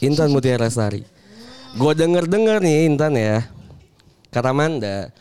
Intan 0.00 0.32
Mutiara 0.32 0.64
Sari. 0.72 1.04
Gue 1.76 1.92
denger-denger 1.92 2.64
nih 2.64 2.88
Intan 2.88 3.12
ya. 3.12 3.44
Kata 4.32 4.48
Manda, 4.48 5.12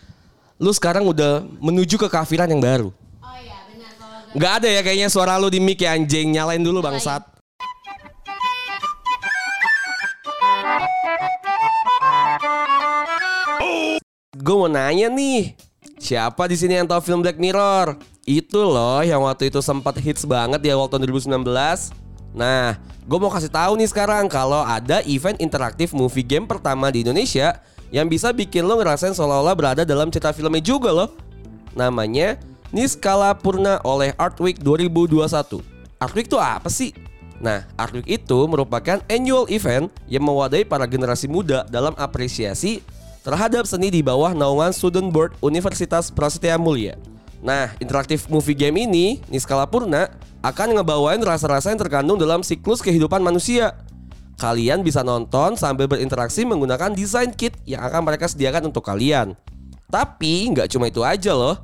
lu 0.56 0.72
sekarang 0.72 1.04
udah 1.04 1.44
menuju 1.60 2.00
ke 2.00 2.08
kafiran 2.08 2.48
yang 2.48 2.64
baru. 2.64 2.90
Oh 3.20 3.38
iya 3.44 3.60
benar 3.68 3.92
kalau 4.00 4.32
Nggak 4.40 4.52
ada 4.64 4.68
ya 4.72 4.80
kayaknya 4.80 5.10
suara 5.12 5.36
lu 5.36 5.52
di 5.52 5.60
mic 5.60 5.84
ya 5.84 6.00
anjing. 6.00 6.32
Nyalain 6.32 6.64
dulu 6.64 6.80
bangsat. 6.80 7.28
Gue 14.40 14.56
mau 14.56 14.72
nanya 14.72 15.12
nih, 15.12 15.60
siapa 16.00 16.48
di 16.48 16.56
sini 16.56 16.80
yang 16.80 16.88
tahu 16.88 17.04
film 17.04 17.20
Black 17.20 17.36
Mirror? 17.36 18.00
Itu 18.24 18.64
loh 18.64 19.04
yang 19.04 19.28
waktu 19.28 19.52
itu 19.52 19.60
sempat 19.60 20.00
hits 20.00 20.24
banget 20.24 20.64
di 20.64 20.72
awal 20.72 20.88
tahun 20.88 21.04
2019. 21.04 22.09
Nah, 22.34 22.78
gue 23.10 23.18
mau 23.18 23.34
kasih 23.34 23.50
tahu 23.50 23.78
nih 23.80 23.90
sekarang 23.90 24.30
kalau 24.30 24.62
ada 24.62 25.02
event 25.06 25.38
interaktif 25.42 25.92
movie 25.92 26.26
game 26.26 26.46
pertama 26.46 26.94
di 26.94 27.02
Indonesia 27.02 27.58
yang 27.90 28.06
bisa 28.06 28.30
bikin 28.30 28.66
lo 28.66 28.78
ngerasain 28.78 29.18
seolah-olah 29.18 29.56
berada 29.58 29.82
dalam 29.82 30.14
cerita 30.14 30.30
filmnya 30.30 30.62
juga 30.62 30.94
loh. 30.94 31.10
Namanya 31.74 32.38
Niskala 32.70 33.34
Purna 33.34 33.82
oleh 33.82 34.14
Art 34.14 34.38
Week 34.38 34.58
2021. 34.62 35.26
Art 35.98 36.14
Week 36.14 36.30
itu 36.30 36.38
apa 36.38 36.70
sih? 36.70 36.94
Nah, 37.42 37.66
Art 37.80 37.96
Week 37.98 38.06
itu 38.06 38.40
merupakan 38.46 39.02
annual 39.10 39.50
event 39.50 39.90
yang 40.06 40.22
mewadahi 40.22 40.68
para 40.68 40.86
generasi 40.86 41.26
muda 41.26 41.66
dalam 41.72 41.98
apresiasi 41.98 42.86
terhadap 43.26 43.66
seni 43.66 43.90
di 43.90 44.06
bawah 44.06 44.38
naungan 44.38 44.70
Student 44.70 45.10
Board 45.10 45.34
Universitas 45.42 46.14
Prasetya 46.14 46.62
Mulia. 46.62 46.94
Nah, 47.40 47.72
interaktif 47.80 48.28
movie 48.28 48.56
game 48.56 48.84
ini, 48.84 49.24
Niskala 49.32 49.64
Purna, 49.64 50.12
akan 50.44 50.80
ngebawain 50.80 51.20
rasa-rasa 51.24 51.72
yang 51.72 51.80
terkandung 51.80 52.20
dalam 52.20 52.44
siklus 52.44 52.84
kehidupan 52.84 53.24
manusia. 53.24 53.76
Kalian 54.40 54.84
bisa 54.84 55.04
nonton 55.04 55.60
sambil 55.60 55.92
berinteraksi 55.92 56.48
menggunakan 56.48 56.96
desain 56.96 57.32
kit 57.36 57.60
yang 57.68 57.84
akan 57.84 58.08
mereka 58.08 58.28
sediakan 58.32 58.72
untuk 58.72 58.88
kalian. 58.88 59.36
Tapi 59.92 60.48
nggak 60.56 60.72
cuma 60.72 60.88
itu 60.88 61.04
aja 61.04 61.36
loh. 61.36 61.60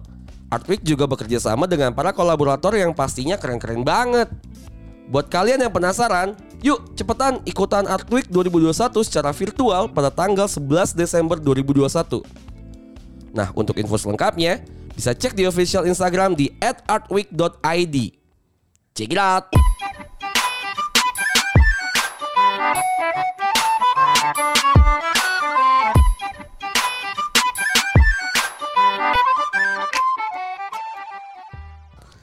Artweek 0.51 0.83
juga 0.83 1.07
bekerja 1.07 1.39
sama 1.39 1.67
dengan 1.67 1.95
para 1.95 2.11
kolaborator 2.11 2.75
yang 2.75 2.91
pastinya 2.91 3.39
keren-keren 3.39 3.83
banget. 3.83 4.27
Buat 5.07 5.31
kalian 5.31 5.63
yang 5.63 5.71
penasaran, 5.71 6.35
yuk 6.59 6.95
cepetan 6.99 7.39
ikutan 7.47 7.87
Artweek 7.87 8.27
2021 8.27 9.05
secara 9.07 9.31
virtual 9.31 9.87
pada 9.91 10.11
tanggal 10.11 10.47
11 10.47 10.97
Desember 10.97 11.37
2021. 11.39 12.23
Nah, 13.35 13.51
untuk 13.55 13.75
info 13.79 13.99
selengkapnya, 13.99 14.63
bisa 14.95 15.11
cek 15.11 15.35
di 15.35 15.43
official 15.43 15.83
Instagram 15.83 16.33
di 16.33 16.47
@artweek.id. 16.63 17.95
Check 18.95 19.11
it 19.11 19.19
out! 19.19 19.51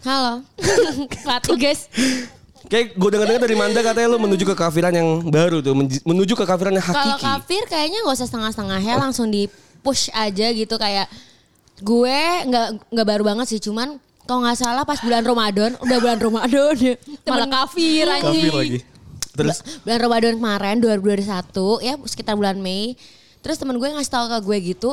Halo. 0.02 0.42
Latih 1.28 1.56
guys. 1.60 1.86
Kayak 2.66 2.96
gue 2.96 3.08
denger-denger 3.12 3.42
dari 3.44 3.56
Manda 3.58 3.80
katanya 3.84 4.08
lu 4.08 4.18
menuju 4.18 4.48
ke 4.48 4.56
kafiran 4.56 4.90
yang 4.96 5.08
baru 5.28 5.60
tuh, 5.60 5.76
menuju 6.02 6.32
ke 6.32 6.44
kafiran 6.48 6.72
yang 6.72 6.82
Kalau 6.82 7.20
hakiki. 7.20 7.22
kafir 7.22 7.62
kayaknya 7.68 7.98
nggak 8.00 8.16
usah 8.16 8.28
setengah-setengah 8.32 8.80
ya 8.80 8.94
langsung 8.96 9.28
di 9.28 9.46
push 9.84 10.08
aja 10.10 10.48
gitu 10.50 10.74
kayak 10.80 11.06
gue 11.82 12.18
nggak 12.46 12.66
nggak 12.88 13.06
baru 13.06 13.22
banget 13.26 13.46
sih 13.50 13.60
cuman 13.60 13.98
kalau 14.22 14.46
nggak 14.46 14.54
salah 14.56 14.86
pas 14.86 15.02
bulan 15.02 15.20
Ramadan 15.20 15.74
udah 15.76 15.98
bulan 15.98 16.18
Ramadan 16.18 16.74
malah 17.28 17.48
kafir 17.50 18.06
anjing. 18.06 18.48
Kafir 18.48 18.54
lagi. 18.54 18.78
Terus? 19.32 19.58
Bulan 19.82 19.98
Ramadan 19.98 20.32
kemarin 20.38 20.76
2021 20.78 21.82
ya 21.82 21.94
sekitar 22.06 22.34
bulan 22.36 22.56
Mei. 22.56 22.94
Terus 23.42 23.58
temen 23.58 23.74
gue 23.74 23.88
ngasih 23.88 24.12
tahu 24.12 24.24
ke 24.28 24.38
gue 24.40 24.56
gitu 24.72 24.90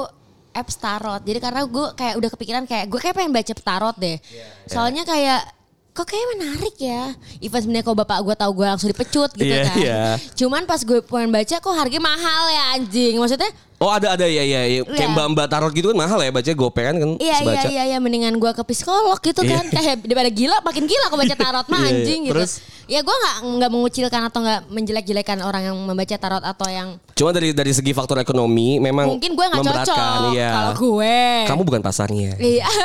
apps 0.50 0.76
tarot. 0.76 1.22
Jadi 1.22 1.38
karena 1.38 1.62
gue 1.62 1.86
kayak 1.94 2.16
udah 2.18 2.30
kepikiran 2.34 2.64
kayak 2.66 2.90
gue 2.90 2.98
kayak 2.98 3.14
pengen 3.14 3.32
baca 3.32 3.54
tarot 3.54 3.96
deh. 3.96 4.18
Soalnya 4.66 5.06
kayak 5.06 5.46
kok 5.92 6.08
kayak 6.08 6.28
menarik 6.34 6.76
ya. 6.80 7.14
Even 7.38 7.60
sebenarnya 7.60 7.86
kalau 7.86 7.98
bapak 8.00 8.18
gue 8.24 8.34
tahu 8.34 8.52
gue 8.56 8.66
langsung 8.66 8.90
dipecut 8.90 9.30
gitu 9.36 9.46
Iya, 9.46 9.62
kan. 9.62 9.78
iya. 9.78 10.02
cuman 10.34 10.64
pas 10.66 10.82
gue 10.82 11.00
pengen 11.04 11.30
baca 11.30 11.56
kok 11.60 11.76
harganya 11.76 12.02
mahal 12.02 12.44
ya 12.50 12.64
anjing. 12.80 13.14
Maksudnya 13.20 13.52
Oh 13.80 13.88
ada 13.88 14.12
ada 14.12 14.24
ya 14.24 14.44
ya, 14.44 14.62
ya. 14.62 14.84
kayak 14.84 15.00
Iya. 15.00 15.08
mbak 15.10 15.26
mbak 15.34 15.48
tarot 15.48 15.72
gitu 15.72 15.88
kan 15.90 15.98
mahal 15.98 16.20
ya 16.20 16.30
baca 16.30 16.52
gopengan 16.54 16.96
kan 16.96 17.10
Iya 17.16 17.32
iya 17.32 17.38
sebaca. 17.40 17.68
iya 17.70 17.84
iya 17.86 17.98
mendingan 17.98 18.36
gue 18.36 18.52
ke 18.52 18.64
psikolog 18.66 19.16
gitu 19.18 19.40
kan 19.40 19.64
kayak 19.66 19.96
daripada 20.04 20.28
gila 20.28 20.60
makin 20.60 20.84
gila 20.84 21.08
aku 21.08 21.16
baca 21.16 21.32
tarot 21.34 21.66
mah 21.66 21.80
Iya, 21.80 21.88
iya. 21.88 21.96
anjing 21.96 22.20
gitu. 22.24 22.36
Terus? 22.36 22.54
Ya 22.90 23.00
gue 23.00 23.14
nggak 23.14 23.36
nggak 23.56 23.70
mengucilkan 23.70 24.22
atau 24.26 24.40
nggak 24.42 24.62
menjelek-jelekan 24.68 25.40
orang 25.40 25.62
yang 25.64 25.78
membaca 25.78 26.12
tarot 26.12 26.42
atau 26.42 26.68
yang 26.68 26.98
Cuma 27.14 27.30
dari 27.30 27.52
dari 27.52 27.70
segi 27.70 27.92
faktor 27.92 28.18
ekonomi 28.18 28.80
memang 28.80 29.06
mungkin 29.10 29.32
gue 29.32 29.46
nggak 29.46 29.64
cocok 29.64 30.34
Iya. 30.34 30.50
kalau 30.50 30.72
gue. 30.76 31.18
Kamu 31.48 31.62
bukan 31.64 31.80
pasarnya. 31.80 32.36
Iya. 32.36 32.66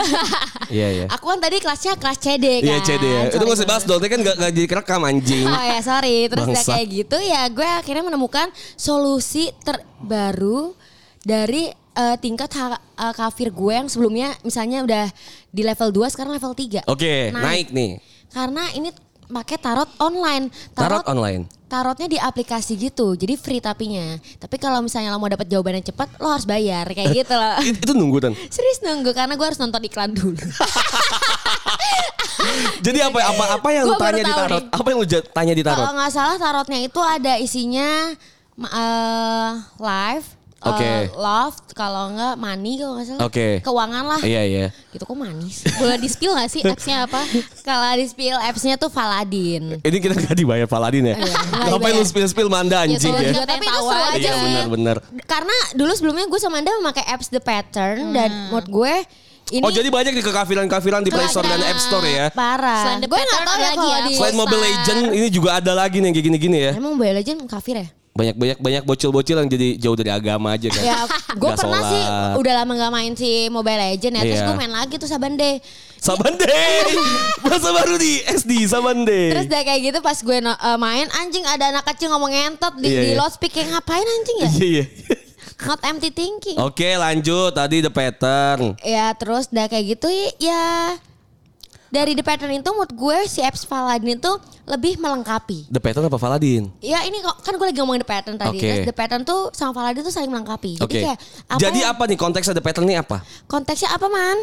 Iya 0.66 0.88
iya. 0.90 1.06
Aku 1.10 1.26
kan 1.26 1.38
tadi 1.38 1.58
kelasnya 1.58 1.92
kelas 1.94 2.18
CD 2.18 2.58
kan. 2.58 2.66
Iya 2.66 2.76
CD 2.80 3.04
ya. 3.04 3.20
Itu 3.26 3.36
Sorry 3.36 3.46
gak 3.46 3.58
usah 3.58 3.68
bahas 3.68 3.82
dong. 3.84 3.98
Tadi 3.98 4.10
kan 4.10 4.20
gak, 4.22 4.36
gak 4.38 4.50
jadi 4.50 4.66
kerekam 4.66 5.00
anjing. 5.02 5.44
Oh 5.44 5.60
ya 5.62 5.78
sorry 5.80 6.16
Terus 6.26 6.64
kayak 6.64 6.86
gitu 6.88 7.16
ya 7.20 7.42
Gue 7.48 7.68
akhirnya 7.68 8.00
menemukan 8.02 8.48
Solusi 8.74 9.52
terbaru 9.60 10.72
Dari 11.24 11.66
eh, 11.72 12.16
tingkat 12.16 12.52
ha- 12.54 12.76
eh, 12.76 13.12
kafir 13.12 13.48
gue 13.48 13.72
Yang 13.74 13.88
sebelumnya 13.90 14.36
misalnya 14.40 14.80
udah 14.80 15.04
Di 15.48 15.62
level 15.62 15.88
2 15.90 16.12
sekarang 16.12 16.32
level 16.32 16.52
3 16.52 16.84
Oke 16.86 17.28
naik 17.30 17.68
nih. 17.70 17.96
Karena 18.28 18.68
ini 18.70 18.92
pakai 19.24 19.56
tarot 19.56 19.88
online 19.98 20.52
Tarot 20.70 21.00
online. 21.06 21.48
Tarotnya 21.64 22.06
di 22.06 22.18
aplikasi 22.18 22.76
gitu 22.76 23.14
Jadi 23.14 23.34
free 23.34 23.58
tapinya 23.58 24.14
Tapi 24.36 24.56
kalau 24.56 24.78
misalnya 24.78 25.08
lo 25.08 25.16
mau 25.16 25.26
dapat 25.26 25.46
jawaban 25.46 25.74
yang 25.74 25.86
cepat 25.86 26.12
Lo 26.18 26.28
harus 26.28 26.44
bayar 26.44 26.84
Kayak 26.86 27.10
gitu 27.18 27.34
loh 27.34 27.56
It- 27.58 27.80
itu 27.80 27.92
nunggu 27.92 28.18
kan. 28.20 28.32
Serius 28.46 28.78
nunggu 28.80 29.10
Karena 29.10 29.32
gue 29.32 29.42
harus 29.42 29.56
nonton 29.56 29.80
iklan 29.80 30.12
dulu 30.12 30.36
Jadi 32.80 32.98
apa 33.00 33.18
apa 33.24 33.44
apa 33.56 33.68
yang 33.70 33.86
baru 33.88 33.98
tanya 33.98 34.22
di 34.22 34.32
tarot? 34.34 34.60
nih. 34.60 34.68
Apa 34.70 34.86
yang 34.86 34.98
lu 34.98 35.06
ja- 35.06 35.26
tanya 35.26 35.54
di 35.54 35.64
tarot? 35.64 35.80
Kalau 35.80 35.92
nggak 35.96 36.12
salah 36.12 36.36
tarotnya 36.36 36.78
itu 36.78 37.00
ada 37.00 37.32
isinya 37.36 38.12
ma- 38.54 38.68
eh, 38.68 39.50
eh, 40.64 40.70
Oke. 40.70 40.90
love, 41.14 41.56
kalau 41.70 42.08
nggak 42.10 42.34
money 42.34 42.72
kalau 42.74 42.92
nggak 42.94 43.06
salah. 43.06 43.20
Oke. 43.22 43.48
Keuangan 43.60 44.04
lah. 44.06 44.20
Iya 44.20 44.42
iya. 44.42 44.66
Gitu 44.88 45.02
kok 45.02 45.12
manis. 45.14 45.60
Boleh 45.74 45.96
di 45.96 46.08
spill 46.08 46.32
gak 46.32 46.48
sih 46.48 46.60
appsnya 46.62 47.04
apa? 47.04 47.20
kalau 47.62 47.84
di 47.92 48.06
spill 48.06 48.36
apps-nya 48.36 48.74
tuh 48.74 48.88
Valadin. 48.88 49.78
Ini 49.78 49.96
kita 49.98 50.14
gak 50.16 50.34
dibayar 50.34 50.64
Paladin 50.64 51.04
ya? 51.06 51.16
Iya, 51.16 51.34
Ngapain 51.66 51.92
lu 51.92 52.02
spill 52.02 52.24
spill 52.24 52.48
manda 52.48 52.80
anjing 52.80 52.96
kalau 53.02 53.20
ya? 53.20 53.30
juga 53.30 53.44
Tapi 53.46 53.64
itu 53.64 53.76
seru 53.78 53.92
aja. 53.92 54.08
aja 54.08 54.18
Iya 54.18 54.32
sih. 54.32 54.42
benar-benar. 54.42 54.96
Karena 55.24 55.56
dulu 55.72 55.92
sebelumnya 55.92 56.24
gue 56.24 56.38
sama 56.38 56.56
Anda 56.56 56.72
memakai 56.74 57.04
apps 57.04 57.28
The 57.28 57.38
Pattern 57.38 58.10
dan 58.10 58.30
menurut 58.48 58.66
gue 58.66 58.94
ini 59.50 59.60
Oh 59.60 59.68
jadi 59.68 59.86
banyak 59.86 60.12
nih 60.14 60.24
kekafiran-kafiran 60.24 61.04
di 61.04 61.10
Play 61.10 61.28
Store 61.28 61.44
dan 61.44 61.60
App 61.60 61.76
Store 61.76 62.00
ya? 62.02 62.32
parah. 62.32 62.80
Selain 62.80 62.98
The 62.98 63.06
Gue 63.06 63.18
nggak 63.18 63.28
Pattern 63.28 63.44
tahu 63.44 63.54
ada 63.54 63.60
ya 63.60 63.68
lagi 63.70 63.84
ya. 63.86 63.98
di 64.00 64.12
Selain 64.16 64.34
Mobile. 64.34 64.62
Legend 64.62 65.00
ini 65.12 65.28
juga 65.28 65.50
ada 65.54 65.72
lagi 65.74 65.96
nih 65.98 66.06
yang 66.06 66.14
kayak 66.14 66.26
gini-gini 66.26 66.58
ya? 66.58 66.72
Emang 66.72 66.96
Mobile 66.96 67.20
Legend 67.20 67.38
kafir 67.44 67.76
ya? 67.76 67.88
Banyak 68.14 68.34
banyak 68.34 68.58
banyak 68.58 68.82
bocil-bocil 68.84 69.34
yang 69.34 69.50
jadi 69.50 69.74
jauh 69.74 69.98
dari 69.98 70.06
agama 70.08 70.54
aja 70.54 70.70
kan? 70.70 70.78
Ya, 70.80 71.02
gue 71.34 71.50
pernah 71.50 71.82
sholat. 71.82 71.90
sih 71.90 72.02
udah 72.38 72.52
lama 72.56 72.72
gak 72.76 72.92
main 72.92 73.12
si 73.12 73.50
Mobile 73.50 73.74
Legend 73.90 74.14
ya. 74.14 74.22
Terus 74.22 74.38
Iya. 74.38 74.46
gue 74.46 74.56
main 74.56 74.70
lagi 74.72 74.94
tuh 74.96 75.08
Saban 75.08 75.34
Day. 75.34 75.58
Saban 75.98 76.34
Day, 76.36 76.94
bahasa 77.42 77.74
baru 77.74 77.98
di 77.98 78.22
SD 78.22 78.70
Saban 78.70 79.02
Day. 79.02 79.34
Terus 79.34 79.46
udah 79.46 79.62
kayak 79.62 79.80
gitu 79.82 79.98
pas 79.98 80.14
gue 80.14 80.38
no- 80.38 80.54
eh, 80.54 80.78
main 80.78 81.10
anjing 81.16 81.42
ada 81.42 81.74
anak 81.74 81.84
kecil 81.86 82.06
ngomong 82.08 82.30
ngentot 82.30 82.78
di, 82.78 82.86
Iya, 82.86 83.00
di 83.00 83.08
iya. 83.10 83.18
loudspeaker 83.18 83.66
ngapain 83.66 84.06
anjing 84.06 84.36
ya? 84.38 84.48
Iya 84.52 84.66
iya. 84.70 84.84
Not 85.64 85.80
empty 85.82 86.10
thinking. 86.10 86.56
Oke 86.56 86.94
lanjut 86.94 87.50
tadi 87.50 87.80
the 87.80 87.88
pattern. 87.88 88.78
Ya 88.78 89.10
terus 89.14 89.48
udah 89.48 89.66
kayak 89.66 89.90
gitu 89.92 90.06
ya 90.38 90.94
dari 91.94 92.18
The 92.18 92.26
Pattern 92.26 92.50
itu 92.50 92.66
menurut 92.74 92.90
gue 92.90 93.18
si 93.30 93.38
apps 93.40 93.62
Paladin 93.62 94.18
itu 94.18 94.32
lebih 94.66 94.98
melengkapi. 94.98 95.70
The 95.70 95.78
pattern 95.78 96.10
apa 96.10 96.18
Paladin? 96.18 96.66
Ya 96.82 97.06
ini 97.06 97.22
kok 97.22 97.38
kan 97.46 97.54
gue 97.54 97.66
lagi 97.70 97.78
ngomongin 97.78 98.02
The 98.02 98.10
Pattern 98.10 98.36
tadi. 98.36 98.58
Oke. 98.58 98.66
Terus 98.66 98.86
The 98.90 98.96
Pattern 98.96 99.22
tuh 99.22 99.54
sama 99.54 99.70
Paladin 99.70 100.02
tuh 100.02 100.10
saling 100.10 100.28
melengkapi. 100.28 100.82
Jadi 100.82 100.84
Oke. 100.84 101.00
kayak 101.06 101.18
apa 101.46 101.60
Jadi 101.62 101.78
yang- 101.78 101.92
apa 101.94 102.02
nih 102.10 102.18
konteksnya 102.18 102.54
the 102.58 102.64
pattern 102.64 102.90
ini 102.90 102.98
apa? 102.98 103.22
konteksnya 103.46 103.94
apa 103.94 104.10
man? 104.10 104.38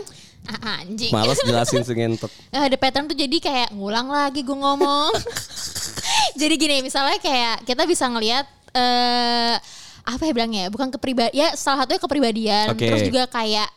Ah, 0.47 0.81
anjing. 0.81 1.11
Males 1.13 1.37
jelasin 1.49 1.83
si 1.83 1.93
ngentot. 1.93 2.31
Eh, 2.49 2.67
the 2.71 2.79
pattern 2.79 3.05
tuh 3.05 3.13
jadi 3.13 3.37
kayak 3.37 3.69
ngulang 3.75 4.07
lagi 4.07 4.41
gue 4.41 4.55
ngomong. 4.55 5.11
jadi 6.41 6.53
gini 6.55 6.81
misalnya 6.81 7.19
kayak 7.19 7.67
kita 7.67 7.83
bisa 7.83 8.07
ngelihat 8.07 8.47
eh 8.71 9.55
apa 10.01 10.23
ya 10.25 10.33
bilangnya 10.33 10.65
bukan 10.73 10.89
kepribadian 10.89 11.33
ya 11.35 11.47
salah 11.53 11.85
satunya 11.85 12.01
kepribadian 12.01 12.73
Oke. 12.73 12.89
terus 12.89 13.05
juga 13.05 13.29
kayak 13.29 13.69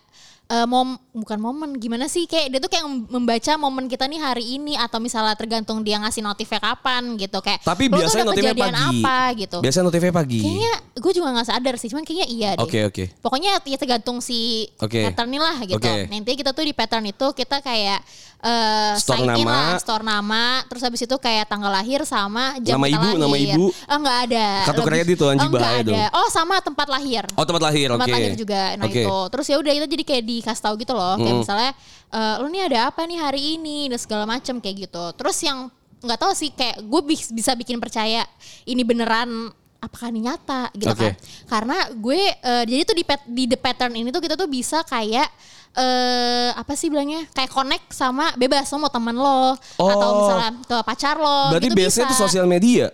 eh, 0.46 0.66
mom 0.66 0.94
bukan 1.10 1.38
momen 1.38 1.70
gimana 1.74 2.04
sih 2.04 2.24
kayak 2.24 2.46
dia 2.48 2.58
tuh 2.58 2.68
kayak 2.68 2.84
membaca 3.08 3.52
momen 3.56 3.86
kita 3.86 4.04
nih 4.04 4.18
hari 4.18 4.44
ini 4.54 4.74
atau 4.74 4.98
misalnya 4.98 5.32
tergantung 5.34 5.80
dia 5.80 5.96
ngasih 5.96 6.20
notifnya 6.20 6.60
kapan 6.60 7.16
gitu 7.16 7.38
kayak 7.38 7.62
Tapi 7.62 7.86
"Lo 7.86 7.94
tuh 7.94 7.98
biasanya 8.02 8.24
notifnya 8.26 8.54
pagi. 8.54 9.00
apa 9.00 9.18
gitu 9.34 9.56
Biasanya 9.58 9.84
notifnya 9.84 10.12
pagi. 10.12 10.40
kayaknya 10.40 10.72
gue 10.94 11.12
juga 11.12 11.28
nggak 11.30 11.48
sadar 11.48 11.74
sih 11.74 11.88
cuman 11.88 12.02
kayaknya 12.02 12.26
iya 12.28 12.50
deh 12.54 12.64
Oke, 12.64 12.78
oke. 12.84 13.04
pokoknya 13.18 13.58
ya 13.58 13.78
tergantung 13.78 14.18
si 14.18 14.68
Oke. 14.78 15.00
patternnya 15.02 15.40
lah 15.40 15.56
gitu 15.62 15.80
Oke. 15.80 16.06
nanti 16.06 16.32
kita 16.34 16.50
tuh 16.50 16.64
di 16.64 16.72
pattern 16.72 17.04
itu 17.04 17.26
kita 17.32 17.58
kayak 17.60 18.04
eh 18.44 18.92
Store 19.00 19.24
sign 19.24 19.32
in 19.32 19.40
nama. 19.40 19.56
lah, 19.72 19.80
store 19.80 20.04
nama 20.04 20.44
terus 20.68 20.84
habis 20.84 21.00
itu 21.00 21.16
kayak 21.16 21.48
tanggal 21.48 21.72
lahir 21.72 22.04
sama 22.04 22.60
jam 22.60 22.76
Nama 22.76 22.86
ibu, 22.92 23.08
lahir. 23.08 23.16
nama 23.18 23.36
ibu. 23.40 23.64
oh 23.72 23.98
nggak 23.98 24.18
ada 24.28 24.46
Kartu 24.68 24.82
kredit 24.84 25.16
tuh, 25.16 25.28
anjing, 25.32 25.48
oh, 25.48 25.54
bahaya 25.56 25.80
ada. 25.80 25.88
dong. 25.88 25.96
oh 26.12 26.28
sama 26.28 26.60
tempat 26.60 26.86
lahir 26.86 27.24
Oh 27.34 27.44
tempat 27.44 27.62
lahir, 27.64 27.88
tempat 27.88 28.08
lahir 28.12 28.32
juga 28.36 28.76
nah 28.76 28.84
Oke. 28.84 29.00
itu 29.00 29.16
terus 29.32 29.46
ya 29.48 29.56
udah 29.56 29.72
itu 29.72 29.86
jadi 29.88 30.04
kayak 30.04 30.24
dikasih 30.28 30.62
tahu 30.62 30.74
gitu 30.76 30.92
loh 30.92 31.16
kayak 31.16 31.36
misalnya 31.40 31.70
eh, 32.12 32.34
lu 32.38 32.46
nih 32.52 32.62
ada 32.68 32.78
apa 32.92 33.00
nih 33.02 33.18
hari 33.18 33.42
ini 33.56 33.88
dan 33.88 33.96
segala 33.96 34.28
macam 34.28 34.60
kayak 34.60 34.76
gitu 34.86 35.04
terus 35.16 35.40
yang 35.40 35.72
nggak 36.04 36.20
tahu 36.20 36.32
sih 36.36 36.52
kayak 36.52 36.84
gue 36.84 37.00
bisa 37.32 37.56
bikin 37.56 37.80
percaya 37.80 38.28
ini 38.64 38.84
beneran 38.84 39.48
apakah 39.84 40.08
ini 40.08 40.20
nyata 40.22 40.72
gitu 40.72 40.88
Oke. 40.88 41.00
kan 41.02 41.12
karena 41.46 41.76
gue 41.92 42.20
eh, 42.32 42.64
jadi 42.64 42.82
tuh 42.82 42.94
di 42.94 43.04
pat- 43.04 43.26
di 43.26 43.44
the 43.44 43.56
pattern 43.56 43.92
ini 43.92 44.08
tuh 44.08 44.18
kita 44.18 44.34
tuh 44.34 44.46
bisa 44.46 44.80
kayak 44.82 45.28
eh 45.74 46.50
apa 46.50 46.72
sih 46.72 46.86
bilangnya 46.86 47.26
kayak 47.30 47.50
connect 47.50 47.90
sama 47.90 48.30
bebas 48.34 48.66
lo 48.68 48.78
mau 48.78 48.88
teman 48.88 49.12
lo 49.12 49.52
atau 49.74 49.82
Oh. 50.06 50.16
misalnya 50.20 50.50
ke 50.62 50.76
pacar 50.82 51.16
lo 51.16 51.50
Berarti 51.50 51.66
gitu 51.66 51.76
biasanya 51.76 52.04
bisa. 52.04 52.10
itu 52.10 52.24
sosial 52.24 52.46
media. 52.46 52.86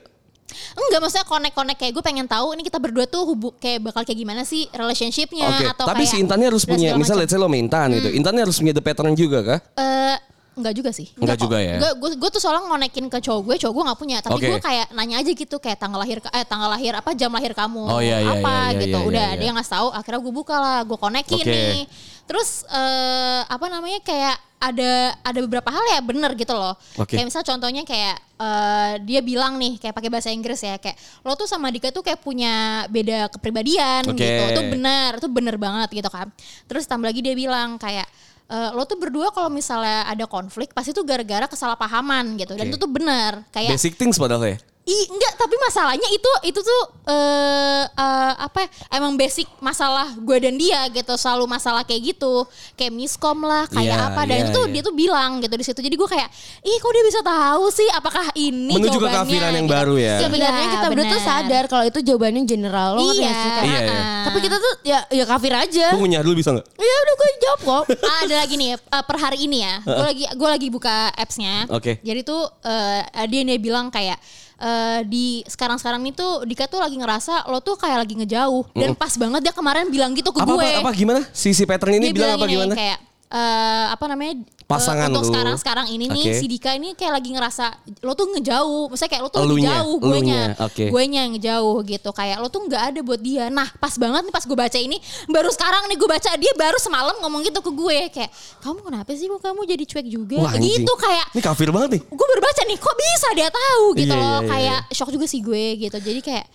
Enggak 0.50 0.98
maksudnya 0.98 1.22
connect-connect 1.24 1.78
kayak 1.78 1.92
gue 1.92 2.02
pengen 2.02 2.26
tahu 2.26 2.52
ini 2.52 2.62
kita 2.62 2.76
berdua 2.76 3.06
tuh 3.06 3.22
hubung 3.24 3.54
kayak 3.54 3.78
bakal 3.82 4.02
kayak 4.02 4.18
gimana 4.18 4.42
sih 4.42 4.66
relationshipnya 4.72 5.46
Oke. 5.46 5.64
atau 5.68 5.86
Tapi 5.86 6.02
kayak 6.02 6.10
si 6.10 6.16
Intannya 6.18 6.46
harus 6.48 6.64
punya, 6.64 6.90
segala 6.90 6.98
misal 6.98 7.14
macam. 7.14 7.22
let's 7.22 7.32
say 7.32 7.38
lo 7.38 7.46
main 7.46 7.62
Intan 7.62 7.88
gitu. 7.92 8.08
Intannya 8.10 8.42
harus 8.42 8.56
punya 8.56 8.72
the 8.72 8.82
pattern 8.82 9.14
juga 9.14 9.38
kah? 9.40 9.60
Eh, 9.76 10.16
enggak 10.58 10.74
juga 10.74 10.90
sih. 10.90 11.08
Enggak 11.14 11.38
juga 11.38 11.58
ya? 11.62 11.78
Gue, 11.78 11.90
gue, 11.98 12.10
gue 12.18 12.30
tuh 12.34 12.40
soalnya 12.42 12.66
ngonekin 12.66 13.06
ke 13.06 13.18
cowok 13.22 13.42
gue, 13.46 13.56
cowok 13.62 13.72
gue 13.74 13.84
gak 13.90 14.00
punya. 14.00 14.18
Tapi 14.18 14.36
Oke. 14.36 14.48
gue 14.50 14.58
kayak 14.60 14.86
nanya 14.92 15.16
aja 15.22 15.30
gitu, 15.30 15.56
kayak 15.62 15.78
tanggal 15.78 16.00
lahir, 16.02 16.18
eh 16.20 16.44
tanggal 16.44 16.70
lahir 16.70 16.92
apa 16.98 17.10
jam 17.14 17.30
lahir 17.30 17.52
kamu, 17.54 17.82
Oh, 17.86 18.00
iya, 18.02 18.18
iya, 18.20 18.34
apa 18.34 18.52
iya, 18.52 18.64
iya, 18.74 18.80
gitu. 18.82 18.98
iya, 18.98 19.08
Udah 19.08 19.28
iya. 19.34 19.38
dia 19.38 19.50
ngasih 19.54 19.72
tahu. 19.78 19.88
Akhirnya 19.94 20.20
gue 20.20 20.34
buka 20.34 20.56
lah, 20.58 20.78
gue 20.84 20.98
konekin 20.98 21.44
Oke. 21.46 21.54
nih. 21.54 21.82
Terus 22.30 22.62
eh, 22.70 23.40
apa 23.42 23.66
namanya 23.66 23.98
kayak 24.06 24.38
ada 24.60 25.16
ada 25.24 25.38
beberapa 25.40 25.72
hal 25.72 25.84
ya 25.96 26.00
bener 26.04 26.30
gitu 26.36 26.52
loh. 26.52 26.76
Oke. 27.00 27.16
Kayak 27.16 27.32
misal 27.32 27.42
contohnya 27.42 27.82
kayak 27.82 28.16
eh, 28.38 28.92
dia 29.02 29.18
bilang 29.24 29.56
nih 29.56 29.80
kayak 29.80 29.96
pakai 29.96 30.10
bahasa 30.12 30.30
Inggris 30.30 30.60
ya 30.62 30.76
kayak 30.76 30.94
lo 31.26 31.34
tuh 31.34 31.48
sama 31.50 31.72
Dika 31.74 31.90
tuh 31.90 32.04
kayak 32.04 32.20
punya 32.22 32.84
beda 32.86 33.32
kepribadian 33.34 34.06
Oke. 34.06 34.20
gitu. 34.20 34.42
Itu 34.52 34.62
bener, 34.68 35.18
itu 35.18 35.28
bener 35.32 35.56
banget 35.58 35.88
gitu 35.90 36.10
kan. 36.12 36.30
Terus 36.70 36.84
tambah 36.86 37.08
lagi 37.10 37.18
dia 37.18 37.34
bilang 37.34 37.80
kayak 37.80 38.06
eh, 38.50 38.70
lo 38.74 38.82
tuh 38.84 38.98
berdua 38.98 39.30
kalau 39.30 39.48
misalnya 39.48 40.04
ada 40.10 40.26
konflik 40.26 40.74
pasti 40.74 40.90
tuh 40.90 41.06
gara-gara 41.06 41.46
kesalahpahaman 41.46 42.34
gitu 42.36 42.58
dan 42.58 42.66
Oke. 42.66 42.70
itu 42.74 42.76
tuh 42.76 42.90
bener 42.90 43.46
kayak 43.54 43.70
Basic 43.72 43.94
things 43.94 44.18
padahal 44.18 44.44
ya. 44.44 44.58
Ih, 44.90 45.04
enggak, 45.06 45.32
tapi 45.36 45.54
masalahnya 45.56 46.08
itu 46.10 46.30
itu 46.42 46.58
tuh 46.58 46.82
eh 47.06 47.84
eh, 47.86 48.32
apa 48.36 48.58
ya, 48.60 48.68
emang 48.92 49.14
basic 49.14 49.46
masalah 49.60 50.10
gue 50.12 50.36
dan 50.36 50.54
dia 50.54 50.82
gitu, 50.90 51.14
selalu 51.14 51.46
masalah 51.46 51.82
kayak 51.82 52.10
gitu. 52.10 52.42
Kayak 52.74 52.92
miskom 52.92 53.38
lah, 53.40 53.66
kayak 53.66 53.86
Iya, 53.92 54.06
apa 54.08 54.20
dan 54.24 54.36
iya, 54.36 54.42
itu 54.42 54.50
tuh 54.50 54.64
iya. 54.64 54.72
dia 54.72 54.82
tuh 54.82 54.94
bilang 54.96 55.38
gitu 55.38 55.54
di 55.54 55.62
situ. 55.62 55.78
Jadi 55.78 55.94
gue 55.94 56.08
kayak, 56.08 56.26
"Ih, 56.60 56.76
kok 56.76 56.90
dia 56.90 57.04
bisa 57.04 57.20
tahu 57.20 57.64
sih 57.70 57.86
apakah 57.88 58.34
ini 58.34 58.72
Menuju 58.72 58.90
ke 58.90 58.98
jawabannya?" 58.98 59.14
keafiran 59.22 59.52
yang 59.52 59.66
gitu. 59.66 59.76
baru 59.76 59.94
ya. 59.94 60.16
Sebenarnya 60.20 60.58
Iya, 60.60 60.72
kita 60.72 60.86
berdua 60.88 61.04
tuh 61.04 61.12
bener. 61.14 61.28
sadar 61.30 61.64
kalau 61.66 61.84
itu 61.86 61.98
jawabannya 62.02 62.42
general 62.44 62.88
lo 62.92 63.00
ngerti 63.06 63.22
Iya. 63.22 63.30
sih? 63.32 63.50
Kayak- 63.52 63.66
Iya, 63.70 63.80
iya. 63.80 63.94
ah. 63.94 64.24
Tapi 64.26 64.38
kita 64.40 64.56
tuh 64.58 64.72
ya 64.82 64.98
ya 65.08 65.24
kafir 65.24 65.52
aja. 65.54 65.86
Tunggu 65.94 66.08
nyari 66.08 66.24
dulu 66.24 66.36
bisa 66.36 66.50
nggak? 66.50 66.66
Ya 66.74 66.94
udah 66.98 67.14
gue 67.14 67.28
jawab 67.38 67.60
kok. 67.62 67.84
Ah, 68.10 68.26
ada 68.26 68.36
lagi 68.42 68.54
nih 68.56 68.68
eh, 68.74 69.02
per 69.06 69.16
hari 69.16 69.38
ini 69.40 69.58
ya. 69.60 69.74
Gue 69.80 70.02
lagi 70.04 70.24
gue 70.26 70.48
lagi 70.50 70.66
buka 70.68 70.96
appsnya. 71.14 71.70
Oke. 71.70 72.00
Jadi 72.00 72.20
tuh 72.20 72.42
eh, 72.64 73.00
dia 73.28 73.42
dia 73.44 73.56
bilang 73.56 73.86
kayak 73.88 74.18
eh, 74.60 75.00
di 75.08 75.40
sekarang-sekarang 75.48 76.04
itu 76.04 76.26
Dika 76.44 76.68
tuh 76.68 76.78
lagi 76.78 76.94
ngerasa 76.94 77.48
lo 77.48 77.58
tuh 77.58 77.74
kayak 77.74 78.04
lagi 78.04 78.14
ngejauh 78.14 78.70
dan 78.76 78.92
pas 78.92 79.10
banget 79.16 79.40
dia 79.40 79.54
kemarin 79.56 79.88
bilang 79.88 80.12
gitu 80.12 80.30
ke 80.30 80.40
Apa, 80.44 80.52
gue. 80.54 80.68
apa 80.76 80.84
apa 80.84 80.90
gimana? 80.92 81.20
Si 81.32 81.50
si 81.50 81.64
pattern 81.64 81.96
ini 81.98 82.12
dia 82.12 82.16
bilang 82.16 82.36
apa 82.36 82.44
gini, 82.44 82.54
gimana? 82.54 82.74
Kayak 82.76 82.98
eh, 83.30 83.86
apa 83.88 84.04
namanya? 84.06 84.34
Pasangan 84.66 85.10
untuk 85.10 85.26
lu. 85.26 85.30
sekarang 85.34 85.56
sekarang 85.58 85.86
ini 85.90 86.06
nih 86.06 86.30
Oke. 86.30 86.38
si 86.38 86.46
Dika 86.46 86.70
ini 86.72 86.94
kayak 86.94 87.18
lagi 87.18 87.34
ngerasa 87.34 87.74
lo 88.02 88.14
tuh 88.14 88.30
ngejauh, 88.30 88.86
maksudnya 88.86 89.10
kayak 89.10 89.22
lo 89.22 89.28
tuh 89.28 89.42
Elunya, 89.42 89.66
lagi 89.66 89.82
jauh, 89.82 89.96
gue 89.98 90.18
nya, 90.22 90.42
oke. 90.54 90.84
gue 90.86 91.02
nya 91.10 91.20
yang 91.26 91.32
ngejauh 91.34 91.76
gitu, 91.82 92.10
kayak 92.10 92.38
lo 92.38 92.46
tuh 92.46 92.62
nggak 92.62 92.82
ada 92.94 93.00
buat 93.02 93.18
dia. 93.18 93.50
Nah 93.50 93.66
pas 93.74 93.90
banget 93.98 94.22
nih 94.22 94.30
pas 94.30 94.46
gue 94.46 94.54
baca 94.54 94.78
ini, 94.78 95.02
baru 95.26 95.50
sekarang 95.50 95.90
nih 95.90 95.98
gue 95.98 96.06
baca 96.06 96.30
dia 96.38 96.52
baru 96.54 96.78
semalam 96.78 97.18
ngomong 97.18 97.42
gitu 97.42 97.58
ke 97.58 97.70
gue 97.74 97.98
kayak 98.14 98.30
kamu 98.62 98.78
kenapa 98.80 99.10
sih 99.10 99.26
kok 99.26 99.42
kamu 99.42 99.60
jadi 99.66 99.84
cuek 99.86 100.06
juga? 100.06 100.36
Wah, 100.38 100.54
anjing. 100.54 100.70
gitu 100.78 100.92
kayak 100.94 101.26
Ini 101.34 101.42
kafir 101.42 101.68
banget 101.74 101.90
nih. 101.98 102.02
gue 102.06 102.26
baru 102.30 102.40
baca 102.40 102.62
nih 102.62 102.78
kok 102.78 102.94
bisa 102.94 103.28
dia 103.34 103.48
tahu 103.50 103.84
gitu 103.98 104.14
Iya, 104.14 104.22
loh 104.22 104.30
iya, 104.30 104.38
iya, 104.38 104.50
kayak 104.54 104.80
shock 104.94 105.10
juga 105.10 105.26
sih 105.26 105.42
gue 105.42 105.64
gitu 105.82 105.98
jadi 105.98 106.20
kayak 106.22 106.46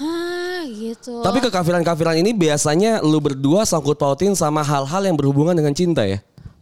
hah 0.00 0.62
gitu 0.66 1.20
Tapi 1.20 1.38
kekafiran-kafiran 1.40 2.16
ini 2.16 2.32
biasanya 2.32 2.98
lu 3.00 3.18
berdua 3.18 3.62
sangkut 3.62 3.94
pautin 3.94 4.32
sama 4.32 4.60
hal-hal 4.60 5.02
yang 5.02 5.14
berhubungan 5.14 5.52
dengan 5.52 5.70
cinta 5.70 6.02
ya? 6.02 6.18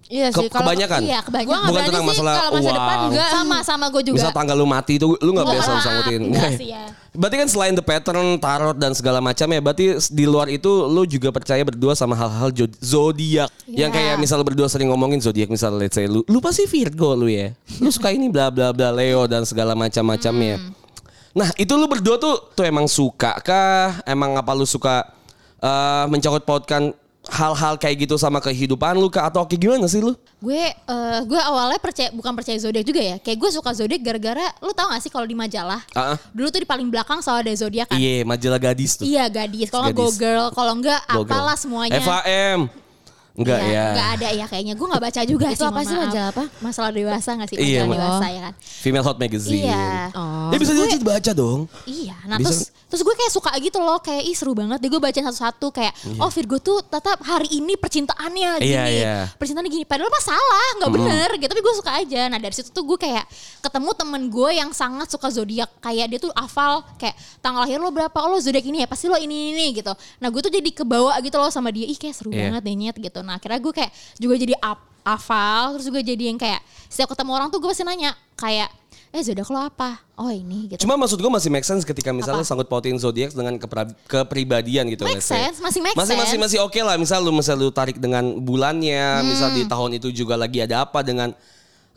Iya 0.09 0.33
Ke- 0.33 0.41
sih. 0.41 0.49
kalau- 0.49 0.73
kebanyakan? 0.73 1.01
iya 1.05 1.21
kebanyakan 1.21 1.53
nggak 1.53 1.69
Bukan 1.69 1.83
tentang 1.85 2.01
sih 2.01 2.11
masalah 2.11 2.35
kalau 2.41 2.53
masa 2.57 2.71
depan 2.73 2.97
uang. 2.97 3.11
enggak. 3.13 3.29
sama 3.29 3.57
sama 3.61 3.85
gue 3.89 4.03
juga 4.03 4.17
Misal 4.17 4.33
tanggal 4.33 4.57
lu 4.57 4.65
mati 4.65 4.93
itu 4.97 5.07
lu 5.13 5.31
nggak 5.37 5.47
biasa 5.47 5.69
nggak, 5.69 5.85
sangkutin. 5.85 6.21
nggak 6.33 6.51
sih 6.57 6.69
ya. 6.73 6.85
Berarti 7.13 7.37
kan 7.37 7.49
selain 7.51 7.75
the 7.75 7.83
pattern, 7.83 8.29
tarot 8.39 8.73
dan 8.75 8.93
segala 8.93 9.19
macam 9.19 9.45
ya, 9.45 9.59
berarti 9.59 9.85
di 10.09 10.25
luar 10.25 10.49
itu 10.49 10.71
lu 10.87 11.05
juga 11.05 11.29
percaya 11.29 11.61
berdua 11.61 11.93
sama 11.93 12.15
hal-hal 12.15 12.49
zodiak. 12.79 13.53
Yang 13.67 13.91
Iya. 13.91 13.97
kayak 14.01 14.15
misal 14.17 14.41
berdua 14.41 14.65
sering 14.67 14.89
ngomongin 14.89 15.19
zodiak 15.19 15.49
misal 15.49 15.75
let's 15.75 15.93
say 15.93 16.09
lu 16.09 16.25
lu 16.25 16.41
pasti 16.41 16.65
Virgo 16.65 17.13
lu 17.13 17.29
ya. 17.29 17.53
Lu 17.77 17.91
suka 17.91 18.09
ini 18.09 18.33
bla 18.33 18.49
bla 18.49 18.73
bla 18.73 18.89
Leo 18.89 19.27
dan 19.27 19.45
segala 19.45 19.77
macam-macamnya. 19.77 20.57
Hmm. 20.57 20.73
Nah, 21.39 21.55
itu 21.55 21.71
lu 21.73 21.87
berdua 21.87 22.19
tuh 22.19 22.51
tuh 22.51 22.65
emang 22.65 22.85
suka 22.85 23.39
kah? 23.39 24.03
Emang 24.05 24.35
apa 24.35 24.51
lu 24.53 24.67
suka 24.67 25.07
eh 25.57 26.05
mencokot 26.07 26.43
pautkan 26.43 26.91
hal-hal 27.29 27.77
kayak 27.77 28.07
gitu 28.07 28.15
sama 28.15 28.39
kehidupan 28.39 28.95
lu 28.95 29.07
kah 29.07 29.27
atau 29.27 29.45
kayak 29.45 29.61
gimana 29.61 29.85
sih 29.85 30.01
lu? 30.01 30.15
gue 30.39 30.65
eh, 30.71 31.19
gue 31.21 31.41
awalnya 31.43 31.77
percaya 31.77 32.09
bukan 32.09 32.31
percaya 32.33 32.57
zodiak 32.57 32.83
juga 32.83 33.03
ya 33.05 33.17
kayak 33.19 33.37
gue 33.37 33.51
suka 33.53 33.75
zodiak 33.75 34.01
gara-gara 34.01 34.55
lu 34.59 34.71
tau 34.71 34.87
gak 34.87 35.03
sih 35.03 35.11
kalau 35.11 35.27
di 35.27 35.35
majalah 35.35 35.83
Ah, 35.93 36.15
ah. 36.15 36.17
dulu 36.31 36.47
tuh 36.49 36.63
di 36.63 36.65
paling 36.65 36.87
belakang 36.87 37.19
selalu 37.19 37.39
ada 37.45 37.55
zodiak 37.59 37.87
kan 37.87 37.99
Iya, 37.99 38.23
majalah 38.23 38.61
gadis 38.63 38.95
tuh. 38.95 39.05
iya 39.05 39.27
gadis 39.27 39.67
kalau 39.67 39.91
nggak 39.91 39.99
go 39.99 40.09
girl 40.15 40.47
kalau 40.55 40.73
nggak 40.79 41.01
Go 41.05 41.21
girl. 41.21 41.29
apalah 41.29 41.57
semuanya 41.59 41.99
FAM. 42.01 42.71
Enggak 43.39 43.59
Iya, 43.61 43.71
ya. 43.71 43.85
nggak 43.89 44.09
ada 44.13 44.29
ya 44.35 44.45
kayaknya 44.45 44.75
gue 44.75 44.87
nggak 44.89 45.05
baca 45.05 45.21
juga 45.23 45.47
Itu 45.47 45.57
sih 45.57 45.69
apa 45.69 45.81
sih, 45.81 45.95
maaf. 45.95 46.05
majalah 46.05 46.29
apa? 46.29 46.45
masalah 46.59 46.91
dewasa 46.91 47.31
nggak 47.33 47.49
sih 47.49 47.57
Iya, 47.57 47.81
majalah 47.81 47.87
Ma- 47.87 47.95
dewasa 47.95 48.27
ya 48.29 48.41
kan 48.43 48.55
Female 48.59 49.05
Hot 49.05 49.17
Magazine. 49.17 49.63
Iya. 49.63 49.87
Oh. 50.13 50.51
Ya 50.51 50.57
bisa 50.57 50.73
diajit 50.73 51.03
baca 51.03 51.31
dong. 51.33 51.61
Iya, 51.85 52.17
nah 52.25 52.37
Bisa- 52.37 52.51
terus 52.51 52.61
terus 52.89 53.01
gue 53.01 53.15
kayak 53.15 53.29
suka 53.31 53.53
gitu 53.57 53.79
loh, 53.79 54.01
kayak 54.01 54.25
ih 54.25 54.33
seru 54.33 54.53
banget. 54.53 54.81
Deh 54.81 54.89
gue 54.89 54.97
bacain 54.97 55.21
satu-satu 55.23 55.69
kayak, 55.71 55.93
oh 56.17 56.29
Virgo 56.29 56.57
tuh 56.57 56.81
tetap 56.81 57.21
hari 57.21 57.49
ini 57.55 57.77
percintaannya 57.77 58.59
gini, 58.59 58.69
Iya, 58.69 58.85
iya. 58.89 59.17
percintaannya 59.33 59.69
gini. 59.71 59.85
Padahal 59.85 60.09
mah 60.09 60.21
salah, 60.21 60.67
nggak 60.77 60.91
bener 60.91 61.29
gitu. 61.37 61.49
Tapi 61.49 61.61
gue 61.61 61.75
suka 61.75 61.91
aja. 61.95 62.21
Nah 62.27 62.37
dari 62.37 62.53
situ 62.53 62.69
tuh 62.69 62.83
gue 62.83 62.99
kayak 62.99 63.29
ketemu 63.61 63.91
temen 63.93 64.23
gue 64.27 64.51
yang 64.55 64.71
sangat 64.73 65.07
suka 65.07 65.29
zodiak. 65.29 65.69
Kayak 65.79 66.07
dia 66.09 66.19
tuh 66.19 66.33
hafal 66.33 66.81
kayak 66.97 67.13
tanggal 67.39 67.63
lahir 67.63 67.77
lo 67.77 67.89
berapa, 67.89 68.17
oh 68.19 68.33
lo 68.33 68.39
zodiak 68.39 68.65
ini 68.65 68.83
ya, 68.83 68.89
pasti 68.89 69.07
lo 69.07 69.15
ini 69.15 69.53
ini 69.53 69.77
gitu. 69.77 69.93
Nah 70.19 70.29
gue 70.29 70.41
tuh 70.41 70.49
jadi 70.49 70.71
kebawa 70.73 71.21
gitu 71.21 71.37
loh 71.37 71.53
sama 71.53 71.69
dia, 71.69 71.85
ih 71.85 71.95
kayak 71.95 72.17
seru 72.17 72.33
Iya. 72.33 72.49
banget 72.51 72.63
deh 72.65 72.75
nyet 72.75 72.97
gitu. 72.99 73.21
Nah 73.21 73.37
akhirnya 73.37 73.61
gue 73.61 73.73
kayak 73.75 73.93
juga 74.17 74.35
jadi 74.35 74.57
up 74.59 74.81
hafal 75.05 75.73
terus 75.77 75.89
gue 75.89 76.03
jadi 76.05 76.25
yang 76.29 76.37
kayak 76.37 76.61
setiap 76.87 77.13
ketemu 77.13 77.31
orang 77.33 77.49
tuh 77.49 77.59
gue 77.59 77.69
pasti 77.69 77.81
nanya 77.81 78.13
kayak 78.37 78.69
eh 79.09 79.25
zodiak 79.25 79.49
lo 79.49 79.57
apa 79.59 80.05
oh 80.17 80.29
ini 80.29 80.69
gitu 80.69 80.85
Cuma 80.85 81.01
maksud 81.01 81.17
gue 81.17 81.29
masih 81.29 81.49
make 81.49 81.65
sense 81.65 81.81
ketika 81.83 82.13
misalnya 82.13 82.45
Apa? 82.45 82.51
sangkut 82.53 82.69
pautin 82.69 83.01
zodiak 83.01 83.33
dengan 83.33 83.57
kepra- 83.57 83.97
kepribadian 84.05 84.85
gitu. 84.93 85.03
Make 85.03 85.25
sense, 85.25 85.59
masih 85.59 85.81
make 85.81 85.97
masih, 85.97 86.13
Masih 86.13 86.37
sense. 86.37 86.45
masih 86.45 86.59
oke 86.61 86.77
lah. 86.79 87.01
Misal 87.01 87.25
lu 87.25 87.33
misal 87.33 87.57
lu 87.57 87.73
tarik 87.73 87.97
dengan 87.97 88.37
bulannya, 88.37 89.25
misal 89.25 89.49
Hmm. 89.49 89.57
di 89.57 89.65
tahun 89.65 89.91
itu 89.97 90.09
juga 90.13 90.37
lagi 90.37 90.61
ada 90.61 90.85
apa 90.85 91.01
dengan 91.01 91.33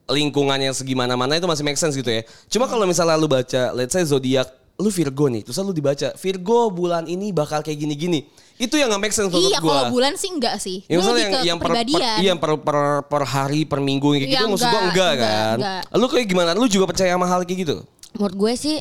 lingkungannya 0.07 0.71
segimana 0.71 1.15
mana 1.15 1.35
itu 1.35 1.45
masih 1.45 1.63
make 1.63 1.75
sense 1.75 1.93
gitu 1.93 2.07
ya. 2.07 2.23
Cuma 2.47 2.67
kalau 2.67 2.83
misalnya 2.83 3.15
lu 3.15 3.27
baca 3.27 3.71
let's 3.71 3.91
say 3.91 4.03
zodiak 4.03 4.47
lu 4.75 4.89
Virgo 4.89 5.27
nih, 5.27 5.45
terus 5.45 5.59
lu 5.59 5.71
dibaca 5.71 6.15
Virgo 6.15 6.71
bulan 6.71 7.05
ini 7.05 7.29
bakal 7.29 7.61
kayak 7.61 7.77
gini-gini. 7.77 8.25
Itu 8.61 8.77
yang 8.77 8.87
gak 8.87 9.01
make 9.01 9.09
sense 9.09 9.25
menurut 9.27 9.49
Iya 9.49 9.57
gua. 9.57 9.69
kalau 9.73 9.83
bulan 9.89 10.13
sih 10.13 10.29
enggak 10.29 10.55
sih. 10.57 10.85
Ya, 10.85 10.95
Gue 10.95 11.01
misalnya 11.01 11.21
yang 11.25 11.33
yang 11.43 11.57
per, 11.57 11.69
per, 11.73 11.81
iya, 12.21 12.33
per, 12.37 12.51
per, 12.61 12.77
per 13.03 13.23
hari 13.25 13.65
per 13.65 13.81
minggu 13.81 14.05
kayak 14.13 14.21
gitu 14.23 14.37
Iya, 14.37 14.45
maksud 14.45 14.67
gua 14.67 14.81
enggak, 14.83 15.11
enggak, 15.11 15.11
kan. 15.17 15.55
enggak. 15.57 15.81
Lu 15.97 16.05
kayak 16.05 16.27
gimana? 16.29 16.49
Lu 16.53 16.65
juga 16.65 16.85
percaya 16.85 17.09
sama 17.09 17.25
hal 17.25 17.41
kayak 17.41 17.59
gitu? 17.59 17.75
Menurut 18.13 18.35
gue 18.37 18.53
sih 18.55 18.77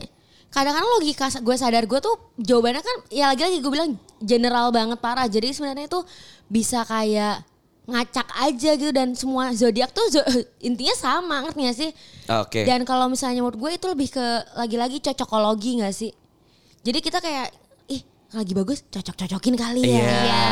kadang-kadang 0.50 0.90
logika 0.92 1.30
gue 1.32 1.56
sadar 1.56 1.86
gue 1.86 1.98
tuh 1.98 2.10
jawabannya 2.36 2.82
kan 2.82 2.96
ya 3.08 3.30
lagi-lagi 3.30 3.56
gue 3.58 3.72
bilang 3.72 3.90
general 4.20 4.68
banget 4.68 4.98
parah. 4.98 5.24
Jadi 5.24 5.48
sebenarnya 5.50 5.86
itu 5.86 6.00
bisa 6.46 6.84
kayak 6.84 7.46
ngacak 7.86 8.28
aja 8.38 8.70
gitu 8.74 8.90
dan 8.90 9.14
semua 9.14 9.50
zodiak 9.50 9.90
tuh 9.90 10.04
zo- 10.08 10.28
intinya 10.60 10.92
sama 10.92 11.42
ngerti 11.42 11.60
gak 11.64 11.78
sih? 11.78 11.90
Oke. 12.28 12.60
Dan 12.62 12.84
kalau 12.84 13.08
misalnya 13.08 13.40
menurut 13.40 13.56
gue 13.56 13.70
itu 13.72 13.86
lebih 13.88 14.08
ke 14.10 14.26
lagi-lagi 14.54 15.00
cocokologi 15.00 15.80
gak 15.80 15.94
sih? 15.94 16.12
Jadi 16.80 16.98
kita 16.98 17.18
kayak 17.18 17.48
lagi 18.30 18.52
bagus 18.52 18.86
cocok-cocokin 18.86 19.54
kali 19.54 19.82
ya. 19.82 19.90
Iya. 19.90 20.00
Iya, 20.00 20.44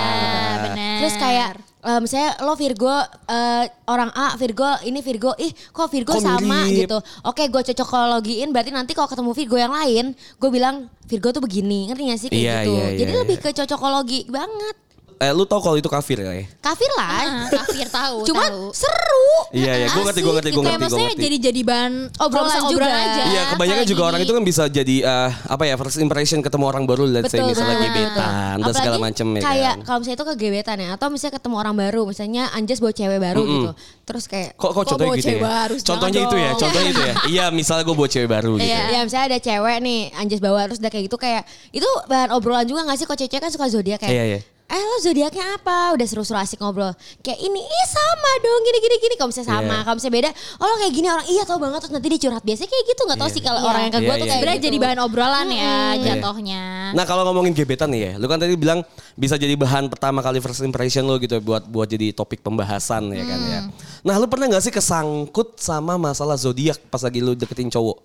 benar. 0.58 0.58
Benar. 0.58 0.96
Terus 0.98 1.14
kayak 1.14 1.48
eh, 1.80 2.00
misalnya 2.00 2.30
lo 2.40 2.52
Virgo 2.52 2.90
eh, 3.24 3.64
orang 3.86 4.10
A 4.12 4.34
Virgo 4.34 4.66
ini 4.82 4.98
Virgo 4.98 5.30
ih 5.36 5.54
kok 5.68 5.86
Virgo 5.86 6.12
Kok 6.12 6.20
sama 6.20 6.66
mirip? 6.66 6.84
gitu. 6.84 6.98
Oke 7.22 7.46
gue 7.46 7.62
cocokologiin 7.64 8.50
berarti 8.50 8.70
nanti 8.70 8.92
kalau 8.92 9.06
ketemu 9.06 9.30
Virgo 9.30 9.56
yang 9.56 9.70
lain 9.70 10.10
gue 10.12 10.50
bilang 10.50 10.74
Virgo 11.06 11.30
tuh 11.30 11.38
begini 11.38 11.86
ngerti 11.86 12.02
gak 12.04 12.18
sih 12.18 12.28
kayak 12.28 12.42
Iya, 12.42 12.56
gitu. 12.58 12.72
iya, 12.72 12.84
iya, 12.84 12.98
Jadi 12.98 13.12
iya. 13.12 13.20
lebih 13.22 13.36
ke 13.38 13.50
cocokologi 13.52 14.20
banget. 14.26 14.76
Eh 15.18 15.30
lu 15.30 15.42
tau 15.42 15.58
kalau 15.58 15.74
itu 15.74 15.86
kafir 15.86 16.18
ya? 16.18 16.30
Kafir 16.58 16.86
lah. 16.94 17.10
Ah, 17.18 17.46
kafir 17.52 17.86
tahu 17.86 18.22
Cuman 18.22 18.46
tahu. 18.46 18.70
seru. 18.70 19.26
Iya, 19.50 19.72
iya, 19.74 19.86
gue 19.88 19.98
ngerti, 20.00 20.20
gue 20.20 20.30
ngerti, 20.30 20.50
gue 20.50 20.62
ngerti, 20.62 20.78
maksudnya 20.78 21.14
jadi 21.16 21.36
jadi 21.40 21.60
bahan 21.62 21.92
Obrolan 22.20 22.62
juga. 22.68 22.86
aja. 22.86 23.22
Iya, 23.26 23.42
kebanyakan 23.50 23.84
juga 23.84 24.02
orang 24.04 24.20
itu 24.20 24.30
kan 24.30 24.44
bisa 24.44 24.62
jadi 24.68 24.96
eh, 25.00 25.30
apa 25.48 25.62
ya 25.64 25.74
first 25.74 25.98
impression 25.98 26.38
ketemu 26.38 26.64
orang 26.66 26.84
baru, 26.84 27.02
let's 27.04 27.28
say 27.28 27.40
Betul, 27.40 27.50
misalnya 27.50 27.76
gebetan 27.82 28.56
dan 28.58 28.72
segala 28.72 28.96
macam 28.96 29.26
ya 29.32 29.40
Kayak 29.42 29.74
kan. 29.74 29.78
kalau 29.82 29.98
misalnya 29.98 30.16
itu 30.16 30.26
kegebetan 30.30 30.76
ya 30.78 30.88
atau 30.94 31.06
misalnya 31.08 31.34
ketemu 31.34 31.54
orang 31.56 31.74
baru, 31.74 32.00
misalnya 32.04 32.42
Anjas 32.52 32.78
bawa 32.78 32.92
cewek 32.92 33.18
baru 33.18 33.42
gitu. 33.42 33.70
Terus 34.04 34.24
kayak 34.24 34.50
Kok 34.54 34.70
kok 34.70 34.84
contohnya 34.86 35.08
bawa 35.08 35.16
gitu 35.16 35.26
cewek 35.26 35.40
ya? 35.40 35.48
baru? 35.50 35.74
Contohnya 35.80 36.20
itu 36.22 36.36
ya, 36.36 36.50
contohnya 36.54 36.90
itu 36.90 37.02
ya. 37.02 37.14
Iya, 37.26 37.44
misalnya 37.50 37.82
gue 37.82 37.96
bawa 37.96 38.08
cewek 38.08 38.28
baru 38.28 38.50
gitu. 38.54 38.68
Iya. 38.68 38.82
Ya 38.88 39.00
misalnya 39.02 39.26
ada 39.28 39.38
cewek 39.40 39.76
nih 39.80 40.00
Anjas 40.14 40.38
bawa 40.38 40.60
terus 40.64 40.78
udah 40.78 40.92
kayak 40.92 41.04
gitu 41.06 41.16
kayak 41.16 41.42
itu 41.70 41.88
bahan 42.06 42.30
obrolan 42.30 42.62
juga 42.64 42.84
gak 42.84 42.96
sih 42.96 43.04
kok 43.04 43.16
cewek 43.16 43.40
kan 43.40 43.50
suka 43.50 43.66
zodiak 43.66 43.98
kayak 43.98 44.12
Iya, 44.12 44.24
iya. 44.28 44.40
Eh 44.68 44.76
lo 44.76 45.00
zodiaknya 45.00 45.56
apa? 45.56 45.96
Udah 45.96 46.04
seru-seru 46.04 46.36
asik 46.36 46.60
ngobrol. 46.60 46.92
Kayak 47.24 47.40
ini, 47.40 47.56
ih 47.56 47.86
sama 47.88 48.30
dong 48.36 48.60
gini 48.68 48.78
gini 48.84 48.96
gini. 49.00 49.14
Kalau 49.16 49.32
misalnya 49.32 49.48
sama, 49.48 49.64
Iya. 49.64 49.80
kalau 49.80 49.96
misalnya 49.96 50.16
beda, 50.20 50.30
oh 50.60 50.66
lo 50.68 50.74
kayak 50.76 50.92
gini 50.92 51.08
orang 51.08 51.26
iya 51.26 51.42
tau 51.48 51.56
banget 51.56 51.78
terus 51.80 51.92
nanti 51.96 52.08
dia 52.12 52.20
curhat 52.20 52.44
biasanya 52.44 52.68
kayak 52.68 52.84
gitu 52.84 53.00
nggak 53.08 53.16
tau 53.18 53.30
sih 53.32 53.40
kalau 53.40 53.60
Iya. 53.64 53.68
orang 53.72 53.80
yang 53.80 53.94
ke 53.96 53.98
gue 53.98 54.04
Iya, 54.04 54.12
tuh 54.12 54.18
iya, 54.20 54.28
kayak 54.28 54.36
Sebenarnya 54.36 54.60
gitu. 54.60 54.68
jadi 54.68 54.76
bahan 54.76 54.98
obrolan 55.00 55.48
ya 55.48 55.56
Iya. 55.72 56.04
jatuhnya. 56.04 56.62
Nah 56.92 57.04
kalau 57.08 57.22
ngomongin 57.24 57.52
gebetan 57.56 57.88
nih 57.88 58.00
ya, 58.04 58.12
lu 58.20 58.26
kan 58.28 58.36
tadi 58.36 58.54
bilang 58.60 58.80
bisa 59.16 59.34
jadi 59.34 59.54
bahan 59.56 59.88
pertama 59.88 60.20
kali 60.20 60.36
first 60.44 60.60
impression 60.60 61.08
lo 61.08 61.16
gitu 61.16 61.40
buat 61.40 61.64
buat 61.64 61.88
jadi 61.88 62.12
topik 62.12 62.44
pembahasan 62.44 63.08
ya 63.08 63.24
kan 63.24 63.40
ya. 63.48 63.60
Nah 64.04 64.14
lu 64.20 64.28
pernah 64.28 64.52
nggak 64.52 64.68
sih 64.68 64.72
kesangkut 64.76 65.56
sama 65.56 65.96
masalah 65.96 66.36
zodiak 66.36 66.76
pas 66.92 67.00
lagi 67.00 67.24
lu 67.24 67.32
deketin 67.32 67.72
cowok? 67.72 68.04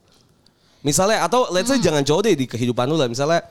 Misalnya 0.80 1.28
atau 1.28 1.52
let's 1.52 1.68
say 1.68 1.76
jangan 1.76 2.08
cowok 2.08 2.22
deh 2.24 2.36
di 2.40 2.46
kehidupan 2.48 2.88
lu 2.88 2.96
lah, 2.96 3.12
misalnya 3.12 3.44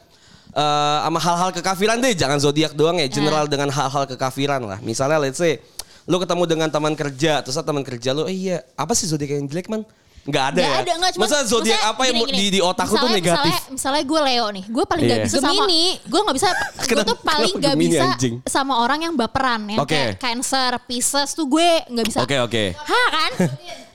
eh 0.48 0.98
sama 1.02 1.18
hal-hal 1.18 1.50
kekafiran 1.50 1.96
deh, 1.96 2.12
jangan 2.12 2.36
zodiak 2.36 2.72
doang 2.72 2.98
ya, 2.98 3.06
general 3.06 3.46
dengan 3.46 3.68
hal-hal 3.68 4.04
kekafiran 4.04 4.60
lah. 4.60 4.78
Misalnya 4.78 5.18
let's 5.18 5.36
say 5.36 5.62
lu 6.02 6.18
ketemu 6.18 6.44
dengan 6.44 6.68
teman 6.68 6.92
kerja, 6.92 7.40
terus 7.40 7.54
teman 7.56 7.80
kerja 7.80 8.10
lu, 8.10 8.26
eh 8.26 8.34
iya 8.34 8.56
apa 8.74 8.92
sih 8.92 9.06
zodiak 9.06 9.32
yang 9.32 9.46
jelek 9.46 9.70
man? 9.70 9.86
Nggak 10.22 10.54
ada 10.54 10.62
Nggak 10.62 10.70
ya? 10.70 10.78
ada, 10.78 10.92
nggak, 10.94 11.10
cuman- 11.18 11.26
Masa 11.26 11.38
zodiak 11.42 11.80
apa 11.82 12.02
yang 12.06 12.14
gini, 12.14 12.26
gini. 12.30 12.38
di, 12.38 12.46
di 12.54 12.60
otakku 12.62 12.94
tuh 12.94 13.10
Misalnya- 13.10 13.18
negatif? 13.18 13.42
Misalnya, 13.42 13.74
misalnya 13.74 14.02
gue 14.06 14.20
Leo 14.22 14.46
nih, 14.54 14.64
gue 14.70 14.84
paling 14.86 15.02
Iya. 15.02 15.10
gak 15.10 15.22
bisa 15.26 15.36
sama 15.36 15.50
Gemini. 15.50 15.82
gue 15.98 16.20
gak 16.22 16.36
bisa, 16.38 16.48
gue 16.94 17.02
tuh 17.02 17.18
paling 17.18 17.54
gak 17.58 17.74
Gemini, 17.74 17.90
bisa 17.90 18.04
anjing? 18.06 18.34
sama 18.46 18.74
orang 18.78 19.00
yang 19.02 19.14
baperan, 19.18 19.62
yang 19.66 19.82
Oke. 19.82 19.90
kayak 19.90 20.22
Cancer, 20.22 20.70
Pisces 20.86 21.34
tuh 21.34 21.50
gue 21.50 21.68
gak 21.90 22.04
bisa. 22.06 22.18
Oke 22.22 22.36
oke. 22.38 22.64
Hah 22.78 23.06
kan? 23.10 23.30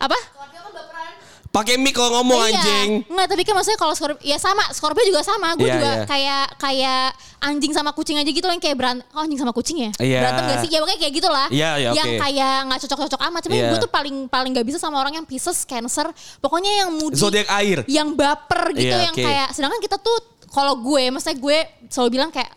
Apa? 0.04 0.18
Pakai 1.58 1.76
mic 1.76 1.92
kalau 1.92 2.22
ngomong 2.22 2.38
Iya. 2.40 2.54
anjing. 2.54 2.90
Enggak, 3.10 3.28
tapi 3.28 3.42
kan 3.42 3.54
maksudnya 3.58 3.80
kalau 3.80 3.94
Scorpio 3.94 4.22
ya 4.22 4.38
sama, 4.38 4.62
Scorpio 4.70 5.02
juga 5.02 5.22
sama. 5.22 5.58
Gue 5.58 5.66
Iya, 5.66 5.74
juga 5.74 5.92
iya. 5.92 6.06
kayak 6.06 6.46
kayak 6.56 7.06
anjing 7.38 7.74
sama 7.74 7.90
kucing 7.92 8.18
aja 8.18 8.30
gitu 8.30 8.46
loh 8.46 8.54
yang 8.54 8.62
kayak 8.62 8.78
berantem. 8.78 9.06
Oh, 9.12 9.26
anjing 9.26 9.38
sama 9.38 9.50
kucing 9.52 9.78
ya? 9.80 9.92
Iya. 9.98 10.20
Berantem 10.22 10.44
gak 10.46 10.58
sih? 10.62 10.70
Ya 10.70 10.78
pokoknya 10.80 11.00
kayak 11.02 11.14
gitu 11.18 11.30
lah. 11.30 11.48
Iya, 11.50 11.70
iya, 11.76 11.90
Yang 11.98 12.08
oke. 12.08 12.20
kayak 12.22 12.56
nggak 12.66 12.80
cocok-cocok 12.86 13.22
amat. 13.26 13.42
Cuma 13.42 13.54
Iya. 13.58 13.70
gue 13.70 13.80
tuh 13.82 13.92
paling 13.92 14.16
paling 14.28 14.52
gak 14.54 14.66
bisa 14.66 14.78
sama 14.78 15.02
orang 15.02 15.14
yang 15.16 15.26
Pisces, 15.26 15.66
Cancer. 15.66 16.06
Pokoknya 16.38 16.86
yang 16.86 16.90
moody. 16.94 17.18
Zodiak 17.18 17.50
air. 17.58 17.82
Yang 17.90 18.10
baper 18.14 18.64
gitu 18.78 18.94
Iya, 18.94 19.10
yang 19.10 19.16
kayak 19.16 19.48
sedangkan 19.52 19.82
kita 19.82 19.98
tuh 19.98 20.18
kalau 20.48 20.78
gue, 20.78 21.10
maksudnya 21.10 21.38
gue 21.38 21.58
selalu 21.90 22.10
bilang 22.14 22.30
kayak 22.30 22.50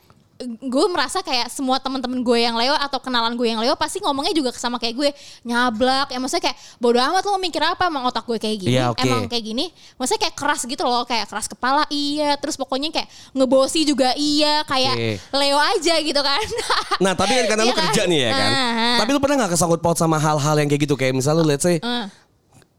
gue 0.42 0.86
merasa 0.88 1.20
kayak 1.20 1.48
semua 1.48 1.76
teman-teman 1.76 2.16
gue 2.18 2.38
yang 2.38 2.54
Leo 2.54 2.72
atau 2.72 2.96
kenalan 2.96 3.32
gue 3.32 3.44
yang 3.44 3.60
Leo 3.60 3.74
pasti 3.74 4.00
ngomongnya 4.00 4.32
juga 4.32 4.48
sama 4.52 4.76
kayak 4.76 4.94
gue 4.94 5.08
nyablak 5.44 6.08
ya 6.08 6.16
maksudnya 6.16 6.48
kayak 6.48 6.58
bodo 6.76 6.96
amat 6.98 7.22
lo 7.22 7.36
mikir 7.36 7.60
apa 7.60 7.84
emang 7.84 8.04
otak 8.04 8.24
gue 8.24 8.38
kayak 8.38 8.56
gini 8.58 8.72
Iya, 8.72 8.90
oke. 8.90 9.00
emang 9.00 9.26
kayak 9.26 9.44
gini 9.44 9.68
maksudnya 9.94 10.20
kayak 10.22 10.34
keras 10.34 10.62
gitu 10.64 10.80
loh 10.80 11.04
kayak 11.04 11.26
keras 11.26 11.44
kepala 11.44 11.84
iya 11.88 12.34
terus 12.34 12.54
pokoknya 12.54 12.88
kayak 12.90 13.08
ngebosi 13.32 13.84
juga 13.84 14.12
iya 14.14 14.64
kayak 14.64 14.94
Oke. 14.94 15.10
Leo 15.34 15.58
aja 15.58 15.94
gitu 15.98 16.20
kan 16.20 16.40
Nah 17.04 17.12
tapi 17.12 17.32
kan 17.34 17.44
karena 17.46 17.62
lu 17.62 17.68
Iya 17.68 17.74
kan? 17.74 17.84
kerja 17.86 18.02
nih 18.04 18.20
ya 18.20 18.30
kan. 18.30 18.50
Ah. 18.50 18.96
Tapi 18.98 19.10
lu 19.10 19.18
pernah 19.18 19.36
gak 19.40 19.52
kesangkut 19.52 19.80
paut 19.80 19.96
sama 19.96 20.16
hal-hal 20.16 20.52
yang 20.54 20.68
kayak 20.68 20.84
gitu 20.84 20.94
kayak 20.94 21.12
misalnya 21.12 21.40
lu 21.40 21.48
let's 21.48 21.62
say 21.62 21.76
Eh. 21.76 22.04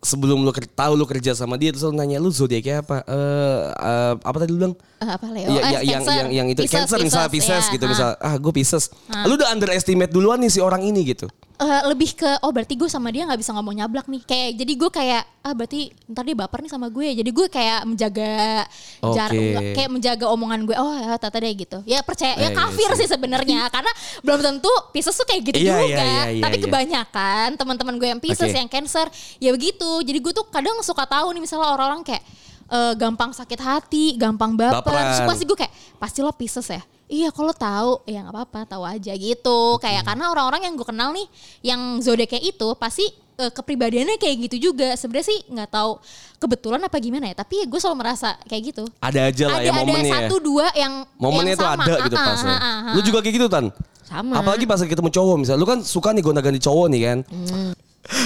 Sebelum 0.01 0.41
lu 0.41 0.49
tahu 0.51 0.93
lu 0.93 1.05
kerja 1.05 1.31
sama 1.31 1.55
dia 1.55 1.69
terus 1.69 1.85
lu 1.85 1.93
nanya 1.93 2.17
lu 2.17 2.27
zodiaknya 2.27 2.81
apa? 2.81 3.05
Eh 3.05 3.59
eh, 3.71 4.13
apa 4.17 4.37
tadi 4.37 4.49
lu 4.49 4.57
bilang? 4.57 4.75
Eh, 4.97 5.05
apa 5.07 5.25
Leo 5.29 5.47
Ya, 5.47 5.61
Eh, 5.61 5.71
ya, 5.71 5.79
yang 5.87 6.03
yang 6.03 6.29
yang 6.33 6.47
itu 6.49 6.65
Pisces, 6.65 6.73
cancer 6.89 6.97
misalnya 6.99 7.29
Pisces, 7.29 7.47
Pisces 7.47 7.65
ya. 7.65 7.73
gitu 7.77 7.85
Ah. 7.85 7.89
misal 7.89 8.09
ah 8.17 8.35
gue 8.35 8.51
Pisces. 8.51 8.83
Lu 9.23 9.37
udah 9.37 9.49
underestimate 9.49 10.09
duluan 10.09 10.41
nih 10.41 10.49
si 10.49 10.59
orang 10.59 10.81
ini 10.81 11.05
gitu. 11.05 11.29
Eh, 11.61 11.83
lebih 11.85 12.17
ke 12.17 12.25
oh 12.41 12.49
berarti 12.49 12.73
gue 12.73 12.89
sama 12.89 13.13
dia 13.13 13.21
nggak 13.21 13.37
bisa 13.37 13.53
ngomong 13.53 13.77
nyablak 13.77 14.09
nih 14.09 14.25
kayak 14.25 14.57
jadi 14.57 14.73
gue 14.73 14.89
kayak 14.89 15.23
ah 15.45 15.53
berarti 15.53 15.93
ntar 16.09 16.25
dia 16.25 16.33
baper 16.33 16.57
nih 16.57 16.73
sama 16.73 16.89
gue 16.89 17.13
jadi 17.13 17.29
gue 17.29 17.47
kayak 17.47 17.85
menjaga 17.85 18.65
jarak 19.03 19.29
Oke. 19.31 19.45
nggak- 19.53 19.69
kayak 19.77 19.89
menjaga 19.93 20.25
omongan 20.27 20.65
gue 20.65 20.73
oh 20.73 20.89
ya 20.97 21.21
tata 21.21 21.37
deh 21.37 21.53
gitu 21.53 21.85
ya 21.85 22.01
percaya 22.01 22.33
Eh, 22.33 22.39
ya 22.39 22.43
iya 22.43 22.57
kafir 22.57 22.89
sih. 22.91 23.05
sih 23.05 23.13
sebenarnya 23.13 23.69
karena 23.77 23.91
belum 24.19 24.41
tentu 24.41 24.73
Pisces 24.89 25.13
tuh 25.13 25.21
kayak 25.23 25.41
gitu 25.45 25.57
Iya, 25.61 25.69
juga 25.69 25.85
iya, 25.85 26.01
iya, 26.01 26.23
iya, 26.33 26.41
tapi 26.41 26.55
iya. 26.57 26.63
kebanyakan 26.65 27.47
teman-teman 27.53 27.93
gue 27.95 28.07
yang 28.09 28.17
Pisces 28.19 28.49
Oke. 28.49 28.57
yang 28.57 28.65
Cancer 28.65 29.05
ya 29.37 29.53
begitu 29.53 29.89
jadi 30.01 30.17
gue 30.17 30.33
tuh 30.33 30.49
kadang 30.49 30.81
suka 30.81 31.05
tahu 31.05 31.29
nih 31.29 31.45
misalnya 31.45 31.69
orang-orang 31.69 32.01
kayak 32.01 32.25
eh, 32.69 32.93
gampang 32.95 33.31
sakit 33.31 33.59
hati 33.59 34.17
gampang 34.17 34.57
baper. 34.57 34.81
Terus 34.81 35.29
pasti 35.29 35.43
gue 35.45 35.57
kayak 35.59 35.73
pasti 35.99 36.19
lo 36.19 36.33
Pisces 36.33 36.65
ya 36.65 36.81
Iya 37.11 37.27
kalau 37.29 37.51
tahu 37.51 37.91
ya 38.05 38.23
nggak 38.23 38.31
apa-apa 38.33 38.59
tahu 38.65 38.83
aja 38.83 39.11
gitu 39.11 39.75
kayak 39.77 40.07
karena 40.07 40.31
orang-orang 40.31 40.63
yang 40.63 40.73
gue 40.73 40.87
kenal 40.87 41.11
nih 41.11 41.27
yang 41.61 41.99
zodiaknya 41.99 42.39
itu 42.41 42.71
pasti 42.73 43.03
eh, 43.35 43.51
kepribadiannya 43.51 44.15
kayak 44.15 44.47
gitu 44.47 44.71
juga 44.71 44.95
sebenarnya 44.95 45.27
sih 45.27 45.39
nggak 45.45 45.69
tahu 45.69 45.99
kebetulan 46.37 46.79
apa 46.79 46.95
gimana 46.97 47.27
ya 47.27 47.35
tapi 47.35 47.67
gue 47.67 47.79
selalu 47.79 47.99
merasa 47.99 48.39
kayak 48.45 48.63
gitu 48.65 48.83
Ada 48.97 49.27
aja 49.27 49.43
lah 49.45 49.59
ada 49.59 49.65
ya 49.65 49.69
ada 49.69 49.81
momennya. 49.81 50.07
ya. 50.07 50.15
satu 50.23 50.35
dua 50.39 50.65
yang 50.71 50.93
Momennya 51.19 51.51
yang 51.51 51.59
sama. 51.59 51.83
ada 51.83 51.93
gitu 52.01 52.15
Ah, 52.15 52.25
pasnya. 52.25 52.49
ah, 52.49 52.63
ah, 52.63 52.77
ah. 52.81 52.93
Lu 52.95 52.99
juga 53.03 53.19
kayak 53.19 53.35
gitu 53.35 53.47
Tan? 53.51 53.65
Sama. 54.01 54.33
Apalagi 54.37 54.63
pas 54.63 54.79
ketemu 54.79 55.07
cowok 55.09 55.35
misalnya. 55.37 55.59
Lu 55.59 55.67
kan 55.67 55.79
suka 55.81 56.11
nih 56.11 56.19
gonta-ganti 56.19 56.59
cowok 56.59 56.87
nih 56.89 57.01
kan. 57.01 57.17
Hmm. 57.27 57.71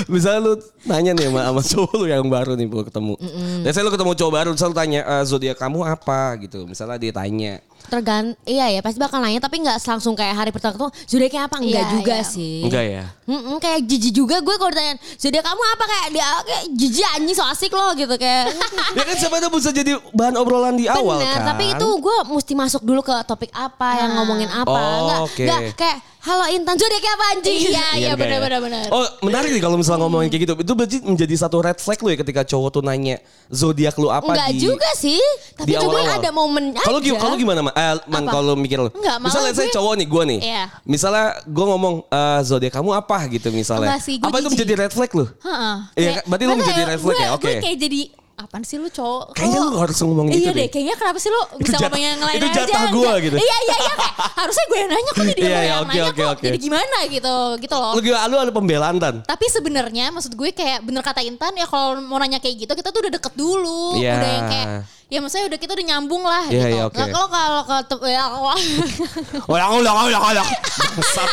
Misalnya 0.06 0.40
lu 0.42 0.54
nanya 0.86 1.12
nih 1.14 1.28
sama, 1.28 1.42
sama 1.46 1.62
cowok 1.64 1.92
lu 1.96 2.06
yang 2.06 2.25
baru 2.25 2.54
nih 2.54 2.66
lu 2.66 2.84
ketemu. 2.84 3.14
Biasanya 3.62 3.84
lu 3.84 3.94
ketemu 3.94 4.12
cowok 4.14 4.34
baru 4.34 4.48
lu 4.52 4.74
tanya 4.74 5.02
"Eh, 5.02 5.24
zodiak 5.24 5.58
kamu 5.58 5.80
apa 5.84 6.36
gitu. 6.40 6.64
Misalnya 6.64 6.98
dia 6.98 7.12
tanya. 7.12 7.54
Tergant 7.86 8.34
iya 8.44 8.66
ya 8.68 8.82
pasti 8.82 8.98
bakal 8.98 9.22
nanya 9.22 9.38
tapi 9.38 9.62
nggak 9.62 9.78
langsung 9.78 10.18
kayak 10.18 10.34
hari 10.34 10.50
pertama 10.50 10.74
ketemu 10.74 10.90
zodiaknya 11.06 11.42
apa 11.46 11.56
enggak 11.62 11.86
Iya, 11.86 11.94
juga 11.94 12.16
iya. 12.18 12.25
sih. 12.25 12.56
Enggak 12.66 12.82
ya? 12.84 13.04
Mm-mm, 13.25 13.56
kayak 13.60 13.80
jijik 13.86 14.10
juga 14.12 14.36
gue 14.42 14.56
kalau 14.58 14.72
ditanya 14.74 14.96
zodiak 15.16 15.46
kamu 15.46 15.62
apa 15.70 15.84
kayak 15.86 16.08
dia 16.10 16.25
kayak 16.42 16.64
jijik 16.74 17.06
anjing 17.14 17.36
so 17.38 17.46
asik 17.46 17.70
loh 17.70 17.94
gitu 17.94 18.10
kayak. 18.16 18.58
ya 18.98 19.04
kan 19.06 19.16
siapa 19.16 19.38
tahu 19.38 19.62
bisa 19.62 19.70
jadi 19.70 20.02
bahan 20.12 20.34
obrolan 20.36 20.74
di 20.74 20.90
awal 20.90 21.22
Bener, 21.22 21.38
kan. 21.38 21.54
tapi 21.54 21.78
itu 21.78 21.88
gue 22.02 22.18
mesti 22.28 22.54
masuk 22.54 22.82
dulu 22.82 23.02
ke 23.02 23.14
topik 23.24 23.54
apa 23.54 23.90
yang 24.02 24.12
ngomongin 24.18 24.50
apa. 24.50 24.66
Oh, 24.74 24.98
Enggak, 25.06 25.20
oke. 25.22 25.44
enggak 25.46 25.62
kayak 25.78 25.98
halo 26.25 26.46
Intan 26.50 26.74
zodiaknya 26.74 27.12
apa 27.12 27.25
anjing? 27.32 27.58
iya 27.62 27.70
iya 27.70 27.86
Iya, 27.96 28.12
benar 28.15 28.32
ya? 28.32 28.41
benar 28.41 28.60
benar 28.60 28.84
Oh 28.89 29.05
menarik 29.22 29.50
nih 29.50 29.62
kalau 29.62 29.77
misalnya 29.77 30.01
ngomongin 30.01 30.27
kayak 30.27 30.44
gitu. 30.44 30.53
Itu 30.58 30.74
berarti 30.74 30.98
menjadi 31.01 31.36
satu 31.38 31.58
red 31.60 31.77
flag 31.77 32.00
lu 32.00 32.10
ya 32.10 32.17
ketika 32.17 32.41
cowok 32.44 32.70
tuh 32.72 32.82
nanya 32.82 33.22
zodiak 33.48 33.94
lu 33.96 34.10
apa 34.10 34.25
Enggak 34.27 34.50
di 34.50 34.58
juga 34.60 34.89
sih. 34.96 35.22
Tapi 35.53 35.67
di 35.67 35.74
awal-awal. 35.75 36.17
ada 36.17 36.29
momen 36.32 36.63
Kalau 36.75 36.98
aja. 36.98 37.13
kalau 37.15 37.36
gimana 37.36 37.60
man? 37.62 37.74
Eh, 37.74 37.94
man 38.08 38.25
kalau 38.25 38.53
mikir 38.55 38.77
lu. 38.79 38.89
Enggak, 38.91 39.17
misalnya 39.22 39.51
saya 39.53 39.70
cowok 39.72 39.94
nih, 39.96 40.08
gue 40.08 40.24
nih. 40.27 40.39
Iya. 40.44 40.63
Misalnya 40.84 41.25
gue 41.46 41.65
ngomong 41.67 41.96
eh, 42.03 42.39
zodiak 42.41 42.74
kamu 42.74 42.89
apa 42.91 43.17
gitu 43.29 43.48
misalnya. 43.51 43.94
Enggak 43.94 44.01
sih, 44.01 44.15
gue 44.17 44.25
apa 44.25 44.36
itu 44.36 44.50
menjadi 44.50 44.74
red 44.75 44.91
flag 44.91 45.12
lu? 45.13 45.25
Heeh. 45.39 45.75
Iya, 45.96 46.12
berarti 46.24 46.44
lu 46.44 46.53
menjadi 46.55 46.82
tahu 46.82 46.89
red 46.89 47.00
flag 47.00 47.15
gue- 47.15 47.22
ya? 47.22 47.29
Oke. 47.32 47.46
Gue 47.48 47.55
kayak 47.62 47.77
jadi 47.79 48.00
apaan 48.36 48.62
sih 48.62 48.75
lu 48.75 48.88
cowok? 48.88 49.32
Kayaknya 49.32 49.60
lu 49.62 49.77
harus 49.77 49.96
ngomong 49.98 50.27
gitu 50.27 50.38
Iya 50.38 50.51
deh. 50.51 50.58
deh, 50.58 50.68
kayaknya 50.68 50.96
kenapa 50.96 51.18
sih 51.18 51.30
lu 51.30 51.39
bisa 51.58 51.72
jatah- 51.72 51.88
ngomong 51.88 52.01
yang 52.01 52.20
lain 52.20 52.36
itu 52.36 52.46
aja? 52.46 52.58
jatah 52.62 52.84
gua 52.89 53.04
Enggak. 53.08 53.24
gitu. 53.24 53.36
Iya 53.38 53.58
iya 53.58 53.75
iya 53.77 53.94
kayak 53.96 54.13
harusnya 54.36 54.65
gue 54.65 54.77
yang 54.77 54.89
nanya 54.89 55.10
kok 55.10 55.24
jadi 55.25 55.39
Iya, 55.39 55.48
iya, 55.48 55.60
yang 55.65 55.80
oke, 55.80 55.88
nanya 55.88 56.04
oke, 56.06 56.15
kok 56.18 56.30
oke. 56.30 56.44
jadi 56.44 56.58
gimana 56.60 56.98
gitu 57.08 57.36
gitu 57.58 57.75
loh. 57.75 57.92
Lu 57.92 58.01
gimana? 58.01 58.24
Lu 58.25 58.36
ada 58.38 58.51
pembelaan 58.51 58.96
tan? 58.98 59.15
Tapi 59.22 59.46
sebenarnya 59.48 60.06
maksud 60.12 60.34
gue 60.34 60.50
kayak 60.51 60.84
bener 60.84 61.00
kata 61.01 61.22
Intan 61.22 61.54
ya 61.54 61.63
kalau 61.63 61.96
mau 62.01 62.18
nanya 62.18 62.38
kayak 62.38 62.56
gitu 62.60 62.74
kita 62.74 62.89
tuh 62.89 63.00
udah 63.01 63.13
deket 63.13 63.34
dulu, 63.34 63.96
Iya. 63.96 64.13
udah 64.13 64.30
yang 64.30 64.48
kayak 64.48 64.68
ya 65.06 65.20
maksudnya 65.22 65.46
udah 65.46 65.60
kita 65.62 65.72
udah 65.72 65.86
nyambung 65.88 66.24
lah 66.24 66.44
Iya, 66.46 66.60
gitu. 66.60 66.68
iya, 66.72 66.84
oke. 66.84 66.98
Nah, 66.98 67.08
kalau 67.08 67.27
kalau 67.30 67.62
ke 67.86 68.08
ya, 68.10 68.24
udah 69.54 69.65
udah 69.72 69.94
udah. 69.96 70.46
Bangsat. 70.75 71.30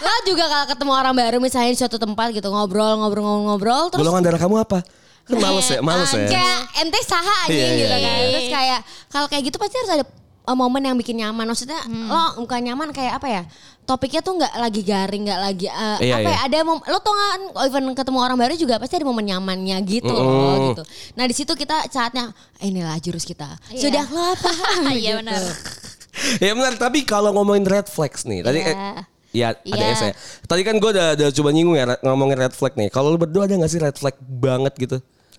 lo 0.00 0.12
juga 0.24 0.44
kalau 0.44 0.66
ketemu 0.66 0.92
orang 0.92 1.14
baru 1.14 1.36
misalnya 1.38 1.70
di 1.70 1.78
suatu 1.78 1.96
tempat 1.96 2.30
gitu 2.30 2.48
ngobrol 2.48 2.98
ngobrol 2.98 3.22
ngobrol 3.22 3.40
ngobrol 3.46 3.82
terus 3.88 4.00
Golongan 4.00 4.22
darah 4.22 4.40
kamu 4.40 4.56
apa? 4.60 4.78
Kan 5.24 5.40
males 5.40 5.64
ya, 5.66 5.80
males 5.80 6.10
ya. 6.10 6.26
kayak 6.26 6.58
ente 6.78 7.00
saha 7.00 7.34
aja 7.42 7.50
Iya, 7.50 7.64
iya, 7.64 7.74
gitu 7.74 7.88
kan. 7.90 8.00
iya. 8.02 8.28
Terus 8.28 8.48
kayak 8.50 8.80
kalau 9.08 9.26
kayak 9.26 9.42
gitu 9.44 9.56
pasti 9.56 9.76
harus 9.78 9.92
ada 9.94 10.04
uh, 10.44 10.52
momen 10.54 10.82
yang 10.82 10.96
bikin 10.96 11.16
nyaman. 11.16 11.46
Maksudnya 11.46 11.80
Hmm. 11.80 12.06
lo 12.06 12.20
bukan 12.40 12.60
nyaman 12.62 12.88
kayak 12.90 13.16
apa 13.16 13.28
ya? 13.30 13.42
Topiknya 13.84 14.20
tuh 14.20 14.36
nggak 14.36 14.52
lagi 14.54 14.80
garing, 14.80 15.22
nggak 15.24 15.40
lagi 15.42 15.66
uh, 15.66 15.96
Iya, 15.98 16.14
apa 16.14 16.20
iya. 16.22 16.28
ya? 16.30 16.38
Ada 16.42 16.58
mom- 16.62 16.80
lo 16.82 16.98
tau 16.98 17.12
kan 17.12 17.40
even 17.64 17.84
ketemu 17.92 18.18
orang 18.18 18.36
baru 18.38 18.54
juga 18.54 18.76
pasti 18.76 18.94
ada 18.94 19.04
momen 19.04 19.24
nyamannya 19.26 19.76
gitu 19.82 20.08
loh 20.08 20.56
gitu. 20.70 20.82
Nah 21.14 21.24
di 21.24 21.34
situ 21.34 21.52
kita 21.52 21.88
saatnya 21.88 22.28
eh, 22.58 22.68
inilah 22.68 22.96
jurus 22.98 23.24
kita. 23.24 23.48
Iya. 23.68 23.80
Sudah 23.80 24.04
lo 24.06 24.22
apa? 24.30 24.50
Iya 24.90 25.10
Gitu. 25.10 25.20
benar. 25.20 25.40
ya 26.38 26.52
benar, 26.52 26.74
tapi 26.76 27.02
kalau 27.02 27.32
ngomongin 27.32 27.64
red 27.64 27.84
flags 27.86 28.22
nih, 28.22 28.40
tadi 28.40 28.60
Iya. 28.60 28.70
eh, 28.70 29.00
Iya, 29.34 29.46
ada 29.50 29.66
Iya. 29.82 29.86
S 29.90 30.00
ya. 30.00 30.12
Tadi 30.46 30.62
kan 30.62 30.78
gue 30.78 30.86
udah, 30.86 31.18
udah 31.18 31.28
coba 31.32 31.50
nyinggung 31.50 31.74
ya 31.74 31.90
ngomongin 32.00 32.38
red 32.38 32.54
flag 32.54 32.72
nih. 32.72 32.86
Kalau 32.86 33.10
lu 33.10 33.18
berdua 33.18 33.44
ada 33.44 33.58
gak 33.58 33.66
sih 33.66 33.82
red 33.82 33.96
flag 33.98 34.14
banget 34.22 34.70
gitu? 34.78 34.96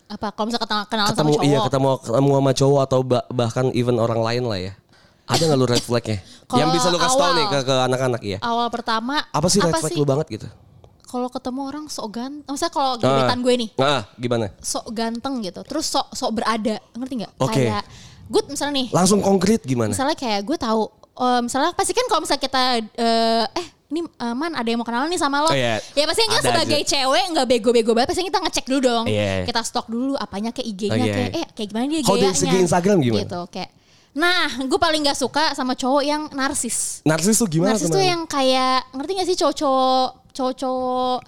Apa 0.08 0.30
kalau 0.30 0.46
misalnya 0.48 0.64
kenal, 0.64 0.84
kenalan 0.86 1.10
ketemu 1.10 1.18
sama 1.26 1.34
cowok? 1.36 1.46
iya 1.46 1.58
ketemu 1.60 1.88
ketemu 2.00 2.30
sama 2.32 2.52
cowok 2.54 2.82
atau 2.84 3.00
ba- 3.02 3.28
bahkan 3.28 3.66
even 3.72 3.98
orang 3.98 4.22
lain 4.22 4.44
lah 4.44 4.60
ya. 4.62 4.74
Ada 5.26 5.44
gak 5.44 5.58
lu 5.58 5.66
red 5.66 5.82
flagnya? 5.82 6.18
Yang 6.60 6.70
bisa 6.72 6.88
lu 6.88 6.98
kasih 6.98 7.18
tau 7.18 7.32
nih 7.34 7.46
ke, 7.48 7.58
ke 7.64 7.76
anak-anak 7.84 8.22
ya. 8.24 8.38
Awal 8.40 8.68
pertama 8.70 9.26
Apa 9.28 9.48
sih 9.48 9.58
red 9.58 9.74
flag 9.74 9.90
sih? 9.90 9.98
lu 9.98 10.06
banget 10.06 10.28
gitu? 10.32 10.48
Kalau 11.06 11.26
ketemu 11.28 11.62
orang 11.64 11.86
sok 11.88 12.08
ganteng, 12.12 12.46
maksudnya 12.46 12.70
kalau 12.72 12.92
gebetan 12.98 13.40
gue 13.40 13.54
nih, 13.56 13.70
Ah, 13.78 14.04
gimana? 14.16 14.52
sok 14.60 14.86
ganteng 14.92 15.40
gitu, 15.40 15.62
terus 15.64 15.86
sok 15.86 16.12
sok 16.12 16.32
berada, 16.34 16.76
ngerti 16.92 17.14
nggak? 17.18 17.34
Oke. 17.40 17.62
Kayak 17.64 17.84
good 18.28 18.46
misalnya 18.46 18.74
nih, 18.76 18.88
Langsung 18.92 19.22
konkret 19.22 19.64
gimana? 19.64 19.90
misalnya 19.90 20.14
kayak 20.14 20.44
gue 20.44 20.58
tahu, 20.60 20.82
eh, 21.16 21.42
misalnya 21.42 21.72
pasti 21.72 21.94
kan 21.94 22.04
kalau 22.06 22.20
misalnya 22.20 22.44
kita 22.44 22.62
eh, 23.00 23.46
eh 23.48 23.68
ini 23.88 24.02
eh, 24.02 24.34
man 24.34 24.52
ada 24.52 24.66
yang 24.66 24.78
mau 24.78 24.84
kenalan 24.84 25.08
nih 25.08 25.18
sama 25.18 25.40
Oh, 25.40 25.46
lo, 25.46 25.52
iya. 25.52 25.78
ya 25.78 26.04
pasti 26.04 26.22
kita 26.24 26.36
Ada 26.36 26.48
sebagai 26.48 26.80
aja. 26.80 26.90
cewek 26.92 27.26
nggak 27.32 27.48
bego-bego 27.48 27.92
banget, 27.92 28.10
pasti 28.10 28.24
kita 28.24 28.40
ngecek 28.40 28.66
dulu 28.66 28.80
dong, 28.82 29.06
Iya. 29.06 29.46
kita 29.46 29.62
stok 29.62 29.88
dulu 29.88 30.14
apanya 30.16 30.50
kayak 30.50 30.68
IG-nya, 30.68 30.92
Oh, 30.92 30.98
iya. 31.00 31.14
kayak 31.14 31.32
eh 31.32 31.46
kayak 31.54 31.68
gimana 31.70 31.86
dia 31.86 32.00
Kalau 32.00 32.10
dari 32.12 32.24
gayanya, 32.24 32.42
segi 32.42 32.58
Instagram 32.60 32.98
gimana? 33.00 33.22
Gitu 33.22 33.42
kayak. 33.50 33.70
Nah, 34.16 34.48
gue 34.64 34.80
paling 34.80 35.02
gak 35.04 35.18
suka 35.18 35.52
sama 35.52 35.74
cowok 35.74 36.02
yang 36.02 36.22
narsis. 36.32 37.04
Narsis 37.04 37.36
tuh 37.36 37.48
gimana? 37.48 37.76
narsis 37.76 37.88
tuh 37.88 38.00
yang 38.00 38.24
kayak 38.26 38.88
ngerti 38.92 39.12
gak 39.14 39.28
sih 39.28 39.38
cowok-cowok 39.38 40.10
cowok 40.56 41.20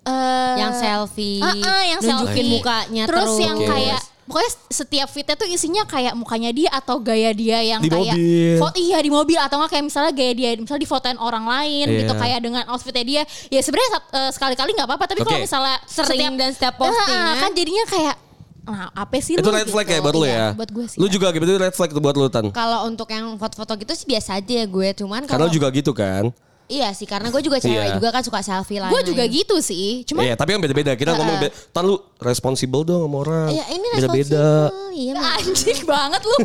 eh 0.00 0.54
Yang 0.56 0.72
selfie, 0.78 1.38
Ah, 1.38 1.52
ah, 1.52 1.82
yang 1.84 2.00
nunjukin 2.00 2.32
selfie. 2.38 2.52
mukanya 2.54 3.04
terus. 3.04 3.20
terus. 3.28 3.38
yang 3.40 3.58
Oke. 3.58 3.68
kayak 3.68 4.00
pokoknya 4.30 4.50
setiap 4.68 5.08
fitnya 5.08 5.34
tuh 5.34 5.44
isinya 5.44 5.82
kayak 5.82 6.14
mukanya 6.14 6.50
dia 6.50 6.70
atau 6.70 6.96
gaya 6.96 7.30
dia 7.30 7.58
yang 7.60 7.80
Di 7.80 7.90
kayak 7.90 8.14
mobil. 8.14 8.56
foto 8.56 8.76
iya 8.76 8.98
di 8.98 9.10
mobil 9.10 9.34
atau 9.36 9.58
nggak 9.58 9.70
kayak 9.70 9.84
misalnya 9.84 10.12
gaya 10.12 10.32
dia 10.32 10.50
misalnya 10.54 10.80
difotoin 10.80 11.18
orang 11.18 11.44
lain 11.44 11.86
Iya. 11.86 11.98
gitu 12.00 12.12
kayak 12.14 12.38
dengan 12.40 12.62
outfitnya 12.66 13.02
dia 13.02 13.22
ya 13.48 13.60
sebenarnya 13.60 13.90
eh, 13.98 14.30
sekali-kali 14.30 14.70
nggak 14.72 14.86
apa-apa 14.86 15.04
tapi 15.04 15.20
kalau 15.20 15.36
Oke. 15.36 15.44
misalnya 15.44 15.76
Sering 15.84 16.38
dan 16.38 16.50
setiap 16.50 16.74
Ah, 16.74 16.78
ah, 16.78 16.86
postingan. 16.86 17.34
kan 17.36 17.50
jadinya 17.52 17.84
kayak 17.84 18.16
nah 18.60 18.86
apa 18.94 19.18
sih 19.18 19.34
Itu 19.34 19.42
lu 19.42 19.50
red 19.50 19.66
flag 19.66 19.82
gitu. 19.82 19.94
ya 19.94 20.00
buat 20.00 20.14
lu 20.14 20.22
Iya, 20.22 20.30
ya? 20.30 20.46
buat 20.54 20.70
gue 20.70 20.84
sih 20.86 20.98
Lu 20.98 21.06
ya. 21.06 21.10
juga 21.10 21.26
gitu 21.28 21.42
red 21.58 21.74
flag 21.74 21.90
tuh 21.90 21.98
buat 21.98 22.14
lu 22.14 22.28
Tan. 22.28 22.46
Kalau 22.50 22.86
untuk 22.86 23.08
yang 23.08 23.34
foto-foto 23.34 23.74
gitu 23.74 23.92
sih 23.92 24.06
biasa 24.06 24.38
aja 24.38 24.54
ya 24.54 24.64
gue, 24.64 24.88
cuman 24.94 25.24
Karena 25.24 25.32
kalau 25.32 25.44
lu 25.44 25.52
juga 25.52 25.68
gitu 25.70 25.90
kan? 25.90 26.30
Iya 26.70 26.94
sih, 26.94 27.02
karena 27.02 27.28
gue 27.28 27.42
juga 27.42 27.58
cewek 27.58 27.74
Iya. 27.82 27.98
juga 27.98 28.08
kan 28.08 28.22
suka 28.22 28.38
selfie 28.40 28.78
lah. 28.78 28.88
gue 28.88 29.02
juga 29.02 29.26
gitu 29.26 29.58
sih 29.58 30.06
cuma 30.06 30.22
Iya, 30.22 30.34
tapi 30.34 30.54
kan 30.54 30.60
beda-beda. 30.60 30.94
Kita 30.94 31.12
ngomong 31.12 31.36
beda. 31.40 31.50
Tan 31.68 31.82
lu 31.82 31.98
responsible 32.16 32.86
dong 32.86 33.02
sama 33.02 33.16
orang. 33.20 33.48
Iya, 33.50 33.64
ini 33.68 33.86
Beda-beda. 33.92 34.44
responsible. 34.70 34.88
Iya, 34.92 35.12
anjing 35.18 35.80
banget 35.84 36.22
lu 36.22 36.36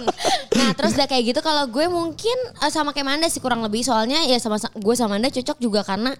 Nah 0.58 0.70
terus 0.72 0.92
udah 0.92 1.06
kayak 1.06 1.24
gitu 1.28 1.40
kalau 1.40 1.64
gue 1.64 1.86
mungkin 1.86 2.36
eh, 2.56 2.70
sama 2.70 2.90
kayak 2.90 3.06
Manda 3.06 3.26
sih 3.26 3.38
kurang 3.38 3.60
lebih 3.60 3.80
soalnya 3.80 4.18
ya 4.20 4.36
sama 4.36 4.58
gue 4.58 4.94
sama 4.94 5.14
Manda 5.14 5.30
cocok 5.30 5.58
juga 5.58 5.80
karena 5.82 6.10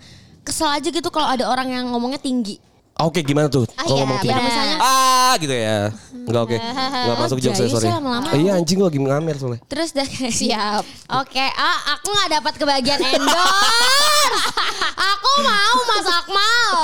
kesel 0.40 0.70
aja 0.70 0.88
gitu 0.88 1.10
kalau 1.10 1.26
ada 1.26 1.44
orang 1.44 1.68
yang 1.68 1.84
ngomongnya 1.88 2.16
tinggi. 2.16 2.62
Oke, 2.98 3.22
gimana 3.22 3.46
tuh? 3.46 3.62
Ah, 3.70 3.86
Kalau 3.86 3.94
iya, 3.94 4.02
ngomong 4.02 4.18
tinggi. 4.18 4.34
benar. 4.34 4.48
misalnya 4.50 4.76
Ah, 4.80 5.32
gitu 5.38 5.54
ya. 5.54 5.78
Enggak 6.18 6.42
oke. 6.44 6.56
Enggak 7.06 7.16
masuk 7.16 7.38
jokes 7.38 7.56
saya, 7.56 7.68
sorry. 7.70 7.86
ya 7.86 7.94
lama-lama. 7.94 8.26
Ah, 8.26 8.34
Iya, 8.34 8.50
anjing 8.58 8.76
gua 8.76 8.86
lagi 8.86 8.98
ngamer 8.98 9.34
soalnya. 9.38 9.60
Terus 9.64 9.88
udah 9.94 10.06
kayak 10.08 10.34
Siap. 10.40 10.82
Oke, 11.14 11.44
ah 11.48 11.78
aku 11.94 12.06
nggak 12.10 12.30
dapat 12.34 12.54
kebagian 12.54 12.98
endorse. 12.98 14.34
aku 15.14 15.30
mau 15.40 15.76
Mas 15.86 16.06
Akmal. 16.10 16.74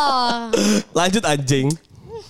Lanjut 0.93 1.23
anjing. 1.25 1.67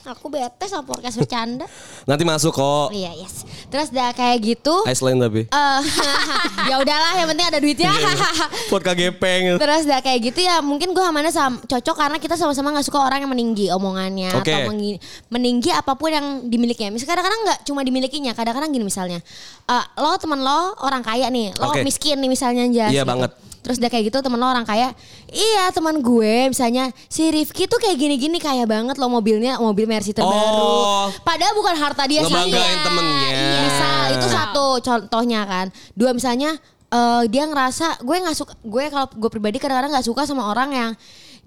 Aku 0.04 0.28
bete 0.28 0.68
sama 0.68 0.84
podcast 0.84 1.16
bercanda. 1.16 1.64
Nanti 2.08 2.28
masuk 2.28 2.52
kok. 2.52 2.92
Iya, 2.92 3.16
yes. 3.16 3.48
Terus 3.72 3.88
udah 3.88 4.12
kayak 4.12 4.36
gitu. 4.44 4.84
Iceland 4.84 5.16
tapi. 5.16 5.48
eh 5.48 5.80
ya 6.70 6.76
udahlah, 6.76 7.12
yang 7.16 7.28
penting 7.32 7.46
ada 7.48 7.56
duitnya. 7.56 7.88
Vodka 8.70 8.92
gepeng. 8.92 9.56
Terus 9.56 9.88
udah 9.88 10.04
kayak 10.04 10.20
gitu 10.28 10.44
ya 10.44 10.60
mungkin 10.60 10.92
gue 10.92 11.00
sama 11.00 11.24
sama, 11.32 11.56
cocok 11.64 11.96
karena 11.96 12.16
kita 12.20 12.36
sama-sama 12.36 12.76
nggak 12.76 12.84
suka 12.84 13.00
orang 13.00 13.24
yang 13.24 13.32
meninggi 13.32 13.72
omongannya 13.72 14.28
Oke. 14.36 14.52
atau 14.52 14.68
mengi- 14.68 15.00
meninggi 15.32 15.72
apa 15.72 15.96
pun 15.96 16.12
yang 16.12 16.26
dimilikinya. 16.52 16.92
Misalnya 16.92 17.16
kadang-kadang 17.16 17.40
nggak 17.48 17.58
cuma 17.64 17.80
dimilikinya, 17.80 18.32
kadang-kadang 18.36 18.70
gini 18.76 18.84
misalnya, 18.84 19.24
eh, 19.64 19.84
lo 19.96 20.12
temen 20.20 20.44
lo 20.44 20.76
orang 20.84 21.00
kaya 21.00 21.32
nih, 21.32 21.56
lo 21.56 21.72
Oke. 21.72 21.80
miskin 21.80 22.20
nih 22.20 22.28
misalnya 22.28 22.68
Jas, 22.68 22.92
Iya 22.92 23.02
gitu. 23.04 23.08
banget. 23.08 23.32
Terus 23.64 23.80
udah 23.80 23.88
kayak 23.88 24.12
gitu 24.12 24.20
temen 24.20 24.36
lo 24.36 24.44
orang 24.44 24.68
kaya, 24.68 24.92
iya 25.32 25.72
teman 25.72 26.04
gue 26.04 26.52
misalnya 26.52 26.92
si 27.08 27.32
Rifki 27.32 27.64
tuh 27.64 27.80
kayak 27.80 27.96
gini-gini 27.96 28.36
kaya 28.36 28.68
banget 28.68 29.00
lo 29.00 29.08
mobilnya 29.08 29.56
mobil 29.56 29.88
Mercy 29.88 30.12
terbaru. 30.12 30.36
Oh. 30.36 31.08
Padahal 31.24 31.56
bukan 31.56 31.72
harta 31.80 32.04
dia 32.04 32.20
sih. 32.20 32.28
Ngebanggain 32.28 32.60
Iya, 32.60 32.84
temennya. 32.84 33.28
Iya, 33.32 33.58
misal 33.64 34.00
itu 34.20 34.26
satu 34.28 34.66
contohnya 34.84 35.40
kan. 35.48 35.66
Dua 35.96 36.12
misalnya 36.12 36.60
eh, 36.92 37.22
dia 37.32 37.48
ngerasa 37.48 38.04
gue 38.04 38.16
nggak 38.20 38.36
suka 38.36 38.52
gue 38.60 38.84
kalau 38.92 39.08
gue 39.08 39.30
pribadi 39.32 39.56
kadang-kadang 39.56 39.96
nggak 39.96 40.06
suka 40.12 40.28
sama 40.28 40.44
orang 40.52 40.70
yang 40.76 40.90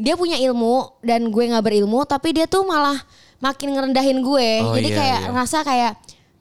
dia 0.01 0.17
punya 0.17 0.41
ilmu 0.41 1.01
dan 1.06 1.30
gue 1.30 1.43
nggak 1.53 1.62
berilmu 1.65 2.06
tapi 2.06 2.34
dia 2.34 2.49
tuh 2.49 2.65
malah 2.65 2.97
makin 3.38 3.77
ngerendahin 3.77 4.25
gue. 4.25 4.49
Oh, 4.65 4.73
Jadi 4.73 4.89
iya, 4.89 4.97
kayak 4.97 5.19
iya. 5.21 5.30
ngerasa 5.30 5.58
kayak 5.62 5.91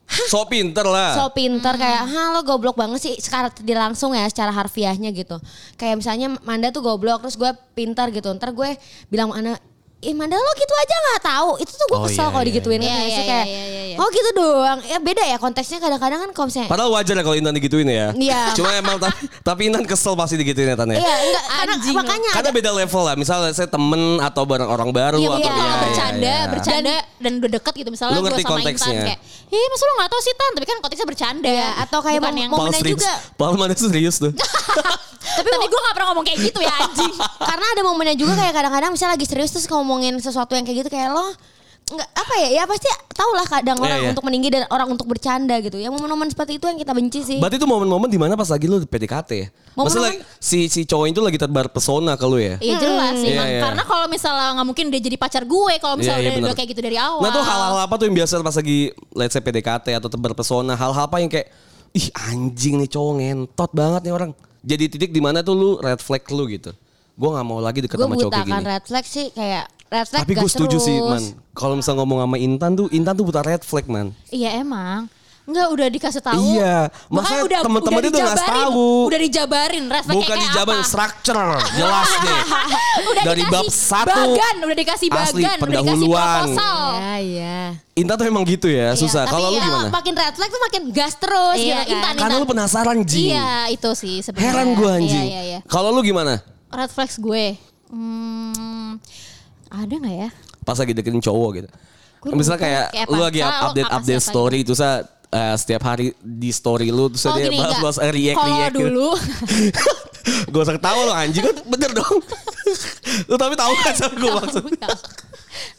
So 0.07 0.47
pinter 0.47 0.87
lah. 0.87 1.19
so 1.19 1.27
pinter 1.29 1.75
kayak 1.75 2.07
ha 2.07 2.31
lo 2.31 2.39
goblok 2.41 2.79
banget 2.79 2.99
sih 3.03 3.13
secara 3.19 3.51
tidak 3.51 3.91
langsung 3.91 4.15
ya 4.15 4.23
secara 4.27 4.55
harfiahnya 4.55 5.11
gitu 5.11 5.35
kayak 5.75 5.99
misalnya 5.99 6.31
Manda 6.41 6.71
tuh 6.71 6.79
goblok 6.79 7.21
terus 7.21 7.35
gue 7.35 7.51
pintar 7.75 8.07
gitu 8.09 8.31
ntar 8.33 8.55
gue 8.55 8.79
bilang 9.07 9.35
Ana 9.35 9.59
Ih 9.97 10.13
Manda 10.13 10.37
lo 10.37 10.51
gitu 10.53 10.73
aja 10.77 10.95
nggak 10.95 11.21
tahu 11.25 11.49
itu 11.57 11.73
tuh 11.73 11.85
gue 11.89 11.97
Oh, 11.97 12.05
kesel 12.05 12.21
iya, 12.21 12.29
kalau 12.29 12.43
iya, 12.45 12.49
digituin 12.53 12.77
iya. 12.77 12.85
nggak 12.85 13.01
Iya, 13.01 13.09
sih 13.09 13.17
iya, 13.17 13.25
kayak 13.25 13.45
iya, 13.49 13.63
iya, 13.65 13.81
iya. 13.89 13.95
oh 13.97 14.07
gitu 14.13 14.29
doang 14.37 14.79
ya 14.85 14.97
beda 15.01 15.23
ya 15.25 15.37
konteksnya 15.41 15.77
kadang-kadang 15.81 16.19
kan 16.21 16.29
kalau 16.37 16.47
misalnya 16.53 16.69
Padahal 16.69 16.89
wajar 16.93 17.15
ya 17.17 17.23
kalau 17.25 17.33
Intan 17.33 17.53
digituin 17.57 17.89
ya. 17.89 18.07
Iya. 18.13 18.41
Cuma 18.61 18.69
emang 18.77 19.01
tapi, 19.01 19.25
tapi 19.41 19.61
Intan 19.73 19.81
kesel 19.89 20.13
pasti 20.13 20.37
digituin 20.37 20.69
ya 20.69 20.77
Tan 20.77 20.93
ya. 20.93 21.01
Iya, 21.01 21.15
enggak 21.17 21.43
karena 21.49 21.75
makanya 21.97 22.29
Karena 22.29 22.45
ada, 22.45 22.57
beda 22.61 22.71
level 22.77 23.01
lah. 23.09 23.15
Misalnya 23.17 23.51
saya 23.57 23.65
temen 23.65 24.21
atau 24.21 24.43
bareng 24.45 24.69
orang 24.69 24.89
baru 24.93 25.17
Iya 25.17 25.27
atau 25.27 25.33
mungkin 25.33 25.49
ya, 25.49 25.57
kalau 25.57 25.65
ya, 25.73 25.81
bercanda, 25.81 26.29
ya. 26.29 26.45
bercanda 26.45 26.95
dan 27.17 27.31
udah 27.41 27.51
deket 27.57 27.73
gitu 27.81 27.89
misalnya 27.89 28.13
gue 28.13 28.25
ngerti 28.29 28.43
sama 28.45 28.51
konteksnya. 28.53 28.93
Intan 28.93 29.07
kayak, 29.09 29.19
ih 29.47 29.65
masa 29.71 29.83
lu 29.83 29.93
gak 29.95 30.09
tau 30.11 30.21
sih 30.21 30.33
Tan, 30.35 30.51
tapi 30.59 30.65
kan 30.67 30.77
konteksnya 30.83 31.07
bercanda. 31.07 31.47
Iya, 31.47 31.69
atau 31.87 31.99
kayak 32.03 32.19
Bukan 32.19 32.33
mom- 32.35 32.41
yang, 32.43 32.51
Paul 32.51 32.71
serius. 32.75 32.99
juga. 32.99 33.13
Paul 33.39 33.53
mana 33.55 33.71
tuh 33.71 33.87
serius 33.87 34.15
tuh. 34.19 34.31
tapi, 35.37 35.47
gue 35.47 35.81
gak 35.87 35.95
pernah 35.95 36.07
ngomong 36.11 36.25
kayak 36.27 36.39
gitu 36.51 36.59
ya 36.59 36.73
anjing. 36.83 37.13
karena 37.51 37.65
ada 37.71 37.81
momennya 37.83 38.15
juga 38.19 38.33
kayak 38.35 38.53
kadang-kadang 38.53 38.91
misalnya 38.91 39.15
lagi 39.15 39.27
serius 39.27 39.51
terus 39.55 39.67
ngomongin 39.71 40.19
sesuatu 40.19 40.51
yang 40.51 40.67
kayak 40.67 40.83
gitu 40.83 40.89
kayak 40.91 41.15
lo 41.15 41.31
nggak 41.87 42.09
apa 42.11 42.33
ya 42.37 42.49
ya 42.51 42.63
pasti 42.63 42.83
tau 43.09 43.31
lah 43.31 43.43
kadang 43.43 43.75
Iya, 43.75 43.85
orang 43.85 43.99
iya. 44.01 44.09
untuk 44.11 44.23
meninggi 44.23 44.49
dan 44.49 44.67
orang 44.67 44.87
untuk 44.89 45.07
bercanda 45.07 45.55
gitu 45.57 45.75
ya 45.75 45.87
momen-momen 45.87 46.27
seperti 46.27 46.59
itu 46.59 46.65
yang 46.65 46.75
kita 46.75 46.91
benci 46.91 47.23
sih 47.23 47.39
Berarti 47.39 47.55
itu 47.55 47.63
momen-momen 47.63 48.05
di 48.05 48.19
mana 48.19 48.35
pas 48.35 48.45
lagi 48.45 48.67
lu 48.67 48.77
PDKT 48.77 49.29
ya? 49.31 49.47
Maksudnya 49.73 50.11
Momen-momen- 50.11 50.37
si 50.37 50.67
si 50.67 50.83
cowok 50.83 51.07
itu 51.07 51.21
lagi 51.21 51.37
terbar 51.37 51.67
pesona 51.67 52.13
ke 52.13 52.23
lu 52.23 52.35
ya? 52.37 52.59
Iya 52.59 52.75
jelas 52.77 53.15
sih, 53.15 53.31
Iya, 53.31 53.39
Mang. 53.39 53.47
iya. 53.47 53.61
karena 53.63 53.83
kalau 53.83 54.05
misalnya 54.05 54.47
nggak 54.53 54.67
mungkin 54.67 54.85
dia 54.89 54.99
jadi 54.99 55.15
pacar 55.15 55.43
gue 55.43 55.73
kalau 55.79 55.95
misalnya 55.95 56.19
Iya, 56.19 56.21
iya, 56.21 56.27
udah, 56.27 56.35
bener. 56.35 56.49
udah 56.49 56.57
kayak 56.57 56.69
gitu 56.69 56.81
dari 56.81 56.97
awal. 56.97 57.19
Nah 57.19 57.29
tuh 57.31 57.43
hal-hal 57.45 57.75
apa 57.79 57.93
tuh 57.95 58.05
yang 58.05 58.15
biasa 58.17 58.33
pas 58.41 58.55
lagi 58.55 58.77
let's 59.11 59.31
say 59.31 59.39
PDKT 59.39 59.87
atau 59.93 60.09
tebar 60.09 60.31
pesona 60.33 60.73
hal-hal 60.73 61.03
apa 61.03 61.17
yang 61.17 61.31
kayak 61.31 61.47
ih 61.93 62.07
anjing 62.27 62.75
nih 62.77 62.89
cowok 62.89 63.13
ngentot 63.17 63.71
banget 63.71 64.01
nih 64.03 64.13
orang. 64.13 64.31
Jadi 64.59 64.83
titik 64.89 65.09
di 65.09 65.23
mana 65.23 65.39
tuh 65.39 65.55
lu 65.55 65.69
red 65.77 65.97
flag 65.97 66.27
lu 66.27 66.43
gitu. 66.47 66.75
Gue 67.15 67.29
nggak 67.31 67.45
mau 67.47 67.57
lagi 67.57 67.79
deket 67.79 67.95
gue 67.95 68.03
sama 68.03 68.13
cowok 68.13 68.33
kayak 68.35 68.45
kan 68.45 68.59
gini. 68.59 68.67
red 68.67 68.83
flag 68.83 69.05
sih 69.07 69.31
kayak 69.31 69.65
red 69.87 70.05
flag 70.05 70.21
Tapi 70.21 70.33
gue 70.33 70.49
setuju 70.49 70.77
sih 70.77 70.97
man. 70.97 71.23
Kalau 71.51 71.73
misalnya 71.73 71.99
ngomong 71.99 72.19
sama 72.21 72.37
Intan 72.37 72.71
tuh 72.73 72.87
Intan 72.89 73.13
tuh 73.13 73.23
buta 73.23 73.41
red 73.41 73.61
flag 73.61 73.85
man. 73.85 74.11
Iya 74.27 74.57
emang. 74.57 75.07
Enggak 75.47 75.67
udah 75.71 75.87
dikasih 75.87 76.19
tahu. 76.19 76.43
Iya, 76.51 76.91
maksudnya 77.07 77.43
udah 77.47 77.59
temen-temen 77.63 77.95
udah 77.95 78.03
itu 78.03 78.17
nggak 78.19 78.35
dijabarin, 78.35 78.67
tahu. 78.67 78.87
Udah 79.07 79.19
dijabarin 79.23 79.83
red 79.87 80.03
flag 80.03 80.15
Bukan 80.19 80.27
kayak 80.27 80.43
di 80.43 80.47
jaban 80.51 80.75
apa. 80.75 80.83
structure 80.83 81.39
jelas 81.79 82.09
nih. 82.19 82.37
udah 83.07 83.23
Dari 83.23 83.43
bab 83.47 83.65
satu 83.65 84.11
bagan, 84.11 84.55
udah 84.59 84.75
dikasih 84.75 85.07
bagan, 85.07 85.23
asli, 85.23 85.39
udah 85.39 85.47
dikasih 85.47 85.63
pendahuluan. 85.63 86.43
proposal. 86.43 86.79
ya 86.91 87.15
iya 87.17 87.57
Intan 87.95 88.13
tuh 88.13 88.25
emang 88.27 88.43
gitu 88.43 88.67
ya 88.67 88.91
susah. 88.93 89.23
Tapi 89.23 89.31
Kalau 89.31 89.47
lu 89.47 89.55
ya, 89.55 89.63
gimana? 89.63 89.87
makin 89.87 90.13
red 90.13 90.35
flag 90.35 90.49
tuh 90.51 90.61
makin 90.61 90.81
gas 90.91 91.13
terus 91.15 91.55
Iya, 91.55 91.63
gitu 91.63 91.71
kan. 91.71 91.87
Intan, 91.95 92.13
Karena 92.19 92.35
lu 92.35 92.45
penasaran 92.45 92.97
Ji. 93.01 93.21
Iya 93.31 93.49
itu 93.71 93.89
sih 93.95 94.15
sebenarnya. 94.19 94.51
Heran 94.51 94.67
gue 94.75 94.89
anjing. 94.91 95.23
Iya, 95.23 95.31
iya, 95.31 95.41
iya. 95.47 95.59
Kalau 95.63 95.89
lu 95.89 96.03
gimana? 96.03 96.43
Red 96.67 96.91
flags 96.91 97.15
gue. 97.15 97.55
Hmm, 97.87 98.99
ada 99.69 99.93
nggak 99.93 100.15
ya? 100.27 100.29
Pas 100.63 100.77
lagi 100.77 100.91
deketin 100.95 101.21
cowok 101.21 101.49
gitu. 101.61 101.69
Gue 102.17 102.33
Misalnya 102.33 102.59
kayak, 102.59 102.85
Kayak 102.91 103.07
lu 103.13 103.19
lagi 103.21 103.39
update 103.39 103.89
update 103.93 104.23
story 104.23 104.57
itu 104.65 104.73
sa 104.73 105.05
eh, 105.29 105.55
setiap 105.55 105.81
hari 105.85 106.11
di 106.19 106.49
story 106.49 106.89
lu 106.89 107.07
terus 107.11 107.29
Oh 107.29 107.35
dia 107.37 107.47
gini 107.47 107.61
bahas 107.61 107.77
bahas 107.79 107.97
react 108.01 108.37
react. 108.41 108.75
dulu 108.75 109.09
gue 110.51 110.59
usah 110.59 110.75
ketawa 110.75 111.01
lo 111.07 111.13
anjing 111.15 111.39
kan 111.39 111.55
bener 111.71 111.89
dong. 111.95 112.19
lu 113.31 113.35
tapi 113.39 113.55
tahu 113.55 113.73
kan 113.79 113.95
sama 113.95 114.15
gue 114.19 114.31
maksud. 114.43 114.63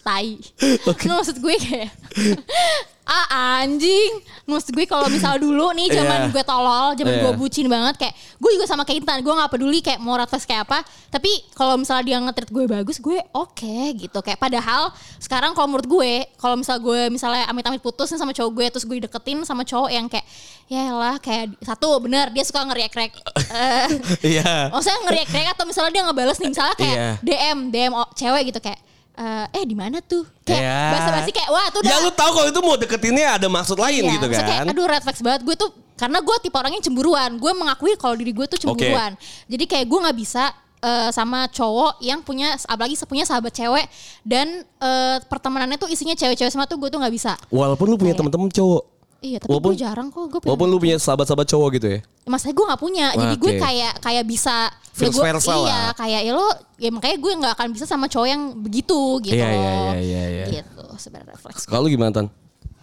tai. 0.00 0.40
Oke. 0.90 1.04
Nggak, 1.04 1.16
maksud 1.20 1.36
gue 1.40 1.54
kayak 1.60 1.90
Ah 3.08 3.26
anjing 3.58 4.20
Maksud 4.44 4.68
gue 4.70 4.84
kalau 4.84 5.08
misal 5.08 5.40
dulu 5.40 5.72
nih 5.72 5.88
Iya. 5.88 6.04
zaman 6.04 6.28
gue 6.28 6.44
tolol 6.44 6.92
zaman 6.92 7.08
Iya. 7.10 7.22
gue 7.24 7.32
bucin 7.34 7.64
banget 7.64 7.96
Kayak 7.96 8.14
gue 8.36 8.50
juga 8.52 8.64
sama 8.64 8.84
kayak 8.84 9.00
Intan 9.00 9.18
Gue 9.20 9.32
gak 9.32 9.48
peduli 9.48 9.80
kayak 9.80 9.96
mau 9.96 10.20
flags 10.20 10.44
kayak 10.44 10.68
apa 10.68 10.84
Tapi 11.08 11.26
kalau 11.52 11.74
misalnya 11.74 12.04
dia 12.04 12.16
nge-treat 12.20 12.50
gue 12.50 12.64
bagus 12.66 13.00
Gue 13.00 13.16
oke 13.32 13.76
gitu 13.96 14.18
Kayak 14.20 14.36
padahal 14.36 14.92
sekarang 15.16 15.56
kalau 15.56 15.72
menurut 15.72 15.88
gue 15.88 16.12
Kalau 16.36 16.54
misal 16.54 16.76
gue 16.78 17.08
misalnya 17.08 17.48
amit-amit 17.48 17.80
putus 17.80 18.12
nih 18.12 18.20
sama 18.20 18.36
cowok 18.36 18.52
gue 18.52 18.66
Terus 18.70 18.84
gue 18.84 18.96
deketin 19.00 19.40
sama 19.42 19.64
cowok 19.64 19.88
yang 19.88 20.04
kayak 20.04 20.28
Ya 20.68 20.92
lah 20.92 21.16
kayak 21.16 21.56
Satu 21.64 21.96
bener 21.98 22.28
dia 22.28 22.44
suka 22.44 22.60
ngeriak-riak 22.62 23.16
eh, 23.48 23.88
Iya. 24.36 24.68
Maksudnya 24.68 24.98
ngeriak-riak 25.02 25.48
atau 25.56 25.64
misalnya 25.64 25.90
dia 25.90 26.02
ngebales 26.04 26.36
nih 26.36 26.50
Misalnya 26.52 26.76
kayak 26.76 26.96
Iya. 26.96 27.10
DM 27.24 27.58
DM 27.68 27.92
cewek 28.12 28.52
gitu 28.52 28.60
kayak 28.60 28.80
eh, 29.18 29.58
eh 29.58 29.64
di 29.66 29.74
mana 29.74 29.98
tuh? 29.98 30.22
Kayak 30.46 30.62
Iya. 30.62 30.78
basa-basi 30.94 31.30
kayak 31.34 31.50
wah 31.50 31.66
tuh 31.74 31.80
Ya 31.82 31.98
lu 31.98 32.10
tahu 32.14 32.30
kalau 32.38 32.48
itu 32.48 32.60
mau 32.62 32.76
deketinnya 32.78 33.26
ada 33.34 33.46
maksud 33.50 33.74
lain 33.74 34.06
Iya, 34.06 34.12
gitu 34.14 34.26
kan. 34.30 34.44
Kayak, 34.46 34.70
aduh 34.70 34.86
red 34.86 35.02
flags 35.02 35.22
banget. 35.22 35.40
Gue 35.42 35.54
tuh 35.58 35.70
karena 35.98 36.18
gue 36.22 36.36
tipe 36.38 36.56
orang 36.56 36.72
yang 36.78 36.84
cemburuan. 36.84 37.30
Gue 37.36 37.52
mengakui 37.52 37.98
kalau 37.98 38.14
diri 38.14 38.30
gue 38.30 38.46
tuh 38.46 38.58
cemburuan. 38.62 39.18
Jadi 39.50 39.64
kayak 39.66 39.86
gue 39.90 39.98
nggak 39.98 40.18
bisa 40.18 40.54
eh, 40.78 41.10
sama 41.10 41.50
cowok 41.50 41.98
yang 41.98 42.22
punya 42.22 42.54
apalagi 42.70 42.94
punya 43.04 43.26
sahabat 43.26 43.50
cewek 43.50 43.86
dan 44.22 44.62
eh, 44.62 45.16
pertemanannya 45.26 45.76
tuh 45.76 45.90
isinya 45.90 46.14
cewek-cewek 46.14 46.54
semua 46.54 46.70
tuh 46.70 46.78
gue 46.78 46.88
tuh 46.88 47.02
nggak 47.02 47.14
bisa. 47.14 47.34
Walaupun 47.50 47.90
lu 47.90 47.98
punya 47.98 48.14
teman-teman 48.14 48.48
cowok. 48.48 48.97
Iya, 49.18 49.42
tapi 49.42 49.50
Walaupun- 49.50 49.74
gue 49.74 49.82
jarang 49.82 50.08
kok. 50.08 50.24
Gue 50.30 50.40
Walaupun 50.46 50.68
lu 50.68 50.78
punya 50.78 50.96
sahabat-sahabat 50.96 51.46
cowok 51.46 51.68
gitu 51.74 51.86
ya. 51.90 52.00
Masalahnya 52.24 52.54
gue 52.54 52.66
gak 52.70 52.80
punya, 52.80 53.06
Wah, 53.08 53.18
jadi 53.18 53.34
gue 53.34 53.52
kayak 53.58 53.92
kayak 53.98 54.24
bisa 54.24 54.56
Vice 54.94 55.10
gua- 55.10 55.24
versa 55.26 55.52
Iya, 55.52 55.58
lah. 55.58 55.90
kayak 55.94 56.20
ya 56.22 56.32
lo, 56.32 56.46
ya 56.76 56.90
makanya 56.90 57.16
gue 57.18 57.32
nggak 57.38 57.52
akan 57.54 57.68
bisa 57.70 57.84
sama 57.84 58.06
cowok 58.06 58.28
yang 58.28 58.42
begitu 58.56 58.98
gitu. 59.20 59.34
Iya, 59.34 59.48
iya, 59.50 59.72
iya, 59.74 59.98
iya, 59.98 60.22
iya. 60.28 60.44
Gitu 60.52 60.84
sebenarnya 60.96 61.34
refleks. 61.34 61.66
Kalau 61.66 61.86
gimana 61.86 62.10
Tan? 62.10 62.26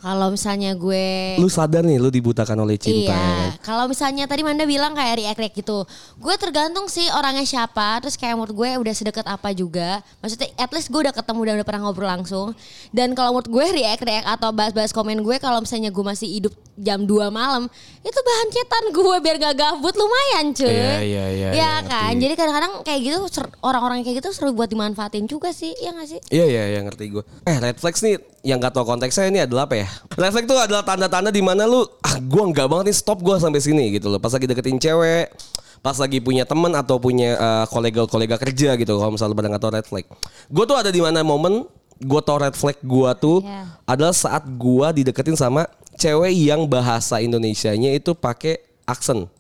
Kalau 0.06 0.30
misalnya 0.30 0.78
gue 0.78 1.34
Lu 1.41 1.50
sadar 1.50 1.82
nih 1.82 1.98
lu 1.98 2.13
dibutakan 2.13 2.54
oleh 2.62 2.78
cinta. 2.78 3.10
ya 3.10 3.18
kan? 3.18 3.26
Iya, 3.26 3.65
kalau 3.65 3.89
misalnya 3.89 4.30
tadi 4.30 4.46
Manda 4.46 4.62
bilang 4.70 4.94
kayak 4.94 5.18
react-react 5.18 5.58
gitu. 5.58 5.82
Gue 6.22 6.38
tergantung 6.38 6.86
sih 6.86 7.10
orangnya 7.10 7.41
siapa, 7.41 7.98
terus 8.06 8.13
kayak 8.13 8.38
menurut 8.38 8.54
gue 8.54 8.70
udah 8.86 8.94
sedekat 8.94 9.26
apa 9.26 9.50
juga. 9.58 10.06
Maksudnya 10.22 10.54
at 10.62 10.70
least 10.78 10.94
gue 10.94 11.10
udah 11.10 11.10
ketemu 11.10 11.41
dan 11.41 11.54
udah 11.58 11.65
pernah 11.65 11.82
ngobrol 11.89 12.06
langsung. 12.06 12.54
Dan 12.94 13.18
kalau 13.18 13.34
menurut 13.34 13.50
gue 13.50 13.65
react-react 13.82 14.30
atau 14.30 14.54
bahas-bahas 14.54 14.94
komen 14.94 15.26
gue 15.26 15.41
kalau 15.41 15.65
misalnya 15.65 15.89
gue 15.89 16.06
masih 16.06 16.30
hidup 16.38 16.54
jam 16.78 17.02
2 17.02 17.32
malam, 17.34 17.65
itu 18.06 18.20
bahan 18.20 18.48
cetan 18.52 18.86
gue 18.91 19.15
biar 19.26 19.36
gak 19.41 19.56
gabut 19.58 19.96
lumayan 19.98 20.54
cuy. 20.54 20.70
Iya, 20.70 20.96
iya, 21.02 21.26
iya, 21.34 21.50
iya, 21.56 21.72
kan? 21.82 22.13
ngerti. 22.13 22.22
Jadi 22.22 22.34
kadang-kadang 22.38 22.74
kayak 22.86 23.00
gitu 23.02 23.18
orang-orang 23.65 24.06
kayak 24.06 24.22
gitu 24.22 24.30
seru 24.36 24.52
buat 24.54 24.70
dimanfaatin 24.70 25.26
juga 25.26 25.50
sih, 25.50 25.74
ya 25.82 25.96
gak 25.96 26.08
sih? 26.13 26.20
Iya 26.30 26.46
iya 26.46 26.63
iya 26.78 26.80
ngerti 26.86 27.10
gue. 27.10 27.24
Eh 27.48 27.58
red 27.58 27.80
flags 27.80 28.04
nih 28.04 28.20
yang 28.46 28.62
gak 28.62 28.78
tau 28.78 28.86
konteksnya 28.86 29.32
ini 29.32 29.39
adalah 29.41 29.65
apa 29.65 29.80
ya? 29.80 29.88
Red 30.15 30.31
flag 30.31 30.45
tuh 30.47 30.58
adalah 30.58 30.84
tanda-tanda 30.84 31.29
di 31.29 31.43
mana 31.43 31.65
lu 31.65 31.84
ah 32.01 32.15
gue 32.17 32.43
nggak 32.53 32.67
banget 32.67 32.86
nih 32.91 32.97
stop 32.97 33.19
gue 33.19 33.36
sampai 33.36 33.60
sini 33.60 33.95
gitu 33.95 34.08
loh. 34.08 34.19
Pas 34.19 34.31
lagi 34.31 34.45
deketin 34.45 34.79
cewek, 34.79 35.34
pas 35.79 35.97
lagi 35.97 36.23
punya 36.23 36.47
temen 36.47 36.71
atau 36.73 36.97
punya 36.97 37.36
eh, 37.36 37.65
kolega-kolega 37.67 38.39
kerja 38.39 38.75
gitu. 38.75 38.95
Kalau 38.95 39.12
misalnya 39.12 39.36
pada 39.36 39.47
nggak 39.51 39.63
tau 39.63 39.71
red 39.73 39.88
flag, 39.88 40.05
gue 40.49 40.63
tuh 40.65 40.77
ada 40.77 40.89
di 40.89 41.01
mana 41.03 41.21
momen 41.21 41.67
gue 41.95 42.21
tau 42.23 42.38
red 42.39 42.55
flag 42.55 42.75
gue 42.84 43.12
tuh 43.19 43.39
Iya. 43.39 43.79
adalah 43.88 44.12
saat 44.12 44.43
gue 44.43 44.88
dideketin 44.99 45.39
sama 45.39 45.63
cewek 45.95 46.36
yang 46.36 46.67
bahasa 46.67 47.23
Indonesianya 47.23 47.95
itu 47.95 48.12
pakai 48.12 48.60
aksen. 48.84 49.31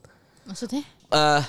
Maksudnya? 0.47 0.83
Eh 1.11 1.41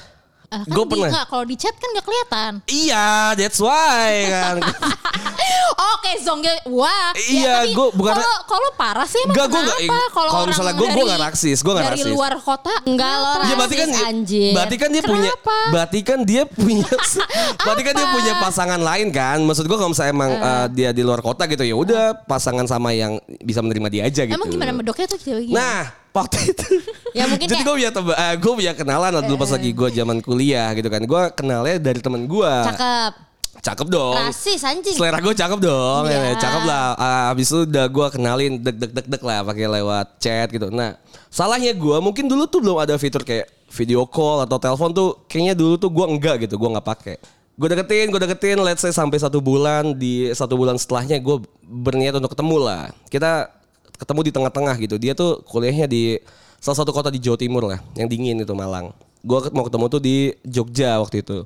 Ah, 0.46 0.62
kan 0.62 0.72
gue 0.72 0.85
pernah. 0.87 1.11
nggak, 1.11 1.26
kalau 1.26 1.44
di 1.44 1.56
chat 1.56 1.74
kan 1.74 1.88
gak 1.90 2.04
kelihatan. 2.04 2.52
Iya, 2.64 3.06
that's 3.35 3.59
why 3.59 4.11
kan. 4.26 4.56
Oke, 5.96 6.11
Zongge, 6.18 6.54
wah. 6.66 7.12
Iya, 7.14 7.62
tapi 7.62 7.74
gua 7.74 7.88
bukan- 7.92 8.14
Kalau 8.14 8.37
kalau 8.46 8.68
parah 8.74 9.04
sih 9.04 9.20
emang 9.20 9.35
Enggak, 9.35 9.48
kenapa? 9.50 9.74
nggak- 9.76 10.09
Kalau 10.09 10.30
kalau 10.30 10.46
misalnya 10.46 10.74
gua 10.74 10.88
dari- 10.88 11.04
nggak 11.04 11.20
raksis, 11.22 11.59
nggak 11.61 11.74
Dari 11.76 11.88
raksis. 11.92 12.06
luar 12.09 12.32
kota. 12.38 12.74
Enggak 12.85 13.12
lo 13.14 13.28
kenapa? 13.28 13.46
Ya 13.46 13.54
berarti 13.56 13.76
kan 13.76 13.88
anjir. 14.06 14.52
berarti 14.52 14.76
kan 14.76 14.88
dia 14.88 15.02
punya 15.02 15.30
Kenapa? 15.30 15.56
berarti 15.68 15.98
kan 16.00 16.18
dia 16.22 16.42
punya 16.46 16.88
berarti 17.66 17.82
kan 17.82 17.94
dia 17.94 18.09
punya 18.09 18.32
pasangan 18.40 18.80
lain 18.80 19.09
kan. 19.11 19.38
Maksud 19.42 19.64
gua 19.66 19.76
kalau 19.76 19.90
misalnya 19.92 20.12
emang 20.12 20.30
eh, 20.32 20.66
dia 20.72 20.90
di 20.90 21.02
luar 21.02 21.20
kota 21.20 21.44
gitu 21.44 21.62
ya 21.62 21.76
udah 21.76 22.04
pasangan 22.24 22.64
sama 22.64 22.90
yang 22.90 23.12
bisa 23.42 23.61
menerima 23.61 23.88
dia 23.90 24.02
aja 24.06 24.22
gitu. 24.24 24.35
Emang 24.35 24.48
gimana 24.48 24.72
medoknya 24.72 25.06
tuh 25.06 25.18
gimana? 25.18 25.52
Nah, 25.52 25.80
waktu 26.16 26.57
itu. 26.57 26.66
Ya, 27.12 27.24
mungkin 27.24 27.48
Jadi 27.48 27.62
gue 27.64 27.74
punya 27.81 27.92
temen, 27.92 28.12
eh, 28.12 28.35
gue 28.37 28.52
punya 28.52 28.72
kenalan 28.76 29.09
lah 29.09 29.22
dulu 29.24 29.40
pas 29.40 29.48
lagi 29.48 29.72
gue 29.72 29.88
zaman 29.88 30.20
kuliah 30.20 30.72
gitu 30.76 30.88
kan. 30.88 31.00
Gue 31.05 31.22
kenalnya 31.33 31.76
dari 31.81 32.00
temen 32.00 32.24
gue. 32.24 32.52
Cakep. 32.72 33.12
Cakep 33.57 33.87
dong. 33.88 34.14
Rasis 34.14 34.61
anjing. 34.62 34.94
Selera 34.94 35.18
gue 35.18 35.33
cakep 35.33 35.59
dong, 35.59 36.05
ya, 36.07 36.33
Iya. 36.33 36.38
cakep 36.38 36.62
lah. 36.68 36.87
Ah, 36.94 37.24
Habis 37.33 37.48
itu 37.48 37.59
udah 37.64 37.85
gue 37.88 38.07
kenalin 38.12 38.52
dek 38.61 38.76
dek 38.76 38.92
dek 38.92 39.07
dek 39.09 39.22
lah 39.24 39.40
pakai 39.42 39.64
lewat 39.64 40.07
chat 40.20 40.48
gitu. 40.52 40.68
Nah, 40.68 41.00
salahnya 41.33 41.72
gue 41.72 41.96
mungkin 42.05 42.29
dulu 42.29 42.44
tuh 42.46 42.61
belum 42.61 42.85
ada 42.85 42.94
fitur 43.00 43.24
kayak 43.24 43.48
video 43.72 44.05
call 44.05 44.44
atau 44.44 44.61
telepon 44.61 44.92
tuh. 44.92 45.11
Kayaknya 45.26 45.55
dulu 45.57 45.74
tuh 45.81 45.88
gue 45.88 46.05
enggak 46.05 46.37
gitu, 46.46 46.61
gue 46.61 46.68
nggak 46.68 46.85
pakai. 46.87 47.16
Gue 47.57 47.72
deketin, 47.72 48.12
gue 48.12 48.20
deketin, 48.20 48.61
let's 48.61 48.85
say 48.85 48.92
sampai 48.92 49.16
satu 49.16 49.40
bulan. 49.40 49.96
Di 49.96 50.29
satu 50.37 50.55
bulan 50.55 50.76
setelahnya 50.76 51.16
gue 51.18 51.40
berniat 51.64 52.12
untuk 52.20 52.37
ketemu 52.37 52.57
lah. 52.61 52.92
Kita 53.09 53.48
ketemu 53.96 54.20
di 54.28 54.32
tengah-tengah 54.32 54.76
gitu. 54.78 54.96
Dia 55.00 55.12
tuh 55.16 55.42
kuliahnya 55.48 55.88
di 55.88 56.20
salah 56.61 56.78
satu 56.78 56.92
kota 56.92 57.09
di 57.12 57.20
Jawa 57.20 57.37
Timur 57.40 57.62
lah, 57.68 57.80
yang 57.96 58.09
dingin 58.09 58.40
itu 58.40 58.54
Malang. 58.56 58.92
Gue 59.26 59.38
mau 59.50 59.66
ketemu 59.66 59.85
tuh 59.90 60.00
di 60.00 60.16
Jogja 60.46 61.00
waktu 61.02 61.20
itu. 61.24 61.42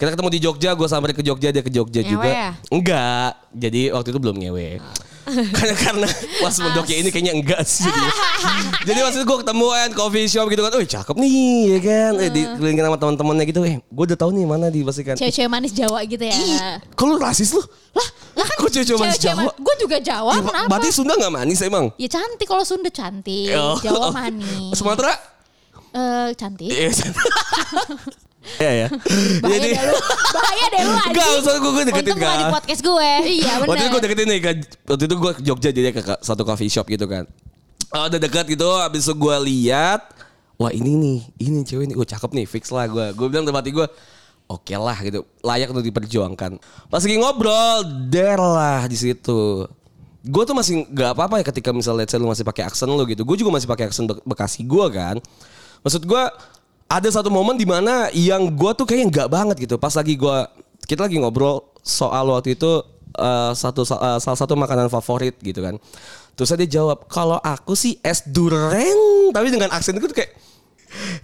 Kita 0.00 0.18
ketemu 0.18 0.28
di 0.34 0.40
Jogja, 0.42 0.70
gue 0.74 0.88
sampai 0.88 1.14
ke 1.14 1.22
Jogja, 1.22 1.54
dia 1.54 1.62
ke 1.62 1.70
Jogja 1.70 2.02
Ngewe 2.02 2.10
juga. 2.10 2.26
ya? 2.26 2.50
Enggak, 2.72 3.30
jadi 3.54 3.94
waktu 3.94 4.08
itu 4.10 4.18
belum 4.18 4.36
ngewe. 4.40 4.82
karena 5.54 5.74
karena 5.78 6.08
pas 6.42 6.54
mendoknya 6.66 6.96
ini 6.98 7.08
kayaknya 7.14 7.32
enggak 7.38 7.62
sih. 7.62 7.86
jadi, 7.86 8.02
jadi 8.90 8.98
waktu 9.06 9.16
itu 9.22 9.26
gue 9.30 9.38
ketemu 9.46 9.66
kan 9.70 9.90
coffee 9.94 10.26
shop 10.26 10.46
gitu 10.50 10.62
kan, 10.66 10.74
oh 10.74 10.82
cakep 10.82 11.16
nih 11.22 11.60
ya 11.62 11.78
kan, 11.78 12.12
eh, 12.18 12.30
dikelilingin 12.34 12.84
sama 12.90 12.98
teman-temannya 12.98 13.44
gitu, 13.46 13.60
eh 13.62 13.78
gue 13.78 14.04
udah 14.10 14.18
tahu 14.18 14.34
nih 14.34 14.42
mana 14.42 14.66
di 14.74 14.82
pasti 14.82 15.06
kan. 15.06 15.14
Cewek-cewek 15.14 15.46
manis 15.46 15.70
Jawa 15.70 16.02
gitu 16.02 16.24
ya. 16.26 16.34
Ih, 16.34 16.58
lu 16.82 17.14
rasis 17.22 17.54
lu? 17.54 17.62
Lah, 17.94 18.08
lah 18.32 18.44
kan 18.44 18.56
Kok 18.58 18.70
cewek-cewek 18.70 18.98
manis 18.98 19.18
Jawa? 19.18 19.50
Gue 19.54 19.74
juga 19.76 19.96
Jawa, 19.98 20.32
Ya, 20.32 20.40
kenapa? 20.40 20.68
berarti 20.68 20.88
Sunda 20.88 21.12
gak 21.14 21.30
manis 21.30 21.60
emang? 21.60 21.92
Ya 21.96 22.08
cantik 22.08 22.46
kalau 22.46 22.64
Sunda 22.64 22.88
cantik, 22.88 23.52
Oh. 23.52 23.76
Jawa 23.78 24.08
manis. 24.10 24.72
Sumatera? 24.72 25.12
Eh, 25.92 26.28
cantik. 26.34 26.68
Iya. 26.68 26.90
Iya 28.58 28.72
ya. 28.74 28.88
Bahaya 29.38 29.58
deh 29.62 29.70
lu. 29.70 29.96
Bahaya 30.34 30.64
deh 30.66 30.80
lu 30.82 30.90
anjing. 30.90 31.14
Enggak, 31.14 31.26
maksud 31.38 31.54
gue 31.54 31.70
gue 31.70 31.84
deketin 31.86 32.10
Untung 32.10 32.18
gak 32.18 32.34
di 32.34 32.42
kan. 32.42 32.52
podcast 32.52 32.80
gue. 32.82 33.10
Iya 33.38 33.52
benar. 33.54 33.68
Waktu 33.70 33.78
itu 33.78 33.88
gue 33.88 34.02
deketin 34.02 34.26
nih 34.26 34.40
ke, 34.40 34.50
waktu 34.82 35.04
itu 35.06 35.14
gue 35.14 35.30
ke 35.32 35.42
Jogja 35.46 35.70
jadi 35.70 35.88
ke 35.90 36.02
satu 36.18 36.42
coffee 36.42 36.66
shop 36.66 36.86
gitu 36.88 37.06
kan. 37.06 37.24
Oh, 37.92 38.08
udah 38.08 38.18
dekat 38.18 38.48
gitu, 38.48 38.66
habis 38.74 39.04
itu 39.04 39.14
gue 39.14 39.36
lihat, 39.46 40.00
wah 40.56 40.72
ini 40.72 40.96
nih, 40.96 41.18
ini 41.38 41.60
cewek 41.62 41.84
ini, 41.84 41.94
gue 41.94 42.02
cakep 42.02 42.30
nih, 42.32 42.46
fix 42.48 42.72
lah 42.72 42.88
gue. 42.88 43.12
Gue 43.12 43.28
bilang 43.28 43.44
tempat 43.44 43.62
gue, 43.62 43.86
oke 44.52 44.74
lah 44.76 44.96
gitu, 45.00 45.24
layak 45.40 45.72
untuk 45.72 45.84
diperjuangkan. 45.84 46.60
Pas 46.92 47.00
lagi 47.00 47.16
ngobrol, 47.16 47.84
der 48.12 48.36
lah 48.36 48.84
di 48.84 48.96
situ. 48.96 49.64
Gue 50.22 50.42
tuh 50.46 50.54
masih 50.54 50.86
nggak 50.86 51.18
apa-apa 51.18 51.42
ya 51.42 51.44
ketika 51.50 51.74
misalnya 51.74 52.06
let's 52.06 52.14
say 52.14 52.20
lu 52.22 52.30
masih 52.30 52.46
pakai 52.46 52.62
aksen 52.68 52.86
lu 52.86 53.02
gitu. 53.10 53.26
Gue 53.26 53.34
juga 53.34 53.50
masih 53.50 53.66
pakai 53.66 53.90
aksen 53.90 54.06
Be- 54.06 54.22
Bekasi 54.22 54.62
gue 54.62 54.86
kan. 54.94 55.18
Maksud 55.82 56.06
gue 56.06 56.22
ada 56.86 57.08
satu 57.10 57.26
momen 57.32 57.58
di 57.58 57.66
mana 57.66 58.06
yang 58.14 58.46
gue 58.52 58.70
tuh 58.78 58.86
kayaknya 58.86 59.06
nggak 59.10 59.28
banget 59.32 59.56
gitu. 59.66 59.74
Pas 59.82 59.90
lagi 59.96 60.14
gue 60.14 60.36
kita 60.86 61.10
lagi 61.10 61.18
ngobrol 61.18 61.74
soal 61.82 62.30
waktu 62.30 62.54
itu 62.54 62.86
eh, 63.18 63.52
satu 63.56 63.82
eh, 63.82 64.18
salah 64.22 64.38
satu 64.38 64.54
makanan 64.54 64.86
favorit 64.92 65.34
gitu 65.42 65.58
kan. 65.58 65.80
Terus 66.38 66.54
dia 66.54 66.80
jawab 66.80 67.10
kalau 67.10 67.42
aku 67.42 67.74
sih 67.74 67.98
es 68.00 68.22
duren 68.22 69.34
tapi 69.34 69.50
dengan 69.50 69.74
aksen 69.74 69.98
itu 69.98 70.06
kayak 70.14 70.32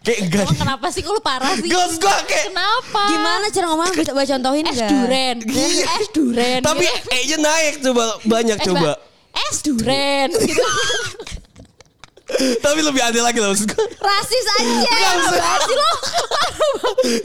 kayak 0.08 0.18
enggak. 0.24 0.44
Emang 0.46 0.56
kenapa 0.58 0.86
sih 0.88 1.00
kok 1.00 1.12
lu 1.12 1.20
parah 1.20 1.52
sih? 1.52 1.68
Gak 1.68 1.86
gue 1.94 2.16
kayak 2.24 2.46
Kenapa? 2.48 3.02
Gimana 3.06 3.44
cara 3.46 3.66
ngomong 3.68 3.86
bisa 3.92 4.08
coba 4.08 4.22
contohin 4.24 4.64
Es 4.64 4.72
gak? 4.74 4.88
duren. 4.88 5.36
Iya. 5.44 5.86
Es 5.94 6.08
duren. 6.10 6.60
tapi 6.64 6.86
gitu. 6.88 7.08
E-nya 7.12 7.36
naik 7.38 7.74
coba 7.82 8.02
banyak 8.24 8.56
Es 8.56 8.64
coba. 8.64 8.88
ba- 8.88 9.00
Es 9.38 9.56
duren 9.60 10.28
gitu. 10.32 10.64
tapi 12.60 12.80
lebih 12.82 13.00
adil 13.00 13.20
lagi 13.22 13.36
lah 13.36 13.48
maksud 13.48 13.64
gue. 13.66 13.84
Rasis 13.98 14.46
aja. 14.54 14.92
Apaan 15.18 15.60
sih 15.62 15.76
lo? 15.76 15.90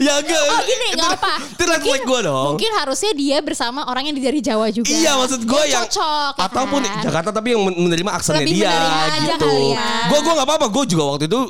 ya 0.00 0.12
enggak. 0.16 0.42
Oh 0.46 0.60
gini 0.62 0.86
gak 0.94 1.10
apa. 1.14 1.32
Itu 1.46 1.62
red 1.62 1.82
flag 1.82 2.02
gue 2.02 2.20
dong. 2.22 2.48
Mungkin 2.52 2.72
harusnya 2.74 3.12
dia 3.12 3.36
bersama 3.40 3.84
orang 3.84 4.08
yang 4.08 4.16
dari 4.16 4.40
Jawa 4.40 4.68
juga. 4.68 4.88
Iya 4.88 5.12
maksud 5.14 5.40
gue 5.42 5.62
yang 5.66 5.84
cocok 5.84 6.32
ya 6.32 6.44
ataupun 6.48 6.80
kan? 6.80 7.02
Jakarta 7.02 7.30
tapi 7.32 7.52
yang 7.52 7.62
men- 7.62 7.80
menerima 7.82 8.10
aksennya 8.12 8.44
Lebih 8.44 8.54
dia 8.54 8.68
menerima 8.70 8.96
aja 8.96 9.20
gitu. 9.30 9.44
kali 9.44 9.66
ya. 9.72 9.88
Gue 10.08 10.18
gue 10.20 10.32
nggak 10.32 10.48
apa-apa. 10.48 10.66
Gue 10.68 10.84
juga 10.86 11.02
waktu 11.06 11.24
itu 11.28 11.40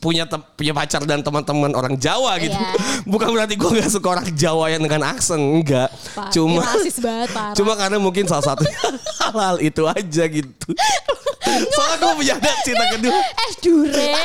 punya 0.00 0.24
punya 0.56 0.72
pacar 0.72 1.04
dan 1.04 1.20
teman-teman 1.20 1.70
orang 1.70 1.94
Jawa 1.94 2.40
gitu. 2.40 2.56
Iya. 2.56 2.72
Bukan 3.12 3.28
berarti 3.30 3.54
gue 3.54 3.68
nggak 3.70 3.92
suka 3.92 4.08
orang 4.10 4.26
Jawa 4.32 4.72
yang 4.72 4.80
dengan 4.80 5.04
aksen 5.06 5.36
enggak. 5.36 5.92
Pak, 6.16 6.32
Cuma 6.32 6.64
banget 6.64 7.28
parah. 7.30 7.52
cuma 7.52 7.72
karena 7.76 7.98
mungkin 8.00 8.24
salah 8.24 8.42
satu 8.42 8.64
halal 9.20 9.60
itu 9.60 9.84
aja 9.84 10.24
gitu. 10.24 10.68
Soalnya 11.76 11.96
gue 11.98 12.12
punya 12.16 12.34
ada 12.34 12.52
cinta 12.64 12.84
kedua. 12.88 13.18
es 13.20 13.54
duren. 13.60 14.16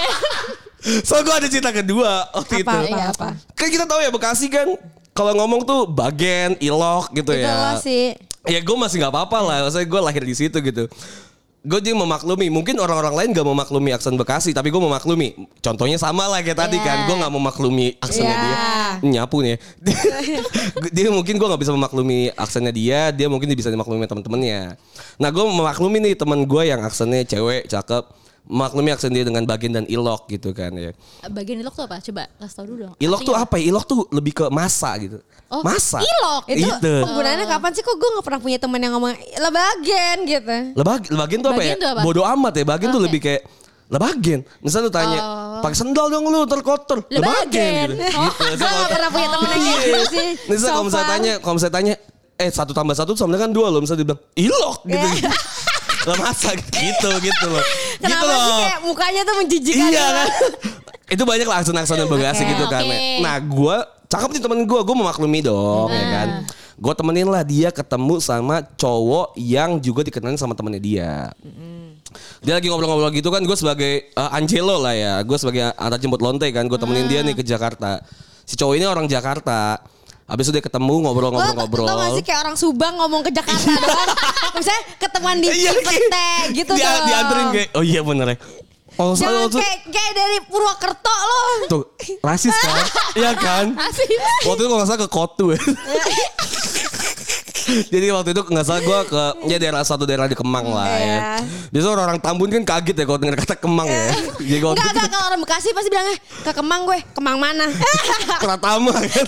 Soalnya 1.04 1.24
gue 1.26 1.36
ada 1.44 1.50
cinta 1.50 1.70
kedua 1.74 2.12
waktu 2.32 2.54
Apa, 2.56 2.62
itu. 2.62 2.70
apa, 2.72 2.88
Iya, 2.88 3.06
apa? 3.12 3.28
Kan 3.52 3.68
kita 3.68 3.86
tahu 3.86 4.00
ya 4.00 4.10
Bekasi 4.14 4.48
kan 4.48 4.68
kalau 5.12 5.32
ngomong 5.34 5.64
tuh 5.64 5.88
bagen, 5.88 6.56
ilok 6.60 7.12
gitu 7.12 7.32
Itu 7.32 7.44
ya. 7.44 7.56
lo 7.56 7.72
sih. 7.80 8.16
ya 8.46 8.60
gue 8.62 8.78
masih 8.78 9.02
nggak 9.02 9.10
apa-apa 9.10 9.38
lah 9.42 9.58
maksudnya 9.66 9.88
gue 9.88 10.02
lahir 10.04 10.24
di 10.24 10.36
situ 10.38 10.54
gitu 10.62 10.86
gue 11.66 11.80
dia 11.82 11.98
memaklumi. 11.98 12.48
Mungkin 12.54 12.78
orang-orang 12.78 13.14
lain 13.18 13.30
gak 13.34 13.44
memaklumi 13.44 13.90
aksen 13.92 14.14
Bekasi, 14.16 14.54
tapi 14.54 14.70
gue 14.70 14.78
memaklumi. 14.78 15.34
Contohnya 15.60 15.98
sama 15.98 16.30
lah 16.30 16.46
kayak 16.46 16.56
tadi 16.62 16.78
Iya. 16.78 16.86
kan, 16.86 16.98
gue 17.10 17.16
gak 17.18 17.34
memaklumi 17.34 17.88
aksennya 17.98 18.30
Iya. 18.32 18.44
dia. 18.46 18.58
Nyapu 19.02 19.42
nih. 19.42 19.58
ya. 19.58 19.58
dia 20.96 21.10
mungkin 21.10 21.36
gue 21.42 21.48
gak 21.50 21.62
bisa 21.66 21.74
memaklumi 21.74 22.30
aksennya 22.38 22.72
dia, 22.72 23.10
dia 23.10 23.28
mungkin 23.28 23.50
bisa 23.52 23.74
dimaklumi 23.74 24.06
teman-temannya. 24.06 24.78
Nah 25.18 25.30
gue 25.34 25.44
memaklumi 25.44 25.98
nih 26.06 26.14
teman 26.14 26.46
gue 26.46 26.62
yang 26.64 26.86
aksennya 26.86 27.26
cewek, 27.26 27.66
cakep. 27.66 28.25
Memaklumi 28.46 28.90
aksen 28.90 29.10
dia 29.10 29.22
dengan 29.22 29.42
bagian 29.42 29.74
dan 29.74 29.86
ilok 29.86 30.30
gitu 30.30 30.54
kan 30.54 30.70
ya. 30.72 30.94
Bagian 31.26 31.58
ilok 31.60 31.74
tuh 31.74 31.86
apa? 31.86 31.98
Coba 31.98 32.30
kasih 32.38 32.54
tau 32.54 32.66
dulu 32.66 32.78
dong. 32.80 32.94
Ilok 32.96 33.22
tuh 33.22 33.34
Artinya 33.34 33.42
apa? 33.44 33.56
ya? 33.58 33.64
Ilok 33.68 33.84
tuh 33.84 34.00
lebih 34.10 34.34
ke 34.34 34.46
masa 34.48 34.94
gitu. 34.98 35.18
Oh, 35.48 35.62
masa. 35.62 35.98
ilok. 35.98 36.44
Itu 36.48 36.70
Itu. 36.70 36.94
penggunaannya 37.02 37.46
kapan 37.48 37.72
sih 37.72 37.82
kok 37.82 37.96
gue 37.96 38.10
gak 38.12 38.22
pernah 38.24 38.40
punya 38.40 38.58
teman 38.58 38.78
yang 38.78 38.94
ngomong 38.94 39.14
lebagen 39.16 40.18
gitu. 40.24 40.58
Lebag, 40.74 41.02
lebagen 41.08 41.38
tuh 41.40 41.50
apa 41.50 41.58
Bagian 41.58 41.74
ya? 41.74 41.82
tuh 41.82 41.90
apa? 41.90 42.02
Bodoh 42.02 42.26
amat 42.28 42.54
ya. 42.54 42.64
Bagian 42.64 42.90
tuh 42.90 43.02
Oke. 43.02 43.08
lebih 43.10 43.20
kayak 43.20 43.42
lebagen. 43.86 44.40
Misal 44.60 44.80
lu 44.82 44.92
tanya, 44.92 45.20
Oh. 45.20 45.62
pakai 45.62 45.78
sendal 45.78 46.06
dong 46.08 46.26
lu 46.26 46.46
terkotor. 46.46 46.98
Lebagen. 47.08 47.88
Gitu. 47.94 48.14
Oh, 48.14 48.30
gitu. 48.30 48.62
Gue 48.62 48.70
gak 48.70 48.90
pernah 48.92 49.10
punya 49.10 49.28
temen 49.32 49.48
yang 49.48 49.58
kayak 49.58 49.82
gitu 49.82 50.02
sih. 50.12 50.28
Misal 50.54 50.68
kalau 50.70 50.82
So 50.82 50.88
misalnya 50.88 51.02
far. 51.04 51.14
tanya, 51.18 51.34
kalau 51.42 51.54
misalnya 51.58 51.76
tanya, 51.76 51.94
eh 52.36 52.50
satu 52.50 52.72
tambah 52.74 52.94
satu 52.94 53.12
sama 53.14 53.34
dengan 53.34 53.50
dua 53.50 53.68
loh. 53.70 53.82
Misalnya 53.82 54.02
dia 54.02 54.08
bilang, 54.08 54.22
ilok 54.36 54.78
gitu. 54.86 55.08
Iya. 55.18 55.34
Lah 56.06 56.18
masa 56.22 56.54
gitu 56.54 57.10
gitu 57.18 57.46
loh. 57.48 57.64
Gitu 57.98 58.06
Kenapa 58.06 58.26
loh. 58.26 58.40
sih 58.42 58.54
kayak 58.58 58.80
mukanya 58.82 59.22
tuh 59.24 59.36
menjijikan 59.38 59.80
Iya 59.82 59.90
gitu? 59.90 60.04
kan. 60.12 60.28
itu 61.06 61.24
banyak 61.24 61.46
lah 61.46 61.58
aksen-aksen 61.60 61.98
yang 61.98 62.10
Bekasi 62.10 62.42
Oke, 62.42 62.52
gitu 62.52 62.66
kan. 62.66 62.82
oke. 62.82 62.98
Nah 63.22 63.36
gue 63.38 63.76
cakep 64.06 64.30
nih 64.32 64.42
temen 64.42 64.60
gue, 64.64 64.80
gue 64.82 64.96
memaklumi 64.96 65.40
dong 65.42 65.90
ya 65.90 66.06
kan. 66.12 66.28
Gue 66.76 66.92
temenin 66.92 67.26
lah 67.26 67.40
dia 67.42 67.70
ketemu 67.70 68.20
sama 68.20 68.60
cowok 68.76 69.32
yang 69.36 69.80
juga 69.80 70.04
dikenalin 70.04 70.36
sama 70.36 70.52
temennya 70.52 70.82
dia. 70.82 71.12
Dia 72.42 72.54
lagi 72.56 72.68
ngobrol-ngobrol 72.68 73.12
gitu 73.12 73.28
kan, 73.28 73.42
gue 73.42 73.56
sebagai 73.56 73.92
eh, 74.08 74.30
Angelo 74.32 74.78
lah 74.78 74.92
ya, 74.92 75.14
gue 75.20 75.36
sebagai 75.36 75.72
antar 75.72 75.98
jemput 75.98 76.20
lonte 76.20 76.48
kan, 76.50 76.64
gue 76.64 76.76
temenin 76.76 77.06
dia 77.06 77.20
nih 77.22 77.32
ke 77.32 77.42
Jakarta. 77.42 78.04
Si 78.44 78.54
cowok 78.54 78.76
ini 78.76 78.86
orang 78.86 79.06
Jakarta. 79.06 79.80
Habis 80.26 80.50
itu 80.50 80.54
dia 80.54 80.64
ketemu 80.64 80.90
Lo 80.92 81.06
ngobrol-ngobrol-ngobrol. 81.06 81.86
tau 81.86 81.98
gak 82.00 82.12
sih 82.18 82.24
kayak 82.24 82.40
orang 82.42 82.56
Subang 82.56 82.98
ngomong 82.98 83.22
ke 83.22 83.30
Jakarta 83.30 83.62
doang. 83.70 84.10
Misalnya 84.58 84.82
ketemuan 84.98 85.38
di 85.38 85.48
Iya, 85.48 85.70
Cipete 85.72 86.30
gitu 86.52 86.72
dia, 86.74 86.90
dong. 86.90 87.06
Dianterin 87.06 87.48
kayak, 87.52 87.70
oh 87.72 87.84
iya 87.86 88.02
bener 88.02 88.28
ya. 88.34 88.38
Oh, 88.96 89.12
Jangan 89.12 89.52
tuh, 89.52 89.60
kayak, 89.60 89.92
kayak 89.92 90.14
dari 90.16 90.38
Purwokerto 90.42 91.12
lo. 91.12 91.42
tuh 91.68 91.84
rasis 92.22 92.56
kan? 92.56 92.76
Iya 93.20 93.32
kan? 93.36 93.66
Rasis. 93.76 94.08
Waktu 94.42 94.62
itu 94.62 94.72
nggak 94.72 94.88
salah 94.88 95.02
ke 95.04 95.10
Kotu 95.10 95.46
ya. 95.52 95.60
Jadi 97.66 98.08
waktu 98.08 98.30
itu 98.32 98.42
nggak 98.46 98.62
salah 98.62 98.78
gue 98.80 99.00
ke 99.10 99.22
ya 99.50 99.58
daerah 99.58 99.82
satu 99.82 100.06
daerah 100.06 100.26
di 100.26 100.34
Kemang 100.34 100.70
lah 100.70 100.86
ya. 100.86 100.98
Iya. 101.02 101.20
Biasanya 101.70 101.92
orang-orang 101.92 102.20
Tambun 102.20 102.50
kan 102.52 102.64
kaget 102.64 102.96
ya 102.96 103.06
kalau 103.06 103.18
denger 103.18 103.38
kata 103.42 103.56
Kemang 103.58 103.90
ya. 103.90 104.06
Jadi 104.38 104.62
waktu 104.64 104.78
Enggak, 104.78 104.92
enggak. 104.92 105.10
Kalau 105.12 105.26
orang 105.28 105.40
Bekasi 105.42 105.68
pasti 105.70 105.90
bilangnya, 105.90 106.16
ke 106.42 106.52
Kemang 106.54 106.82
gue. 106.86 106.98
Kemang 107.12 107.38
mana? 107.38 107.66
Pratama 108.38 108.94
kan. 108.96 109.26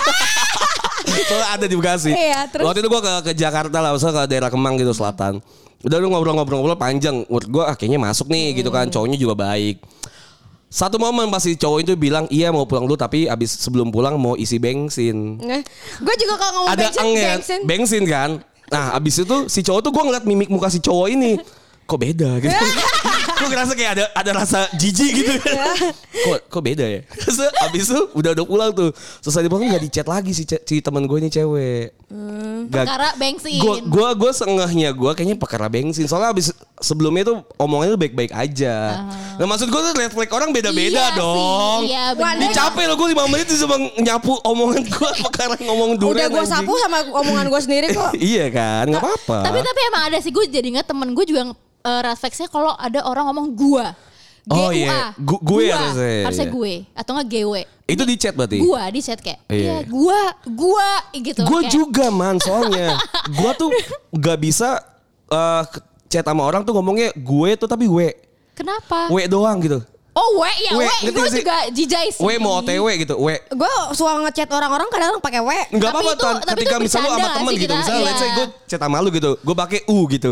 Soalnya 1.26 1.48
ada 1.58 1.66
di 1.66 1.76
Bekasi. 1.76 2.12
Iya, 2.14 2.46
terus? 2.52 2.66
Waktu 2.68 2.80
itu 2.86 2.90
gue 2.94 3.02
ke, 3.02 3.14
ke 3.26 3.32
Jakarta 3.34 3.78
lah, 3.82 3.90
maksudnya 3.96 4.14
ke 4.14 4.24
daerah 4.30 4.50
Kemang 4.54 4.78
gitu 4.78 4.94
selatan. 4.94 5.42
Udah 5.82 5.98
lu 5.98 6.14
ngobrol-ngobrol-ngobrol 6.14 6.78
panjang. 6.78 7.26
Menurut 7.26 7.48
gue 7.50 7.64
ah, 7.64 7.76
kayaknya 7.78 8.00
masuk 8.02 8.30
nih 8.30 8.62
gitu 8.62 8.70
kan. 8.74 8.90
Cowoknya 8.90 9.18
juga 9.18 9.38
baik. 9.38 9.82
Satu 10.68 11.00
momen 11.00 11.32
pasti 11.32 11.56
cowok 11.56 11.80
itu 11.80 11.94
bilang 11.96 12.28
iya 12.28 12.52
mau 12.52 12.68
pulang 12.68 12.84
dulu 12.84 13.00
tapi 13.00 13.24
abis 13.24 13.56
sebelum 13.56 13.88
pulang 13.88 14.20
mau 14.20 14.36
isi 14.36 14.60
bensin. 14.60 15.40
gue 16.04 16.16
juga 16.20 16.36
kalau 16.36 16.68
ngomong 16.68 16.76
ada 16.76 16.92
bensin, 16.92 17.08
ya, 17.16 17.34
bensin. 17.40 17.60
bensin 17.64 18.04
kan. 18.04 18.30
Nah 18.68 18.92
abis 19.00 19.24
itu 19.24 19.38
si 19.48 19.64
cowok 19.64 19.80
tuh 19.80 19.92
gue 19.96 20.04
ngeliat 20.12 20.28
mimik 20.28 20.52
muka 20.52 20.68
si 20.68 20.84
cowok 20.84 21.08
ini. 21.08 21.40
Kok 21.88 22.00
beda 22.04 22.44
gitu. 22.44 22.52
gue 23.38 23.48
ngerasa 23.48 23.74
kayak 23.74 23.92
ada 23.94 24.06
ada 24.12 24.32
rasa 24.36 24.60
jijik 24.74 25.12
gitu. 25.14 25.32
kok 26.26 26.40
kok 26.50 26.62
beda 26.62 26.86
ya. 26.86 27.02
Terus 27.08 27.38
abis 27.62 27.84
itu 27.88 28.02
udah 28.12 28.32
udah 28.34 28.46
pulang 28.46 28.72
tuh. 28.72 28.90
Selesai 29.22 29.46
di 29.46 29.50
pulang 29.50 29.68
gak 29.68 29.84
di 29.84 29.92
chat 29.92 30.06
lagi 30.06 30.32
si, 30.32 30.44
si 30.44 30.76
teman 30.80 31.06
gue 31.06 31.18
ini 31.18 31.30
cewek. 31.30 31.94
Gak- 32.68 32.88
Perkara 32.88 33.10
bensin. 33.16 33.60
Gue 33.60 33.76
gue 33.82 34.10
gue 34.18 34.32
sengehnya 34.32 34.90
gue 34.92 35.12
kayaknya 35.14 35.38
perkara 35.38 35.68
bensin. 35.68 36.06
Soalnya 36.06 36.34
abis 36.34 36.50
sebelumnya 36.78 37.26
tuh 37.26 37.38
omongannya 37.58 37.94
tuh 37.94 38.02
baik-baik 38.02 38.32
aja. 38.32 39.06
Nah 39.38 39.46
maksud 39.46 39.68
gue 39.68 39.82
tuh 39.82 39.94
red 39.94 40.12
flag 40.12 40.30
orang 40.30 40.50
beda-beda 40.50 40.98
Iya 40.98 41.10
sih, 41.10 41.18
dong. 41.18 41.82
Iya 41.86 42.06
Wah, 42.14 42.34
bener. 42.34 42.50
Capek 42.54 42.84
loh 42.86 42.96
gue 42.96 43.08
5 43.14 43.32
menit 43.32 43.46
tuh 43.46 43.58
cuma 43.62 43.76
nyapu 43.98 44.34
omongan 44.42 44.82
gue 44.82 45.10
perkara 45.26 45.56
ngomong 45.62 45.92
durian. 45.96 46.26
Udah 46.26 46.28
gue 46.34 46.46
sapu 46.46 46.74
sama 46.80 46.98
omongan 47.14 47.46
gue 47.48 47.62
sendiri 47.62 47.88
kok. 47.94 48.12
iya 48.34 48.50
kan, 48.50 48.90
nggak 48.90 49.02
apa-apa. 49.02 49.38
Tapi 49.46 49.60
tapi 49.62 49.80
emang 49.86 50.04
ada 50.10 50.18
sih 50.18 50.32
gue 50.32 50.44
jadi 50.48 50.68
ingat 50.78 50.86
temen 50.86 51.14
gue 51.14 51.26
juga 51.26 51.54
uh, 51.82 52.02
refleksnya 52.04 52.48
kalau 52.48 52.74
ada 52.74 53.04
orang 53.04 53.28
ngomong 53.28 53.48
gua. 53.52 53.94
Oh, 54.48 54.72
GUA. 54.72 54.80
iya. 54.80 55.12
Gu- 55.20 55.44
gue 55.44 55.68
Gua. 55.68 55.76
harusnya, 55.76 56.08
iya, 56.08 56.24
Harusnya 56.24 56.48
gue 56.48 56.74
atau 56.96 57.12
enggak 57.14 57.28
GW. 57.30 57.54
itu 57.84 58.04
di 58.04 58.16
chat 58.16 58.32
berarti. 58.32 58.58
Gua 58.60 58.84
di 58.88 59.00
chat 59.00 59.20
kayak 59.20 59.40
Iya. 59.46 59.60
iya 59.60 59.78
gua 59.84 60.20
gua 60.48 60.90
gitu. 61.14 61.44
Gue 61.44 61.62
Kayak, 61.62 61.72
juga 61.72 62.06
man, 62.10 62.40
soalnya 62.40 62.96
gue 63.28 63.52
tuh 63.54 63.70
gak 64.10 64.40
bisa 64.40 64.80
eh, 65.28 65.64
chat 66.08 66.24
sama 66.24 66.44
orang 66.44 66.64
tuh 66.64 66.72
ngomongnya 66.72 67.12
gue 67.14 67.50
tuh 67.56 67.68
tapi 67.68 67.88
we, 67.88 68.16
Kenapa? 68.56 69.12
we 69.12 69.28
doang 69.28 69.60
gitu. 69.60 69.84
Oh, 70.18 70.42
we 70.42 70.50
ya, 70.66 70.72
We, 70.74 70.82
we. 70.82 71.14
Gue 71.14 71.22
gak 71.22 71.30
juga 71.32 71.56
jijai 71.70 72.10
sih. 72.10 72.18
We 72.20 72.42
mau 72.42 72.58
otw 72.58 72.90
gitu, 72.90 73.14
we. 73.22 73.38
Gue 73.48 73.70
suka 73.94 74.18
ngechat 74.20 74.50
orang-orang 74.50 74.90
kadang-kadang 74.90 75.22
pakai 75.22 75.42
W. 75.46 75.52
Enggak 75.70 75.94
Tapi 75.94 76.02
apa-apa 76.02 76.18
itu- 76.34 76.48
ketika 76.50 76.74
itu 76.74 76.84
misalnya 76.84 77.06
lu 77.06 77.14
sama 77.14 77.22
gak 77.22 77.36
temen 77.38 77.54
gitu. 77.54 77.62
kita? 77.62 77.74
Misalnya 77.78 78.02
let's 78.02 78.18
say 78.18 78.26
Iya. 78.26 78.36
gue 78.36 78.46
chat 78.66 78.80
sama 78.82 78.98
lu 78.98 79.10
gitu. 79.14 79.32
Gue 79.38 79.56
pakai 79.56 79.80
U 79.86 79.98
gitu. 80.08 80.30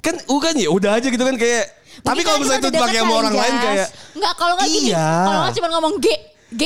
Kan 0.00 0.14
U 0.26 0.36
kan 0.36 0.54
ya 0.58 0.68
udah 0.68 0.98
aja 0.98 1.06
gitu 1.06 1.22
kan 1.22 1.36
kayak. 1.36 1.64
Tapi 2.00 2.20
kalau 2.20 2.38
karena 2.38 2.58
misalnya 2.58 2.62
itu 2.64 2.80
pakai 2.80 2.98
sama 2.98 3.14
orang 3.14 3.32
kan, 3.32 3.42
lain 3.44 3.54
kayak. 3.60 3.88
Enggak, 4.16 4.32
kalau 4.34 4.52
enggak 4.58 4.68
gini. 4.68 4.88
Iya. 4.90 5.06
Kalau 5.22 5.40
cuma 5.52 5.68
ngomong 5.70 5.94
G, 6.00 6.06
G, 6.50 6.62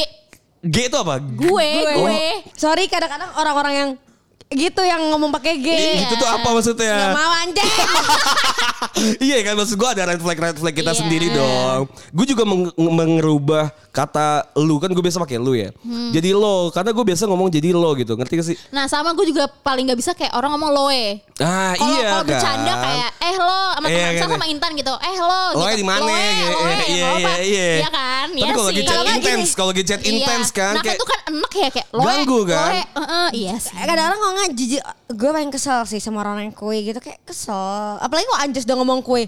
G 0.65 0.77
itu 0.89 0.97
apa? 0.97 1.15
gue, 1.21 1.69
gue. 2.01 2.21
Sorry 2.55 2.89
kadang-kadang 2.89 3.29
orang-orang 3.37 3.75
yang 3.75 3.91
gitu 4.51 4.81
yang 4.81 5.01
ngomong 5.09 5.33
pakai 5.33 5.57
G. 5.57 5.69
Ih, 5.69 5.99
Itu 6.05 6.15
tuh 6.17 6.29
apa 6.29 6.49
maksudnya? 6.51 6.95
Gak 6.95 7.17
mau 7.17 7.33
anjing. 7.35 7.71
iya 9.27 9.43
kan 9.43 9.55
maksud 9.55 9.75
gue 9.75 9.89
ada 9.89 10.03
red 10.07 10.21
flag 10.21 10.39
red 10.39 10.57
flag 10.57 10.75
kita 10.75 10.93
Iya. 10.93 11.01
sendiri 11.01 11.27
dong. 11.31 11.89
Gue 12.11 12.25
juga 12.25 12.45
meng- 12.45 12.75
mengerubah 12.77 13.73
kata 13.91 14.27
lu 14.57 14.77
kan 14.77 14.91
gue 14.91 15.01
biasa 15.01 15.19
pakai 15.19 15.39
lu 15.39 15.55
ya. 15.55 15.71
Hmm. 15.81 16.11
Jadi 16.11 16.31
lo 16.31 16.69
karena 16.71 16.91
gue 16.91 17.05
biasa 17.05 17.25
ngomong 17.25 17.49
jadi 17.49 17.73
lo 17.73 17.91
gitu. 17.95 18.15
Ngerti 18.15 18.35
gak 18.35 18.47
sih? 18.47 18.57
Nah 18.71 18.85
sama 18.85 19.11
gue 19.13 19.27
juga 19.27 19.49
paling 19.49 19.89
gak 19.89 19.99
bisa 19.99 20.13
kayak 20.13 20.33
orang 20.33 20.55
ngomong 20.55 20.71
loe. 20.73 21.19
Ah 21.35 21.75
Kalau 21.75 21.91
iya 21.91 22.07
kalau 22.07 22.23
kan. 22.23 22.31
bercanda 22.31 22.73
kayak 22.79 23.11
eh 23.19 23.35
lo 23.35 23.59
sama 23.75 23.87
Iya, 23.91 23.99
teman 24.07 24.15
kan. 24.15 24.31
sama 24.31 24.47
Intan 24.47 24.71
gitu. 24.79 24.95
Eh 24.95 25.17
lo 25.19 25.43
Loe 25.53 25.67
gitu. 25.67 25.75
di 25.75 25.85
mana? 25.85 26.03
Loe, 26.05 26.15
Gitu. 26.15 26.55
loe, 26.55 26.71
Iya, 26.87 27.09
nggak 27.11 27.19
iya, 27.19 27.43
iya. 27.43 27.69
Iya 27.75 27.91
kan? 27.91 28.27
Tapi 28.29 28.39
Iya 28.39 28.51
kalau 28.53 28.65
lagi 28.65 28.79
sih. 28.79 28.87
chat 28.87 29.03
intens, 29.09 29.49
kalau 29.51 29.69
lagi 29.69 29.83
chat 29.83 29.99
Iya. 29.99 30.11
intens 30.13 30.49
kan 30.49 30.73
Nah 30.73 30.83
kayak 30.85 30.95
itu 30.95 31.07
kan 31.09 31.21
enak 31.27 31.53
ya 31.53 31.69
kayak 31.73 31.89
loe. 31.91 32.05
Ganggu 32.05 32.39
kan? 32.45 32.71
Loe, 32.71 32.83
heeh, 32.87 33.27
iya 33.35 33.55
sih. 33.59 33.75
Kadang-kadang 33.75 34.15
kalau 34.17 34.33
nggak 34.33 34.51
jijik, 34.53 34.83
gue 35.11 35.31
paling 35.33 35.51
kesel 35.51 35.81
sih 35.85 35.99
sama 35.99 36.23
orang 36.23 36.39
yang 36.41 36.55
kue 36.55 36.79
gitu 36.81 36.99
kayak 36.99 37.19
kesel. 37.25 37.67
Apalagi 37.99 38.25
kalau 38.25 38.41
Anjas 38.41 38.63
udah 38.63 38.77
ngomong 38.77 39.03
kue. 39.03 39.27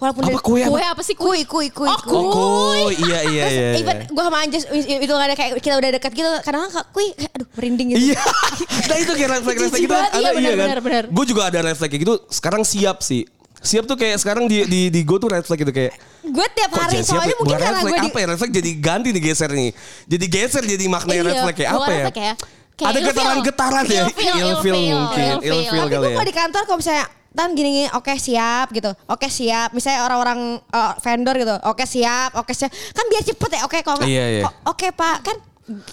Walaupun 0.00 0.22
Apa 0.24 0.30
dia- 0.32 0.40
kue 0.40 0.60
apa? 0.64 0.70
Kue 0.72 0.80
apa 0.82 1.02
sih 1.04 1.12
Kui, 1.12 1.40
kui, 1.44 1.68
kui, 1.68 1.84
Oh, 1.84 2.00
kui. 2.00 2.16
Oh, 2.16 2.32
kuy. 2.32 2.96
iya 3.04 3.20
iya 3.32 3.44
Terus 3.44 3.52
iya. 3.52 3.68
even 3.76 3.96
iya. 4.00 4.08
gue 4.08 4.22
sama 4.24 4.38
Anjas 4.40 4.64
itu 4.72 5.12
ada 5.14 5.34
kayak 5.36 5.52
kita 5.60 5.74
udah 5.76 5.90
dekat 5.92 6.12
gitu 6.16 6.30
kadang-kadang 6.40 6.72
kui 6.88 7.06
kayak 7.12 7.32
aduh 7.36 7.48
merinding 7.52 7.86
gitu. 7.92 8.00
Iya. 8.08 8.20
nah 8.88 8.96
itu 8.96 9.12
kayak 9.12 9.28
flag 9.44 9.56
Jijik 9.60 9.80
gitu 9.84 9.92
ada 9.92 10.08
Iya, 10.10 10.30
benar, 10.32 10.40
iya 10.40 10.50
kan. 10.50 10.66
benar, 10.66 10.78
benar. 10.80 11.04
Gue 11.12 11.24
juga 11.24 11.42
ada 11.46 11.58
kayak 11.86 12.02
gitu. 12.02 12.14
Sekarang 12.32 12.64
siap 12.64 13.04
sih. 13.04 13.28
Siap 13.60 13.84
tuh 13.84 13.92
kayak 13.92 14.16
sekarang 14.16 14.48
di 14.48 14.64
di 14.64 14.80
di 14.88 15.00
gue 15.04 15.18
tuh 15.20 15.28
flag 15.44 15.60
gitu 15.60 15.68
kayak 15.68 15.92
Gue 16.24 16.46
tiap 16.56 16.70
hari 16.72 17.04
soalnya 17.04 17.28
ya? 17.28 17.36
mungkin 17.36 17.56
karena 17.60 17.80
gue 17.84 17.92
di 17.92 18.08
apa 18.08 18.18
ya? 18.18 18.26
Flag 18.40 18.52
jadi 18.56 18.70
ganti 18.80 19.08
nih 19.12 19.20
geser 19.20 19.50
nih. 19.52 19.70
Jadi 20.08 20.24
geser 20.32 20.62
jadi 20.64 20.84
red 21.20 21.36
Iya, 21.36 21.42
flag 21.44 21.56
kayak 21.60 21.70
apa 21.76 21.90
ya? 21.92 22.04
ya. 22.08 22.34
Kayak 22.72 22.88
Ada 22.88 22.98
getaran-getaran 23.04 23.84
ya. 23.84 24.04
Ilfeel, 24.08 24.76
mungkin. 24.96 25.32
Tapi 25.36 25.64
kali 25.68 25.88
gue 25.92 26.08
ya. 26.08 26.16
kalau 26.16 26.24
di 26.24 26.32
kantor 26.32 26.62
kalau 26.64 26.78
misalnya 26.80 27.04
Tan 27.30 27.52
gini-gini 27.52 27.86
oke 27.90 28.10
siap 28.12 28.70
gitu. 28.70 28.90
Oke 29.06 29.26
siap. 29.26 29.70
Misalnya 29.70 30.02
orang-orang 30.02 30.40
eh, 30.60 30.92
vendor 30.98 31.34
gitu. 31.36 31.54
Oke 31.64 31.84
siap, 31.84 32.34
oke 32.34 32.50
siap. 32.50 32.68
Kan 32.90 33.04
biar 33.06 33.22
cepet 33.22 33.50
ya. 33.52 33.60
Oke 33.62 33.78
kalau 33.80 33.98
nggak 33.98 34.10
Iya, 34.10 34.24
iya. 34.28 34.42
"O- 34.44 34.56
oke 34.68 34.90
Pak 34.90 35.18
kan 35.22 35.36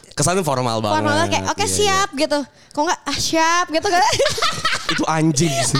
Kesannya 0.09 0.41
formal 0.41 0.81
banget. 0.81 0.95
formal 0.97 1.13
banget 1.15 1.29
kayak 1.31 1.45
oke 1.47 1.59
Iya, 1.59 1.69
iya. 1.69 1.77
siap 1.77 2.09
gitu. 2.15 2.39
Kok 2.73 2.81
nggak 2.83 2.99
ah 3.05 3.17
siap 3.19 3.65
gitu 3.69 3.87
kan. 3.87 4.01
Itu 4.87 5.03
anjing 5.05 5.53
sih. 5.53 5.77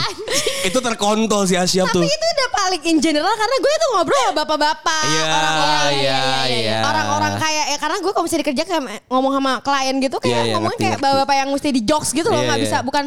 Itu 0.64 0.78
terkontol 0.78 1.42
sih 1.44 1.58
Asyap 1.58 1.90
tuh. 1.90 1.98
Tapi 1.98 2.12
itu 2.12 2.26
udah 2.28 2.50
paling 2.54 2.82
in 2.86 2.98
general 3.00 3.32
karena 3.32 3.56
gue 3.58 3.74
tuh 3.74 3.90
ngobrol 3.90 4.20
sama 4.20 4.34
bapak-bapak, 4.38 5.04
Iya, 5.08 5.24
orang-orang 5.24 5.92
iya, 5.96 6.22
iya. 6.46 6.78
orang-orang 6.84 7.34
kayak 7.40 7.66
ya 7.68 7.78
karena 7.80 7.98
gue 7.98 8.12
kalau 8.12 8.22
misalnya 8.22 8.42
dikerja 8.44 8.64
kayak 8.68 8.84
ngomong 9.08 9.34
sama 9.34 9.52
klien 9.62 9.96
gitu 9.98 10.18
kayak 10.20 10.30
Iya, 10.30 10.44
iya, 10.44 10.54
ngomongnya 10.54 10.76
ngerti, 10.76 10.86
kayak 10.86 11.00
bapak-bapak 11.00 11.36
yang 11.36 11.50
mesti 11.50 11.70
di 11.72 11.82
jokes 11.82 12.10
gitu 12.12 12.28
loh 12.28 12.38
Iya, 12.38 12.46
nggak 12.46 12.60
iya. 12.60 12.66
bisa 12.68 12.78
bukan 12.84 13.04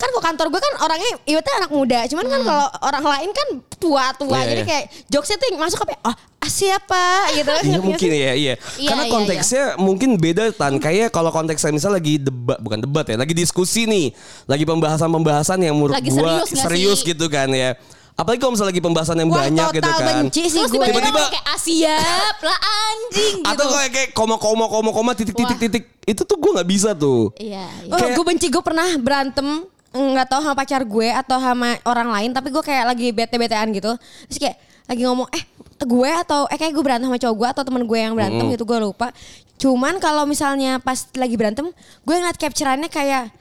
kan 0.00 0.08
kok 0.08 0.24
kantor 0.24 0.46
gue 0.48 0.60
kan 0.60 0.74
orangnya 0.80 1.10
ibaratnya 1.22 1.54
anak 1.60 1.70
muda 1.70 1.98
cuman 2.08 2.24
kan 2.24 2.40
kalau 2.40 2.66
orang 2.80 3.04
lain 3.06 3.30
kan 3.30 3.48
tua-tua 3.76 4.38
Iya, 4.40 4.48
jadi 4.48 4.62
iya. 4.62 4.68
kayak 4.68 4.84
jokesnya 5.06 5.36
tuh 5.36 5.48
masuk 5.56 5.78
kayak 5.84 6.00
oh 6.00 6.14
ah, 6.16 6.50
siapa 6.50 7.04
gitu 7.32 7.52
Iya 7.52 7.68
nggak 7.70 7.84
mungkin 7.84 8.08
sih? 8.08 8.16
ya 8.18 8.32
iya. 8.32 8.54
Iya, 8.76 8.88
Karena 8.88 9.04
iya, 9.04 9.12
konteksnya 9.12 9.64
mungkin 9.76 10.10
beda 10.16 10.44
tan. 10.50 10.76
Kayak 10.76 11.08
kalau 11.10 11.28
konteksnya 11.28 11.70
misalnya 11.70 11.96
lagi 11.96 12.16
debat 12.16 12.56
bukan 12.58 12.80
debat 12.80 13.04
ya, 13.04 13.16
lagi 13.16 13.32
diskusi 13.32 13.84
nih, 13.84 14.16
lagi 14.44 14.64
pembahasan-pembahasan 14.64 15.60
yang 15.60 15.76
menurut 15.76 15.94
Lagi 15.94 16.08
gua 16.08 16.40
serius 16.42 16.48
serius 16.56 16.98
sih? 17.00 17.12
gitu 17.12 17.28
kan 17.28 17.48
ya. 17.48 17.76
Apalagi 18.16 18.36
kalau 18.36 18.52
misalnya 18.52 18.72
lagi 18.72 18.82
pembahasan 18.82 19.16
yang 19.16 19.30
Wah 19.32 19.38
banyak 19.44 19.68
gitu 19.72 19.90
kan. 19.90 20.04
benci 20.20 20.42
sih 20.44 20.60
Terus 20.60 20.70
gue. 20.70 20.84
tiba-tiba 20.84 21.20
kayak 21.26 21.44
ah 21.46 21.58
siap 21.58 22.36
lah 22.40 22.58
anjing 22.60 23.36
gitu. 23.44 23.48
Atau 23.48 23.66
kayak 23.70 23.90
kayak 23.90 24.08
koma 24.12 24.36
koma 24.36 24.64
koma 24.68 24.90
koma 24.92 25.10
titik 25.12 25.32
titik 25.32 25.56
titik 25.58 25.84
itu 26.04 26.22
tuh 26.24 26.36
gue 26.36 26.50
nggak 26.52 26.68
bisa 26.68 26.92
tuh. 26.92 27.32
Iya, 27.36 27.64
iya. 27.80 27.92
Oh, 27.92 28.08
gue 28.12 28.24
benci 28.26 28.48
gue 28.48 28.60
pernah 28.60 28.88
berantem 28.96 29.64
nggak 29.90 30.26
tahu 30.30 30.40
sama 30.46 30.54
pacar 30.54 30.82
gue 30.86 31.08
atau 31.10 31.42
sama 31.42 31.74
orang 31.82 32.08
lain 32.14 32.30
tapi 32.30 32.54
gue 32.54 32.62
kayak 32.62 32.94
lagi 32.94 33.10
bete-betean 33.10 33.74
gitu. 33.74 33.98
Terus 34.30 34.38
kayak 34.38 34.56
lagi 34.86 35.02
ngomong 35.06 35.28
eh 35.34 35.42
gue 35.80 36.10
atau 36.10 36.46
eh 36.46 36.58
kayak 36.58 36.72
gue 36.74 36.84
berantem 36.84 37.06
sama 37.10 37.18
cowok 37.18 37.36
gue 37.36 37.48
atau 37.50 37.62
temen 37.66 37.82
gue 37.86 37.98
yang 37.98 38.14
berantem 38.14 38.44
gitu 38.54 38.64
gue 38.66 38.78
lupa. 38.78 39.10
Cuman 39.58 39.98
kalau 39.98 40.24
misalnya 40.24 40.78
pas 40.78 41.10
lagi 41.18 41.34
berantem 41.34 41.66
gue 42.06 42.14
ngeliat 42.14 42.38
capturannya 42.38 42.86
kayak 42.86 43.34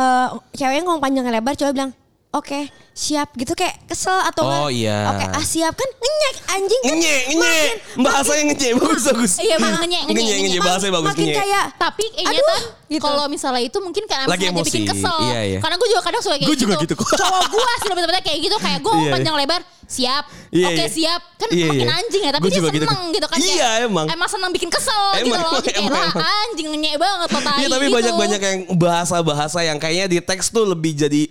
eh 0.00 0.28
ceweknya 0.56 0.82
ngomong 0.88 1.02
panjang 1.02 1.28
lebar 1.28 1.52
cowok 1.52 1.72
bilang 1.76 1.92
oke 2.30 2.60
siap 2.92 3.34
gitu 3.34 3.52
kayak 3.52 3.86
kesel 3.86 4.14
atau 4.22 4.42
Oh, 4.44 4.50
nggak, 4.66 4.76
iya. 4.76 4.98
oke 5.08 5.24
ah 5.30 5.42
siap 5.42 5.74
kan 5.74 5.88
ngenyek 5.90 6.36
anjing 6.48 6.80
kan 6.80 6.94
Nge 6.94 7.16
nge 7.32 7.56
bahasanya 7.98 8.42
nge 8.48 8.68
bagus 8.76 9.02
bagus. 9.04 9.32
Iya, 9.36 9.54
emang 9.56 9.72
nge, 9.80 10.00
nge, 10.04 10.12
nge 10.12 10.22
nge. 10.22 10.36
nge 10.46 10.60
bahasanya 10.60 10.92
bagus 10.94 11.08
makin 11.10 11.26
nge. 11.26 11.36
kayak 11.36 11.64
Tapi 11.74 12.04
kayaknya 12.06 12.30
Aduh, 12.36 12.46
kan 12.46 12.60
gitu. 12.86 13.02
kalau 13.02 13.24
misalnya 13.26 13.62
itu 13.62 13.78
mungkin 13.80 14.04
kan 14.04 14.26
Lagi 14.26 14.44
emang 14.44 14.60
sengaja 14.60 14.68
bikin 14.68 14.82
emosi. 14.84 14.92
kesel. 14.92 15.18
Iya, 15.24 15.40
iya. 15.42 15.58
Karena 15.58 15.76
gue 15.76 15.88
juga 15.88 16.02
kadang 16.02 16.20
suka 16.20 16.34
kayak 16.36 16.44
Gue 16.44 16.54
gitu. 16.54 16.62
juga 16.62 16.74
gitu 16.78 16.94
kok. 16.94 17.08
Cowok 17.16 17.44
gue 17.48 17.70
sih 17.72 17.88
bener-bener 17.88 18.22
kayak 18.22 18.38
gitu 18.40 18.56
kayak 18.58 18.78
gue 18.78 18.92
Iya, 18.92 19.00
iya. 19.00 19.12
panjang 19.12 19.36
lebar 19.36 19.60
siap. 19.86 20.24
Iya, 20.50 20.66
Oke 20.68 20.76
iya. 20.76 20.86
siap. 20.86 21.20
Kan 21.34 21.48
Iya, 21.50 21.66
makin 21.66 21.80
iya. 21.82 21.94
anjing 21.96 22.22
ya 22.22 22.30
tapi 22.30 22.42
Gua 22.42 22.50
dia 22.50 22.60
gitu. 22.70 22.86
seneng 22.86 23.02
gitu, 23.10 23.26
kan. 23.26 23.38
Iya, 23.40 23.50
kayak, 23.56 23.86
emang. 23.88 24.06
Emang 24.06 24.28
seneng 24.28 24.50
bikin 24.52 24.70
kesel 24.70 25.02
gitu 25.16 25.24
Emang, 25.24 25.40
loh. 25.40 25.50
emang, 25.50 25.62
Jadi 25.62 25.70
kayak 25.72 25.88
emang, 25.88 26.26
anjing 26.44 26.68
ngenyek 26.68 26.94
banget 26.96 27.28
lo 27.28 27.40
tai 27.40 27.56
Iya 27.56 27.66
tapi 27.70 27.84
gitu. 27.84 27.96
banyak 27.96 28.14
banyak 28.14 28.40
yang 28.40 28.58
bahasa-bahasa 28.76 29.58
yang 29.62 29.78
kayaknya 29.78 30.06
di 30.06 30.18
teks 30.20 30.46
tuh 30.48 30.62
lebih 30.64 30.92
jadi 30.94 31.22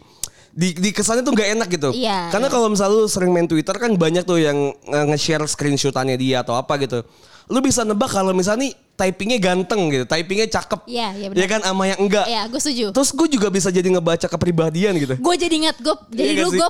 di, 0.60 0.76
di 0.76 0.90
kesannya 0.92 1.24
tuh 1.24 1.32
nggak 1.32 1.50
enak 1.56 1.68
gitu. 1.72 1.90
Iya, 2.00 2.28
Karena 2.36 2.52
iya. 2.52 2.54
kalau 2.54 2.68
misalnya 2.68 3.00
lu 3.00 3.08
sering 3.08 3.32
main 3.32 3.48
Twitter 3.48 3.76
kan 3.80 3.96
banyak 3.96 4.28
tuh 4.28 4.44
yang 4.44 4.76
nge-share 4.88 5.48
screenshotannya 5.48 6.20
dia 6.20 6.44
atau 6.44 6.60
apa 6.60 6.76
gitu. 6.84 7.08
Lu 7.48 7.64
bisa 7.64 7.88
nebak 7.88 8.12
kalau 8.12 8.36
misalnya 8.36 8.68
nih 8.68 8.74
typingnya 9.00 9.40
ganteng 9.40 9.82
gitu, 9.88 10.04
typingnya 10.04 10.48
cakep. 10.52 10.84
Iya, 10.84 11.08
iya 11.16 11.28
benar. 11.32 11.40
Ya 11.40 11.46
kan 11.48 11.60
sama 11.64 11.84
yang 11.88 12.00
enggak. 12.04 12.26
Iya 12.28 12.42
gue 12.52 12.60
setuju. 12.60 12.86
Terus 12.92 13.10
gue 13.16 13.28
juga 13.32 13.48
bisa 13.48 13.72
jadi 13.72 13.88
ngebaca 13.88 14.28
kepribadian 14.28 15.00
gitu. 15.00 15.16
Gue 15.16 15.36
jadi 15.40 15.56
inget 15.56 15.80
gue 15.80 15.96
jadi 16.12 16.32
Iya 16.36 16.44
dulu 16.44 16.50
gak 16.52 16.52
sih? 16.52 16.60
gue 16.60 16.70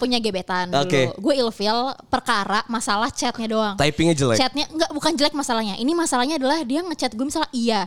punya 0.00 0.18
gebetan 0.18 0.72
dulu. 0.72 0.88
Gue 1.20 1.34
ilfil 1.36 1.78
perkara 2.08 2.64
masalah 2.66 3.12
chatnya 3.12 3.46
doang. 3.46 3.74
Typingnya 3.76 4.16
jelek. 4.16 4.36
Chatnya 4.40 4.64
enggak 4.72 4.90
bukan 4.90 5.12
jelek 5.12 5.36
masalahnya. 5.36 5.76
Ini 5.76 5.92
masalahnya 5.92 6.40
adalah 6.40 6.64
dia 6.64 6.80
ngechat 6.80 7.12
gue 7.12 7.26
misalnya 7.28 7.52
iya. 7.52 7.80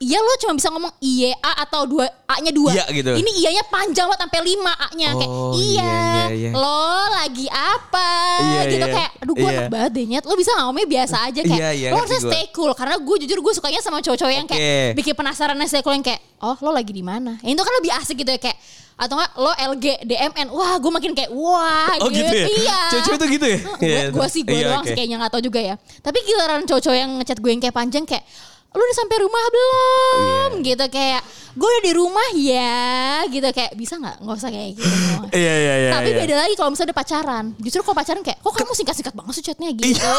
Iya 0.00 0.16
lo 0.16 0.32
cuma 0.40 0.56
bisa 0.56 0.72
ngomong 0.72 0.96
iya 1.04 1.36
A 1.44 1.68
atau 1.68 1.84
dua 1.84 2.08
A-nya 2.24 2.48
dua. 2.50 2.72
Iya 2.72 2.88
gitu. 2.88 3.12
Ini 3.20 3.30
iyanya 3.36 3.64
panjang 3.68 4.08
banget 4.08 4.24
sampai 4.24 4.40
lima 4.40 4.72
A-nya 4.88 5.12
kayak 5.12 5.28
Oh, 5.30 5.52
iya, 5.52 5.84
iya, 5.84 6.24
iya, 6.32 6.48
iya. 6.48 6.50
Lo 6.56 6.88
lagi 7.12 7.46
apa? 7.52 8.10
Iya, 8.40 8.60
gitu 8.72 8.86
iya. 8.88 8.94
kayak 8.96 9.10
aduh 9.20 9.34
gue 9.36 9.44
Iya. 9.44 9.52
enak 9.60 9.68
banget 9.68 9.90
deh 9.92 10.04
nyet. 10.08 10.24
Lo 10.24 10.34
bisa 10.40 10.56
ngomongnya 10.56 10.88
biasa 10.88 11.16
aja 11.28 11.40
kayak 11.44 11.60
Iya, 11.60 11.70
iya, 11.76 11.88
lo 11.92 12.00
harusnya 12.00 12.20
stay 12.24 12.48
cool 12.48 12.72
karena 12.72 12.96
gue 12.96 13.16
jujur 13.20 13.38
gue 13.38 13.52
sukanya 13.52 13.78
sama 13.78 14.00
cowok-cowok 14.00 14.32
yang 14.32 14.46
kayak 14.46 14.64
bikin 14.92 15.12
penasaran 15.12 15.54
stay 15.64 15.80
cool 15.80 15.92
yang 15.92 16.02
kayak 16.02 16.18
oh 16.38 16.56
lo 16.58 16.70
lagi 16.70 16.90
di 16.90 17.00
mana? 17.00 17.36
Ya, 17.38 17.52
itu 17.52 17.60
kan 17.60 17.74
lebih 17.76 17.92
asik 17.94 18.16
gitu 18.16 18.30
ya 18.30 18.40
kayak 18.40 18.56
atau 18.96 19.16
enggak 19.16 19.32
lo 19.34 19.48
LG 19.70 19.84
DMN 20.02 20.46
wah 20.50 20.76
gue 20.76 20.90
makin 20.90 21.12
kayak 21.14 21.30
wah 21.30 21.88
Oh 21.96 22.08
gitu 22.08 22.20
ya? 22.26 22.44
iya 22.46 22.78
Cewek-cewek 22.90 23.16
tuh 23.16 23.28
gitu 23.30 23.46
ya? 23.46 23.58
Iya. 23.80 24.00
gue 24.10 24.26
sih 24.26 24.42
gue 24.42 24.52
Iya, 24.54 24.66
doang 24.66 24.80
oke. 24.80 24.88
sih 24.88 24.94
kayaknya 24.94 25.16
nggak 25.16 25.32
tahu 25.32 25.42
juga 25.42 25.60
ya 25.62 25.74
tapi 26.00 26.18
giliran 26.20 26.60
cowok-cowok 26.62 26.98
yang 26.98 27.10
ngechat 27.16 27.38
gue 27.38 27.50
yang 27.50 27.60
kayak 27.60 27.72
panjang 27.74 28.04
kayak 28.04 28.24
lu 28.70 28.80
udah 28.80 28.96
sampai 28.96 29.16
rumah 29.18 29.44
belum 29.46 30.50
Iya. 30.52 30.62
gitu 30.64 30.84
kayak 30.88 31.22
gue 31.50 31.66
udah 31.66 31.82
di 31.82 31.92
rumah 31.92 32.28
ya 32.32 32.78
gitu 33.26 33.48
kayak 33.48 33.74
bisa 33.74 33.94
nggak 33.96 34.16
nggak 34.20 34.36
usah 34.36 34.46
kayak 34.48 34.70
gitu 34.72 34.86
Iya 35.36 35.54
iya 35.56 35.74
iya. 35.76 35.90
tapi 35.90 36.08
iya. 36.08 36.18
beda 36.20 36.34
lagi 36.38 36.54
kalau 36.54 36.70
misalnya 36.70 36.88
udah 36.88 36.98
pacaran 37.00 37.44
justru 37.58 37.80
kalau 37.80 37.96
pacaran 37.96 38.22
kayak 38.22 38.38
kok 38.38 38.54
kamu 38.54 38.72
singkat-singkat 38.72 39.10
banget 39.12 39.32
sih 39.34 39.44
chatnya 39.44 39.68
gitu 39.72 39.90
Iya. 39.90 40.12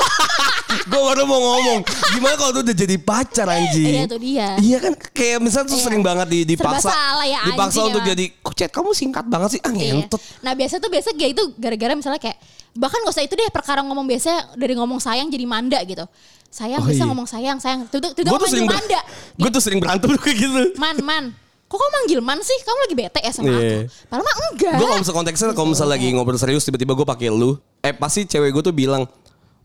gue 0.91 1.01
baru 1.01 1.23
mau 1.23 1.39
ngomong 1.39 1.79
gimana 2.11 2.35
kalau 2.35 2.51
tuh 2.53 2.63
udah 2.65 2.75
jadi 2.75 2.95
pacar 2.97 3.47
anjing 3.55 3.87
Iya, 3.89 4.03
itu 4.03 4.17
dia. 4.19 4.47
iya 4.59 4.77
kan 4.79 4.93
kayak 5.09 5.39
misalnya 5.39 5.67
tuh 5.67 5.77
Iya. 5.77 5.85
sering 5.85 6.03
banget 6.03 6.27
di, 6.27 6.39
dipaksa 6.45 6.91
salah 6.91 7.23
ya, 7.25 7.39
dipaksa 7.45 7.71
anjing 7.73 7.87
untuk 7.87 8.01
emang. 8.01 8.11
jadi 8.11 8.25
kok 8.37 8.53
chat 8.53 8.69
kamu 8.69 8.89
singkat 8.91 9.25
banget 9.25 9.49
sih 9.49 9.61
ah 9.61 9.71
Iya. 9.71 9.91
ngentot 9.95 10.21
Nah 10.41 10.51
biasa 10.53 10.75
tuh 10.77 10.89
biasa 10.89 11.07
kayak 11.13 11.31
itu 11.31 11.43
gara-gara 11.55 11.93
misalnya 11.93 12.19
kayak 12.19 12.35
bahkan 12.73 12.99
gak 13.01 13.12
usah 13.12 13.23
itu 13.23 13.34
deh 13.34 13.49
perkara 13.49 13.81
ngomong 13.81 14.05
biasa 14.05 14.55
dari 14.55 14.73
ngomong 14.73 14.97
sayang 14.97 15.27
jadi 15.27 15.43
manda 15.43 15.79
gitu. 15.81 16.05
Sayang 16.47 16.84
Oh, 16.84 16.88
bisa 16.88 17.03
iya. 17.03 17.10
ngomong 17.10 17.23
sayang 17.25 17.57
sayang. 17.57 17.88
Tuh 17.88 17.97
tuh 17.97 18.12
tuh 18.12 18.47
sering 18.47 18.67
manda. 18.67 18.99
gue 19.39 19.49
tuh 19.49 19.62
sering 19.62 19.79
berantem 19.79 20.12
kayak 20.19 20.38
gitu 20.38 20.62
Man 20.75 20.99
man. 21.01 21.25
Kok 21.65 21.77
kamu 21.77 21.91
manggil 21.93 22.19
man 22.19 22.39
sih? 22.39 22.60
Kamu 22.60 22.77
lagi 22.84 22.95
bete 22.97 23.19
ya 23.19 23.31
sama 23.31 23.47
Iya. 23.47 23.55
aku? 23.55 23.79
Padahal 24.05 24.23
mah 24.23 24.36
enggak. 24.51 24.75
gue 24.75 24.86
kalau 24.86 24.99
misalnya 24.99 25.17
konteksnya 25.17 25.47
kalau 25.51 25.67
misalnya 25.71 25.91
lagi 25.95 26.07
ngobrol 26.12 26.36
serius 26.36 26.63
tiba-tiba 26.63 26.91
gue 26.91 27.07
pakai 27.07 27.27
lu 27.27 27.55
eh 27.79 27.91
pasti 27.91 28.27
cewek 28.27 28.51
gue 28.51 28.62
tuh 28.62 28.75
bilang 28.75 29.07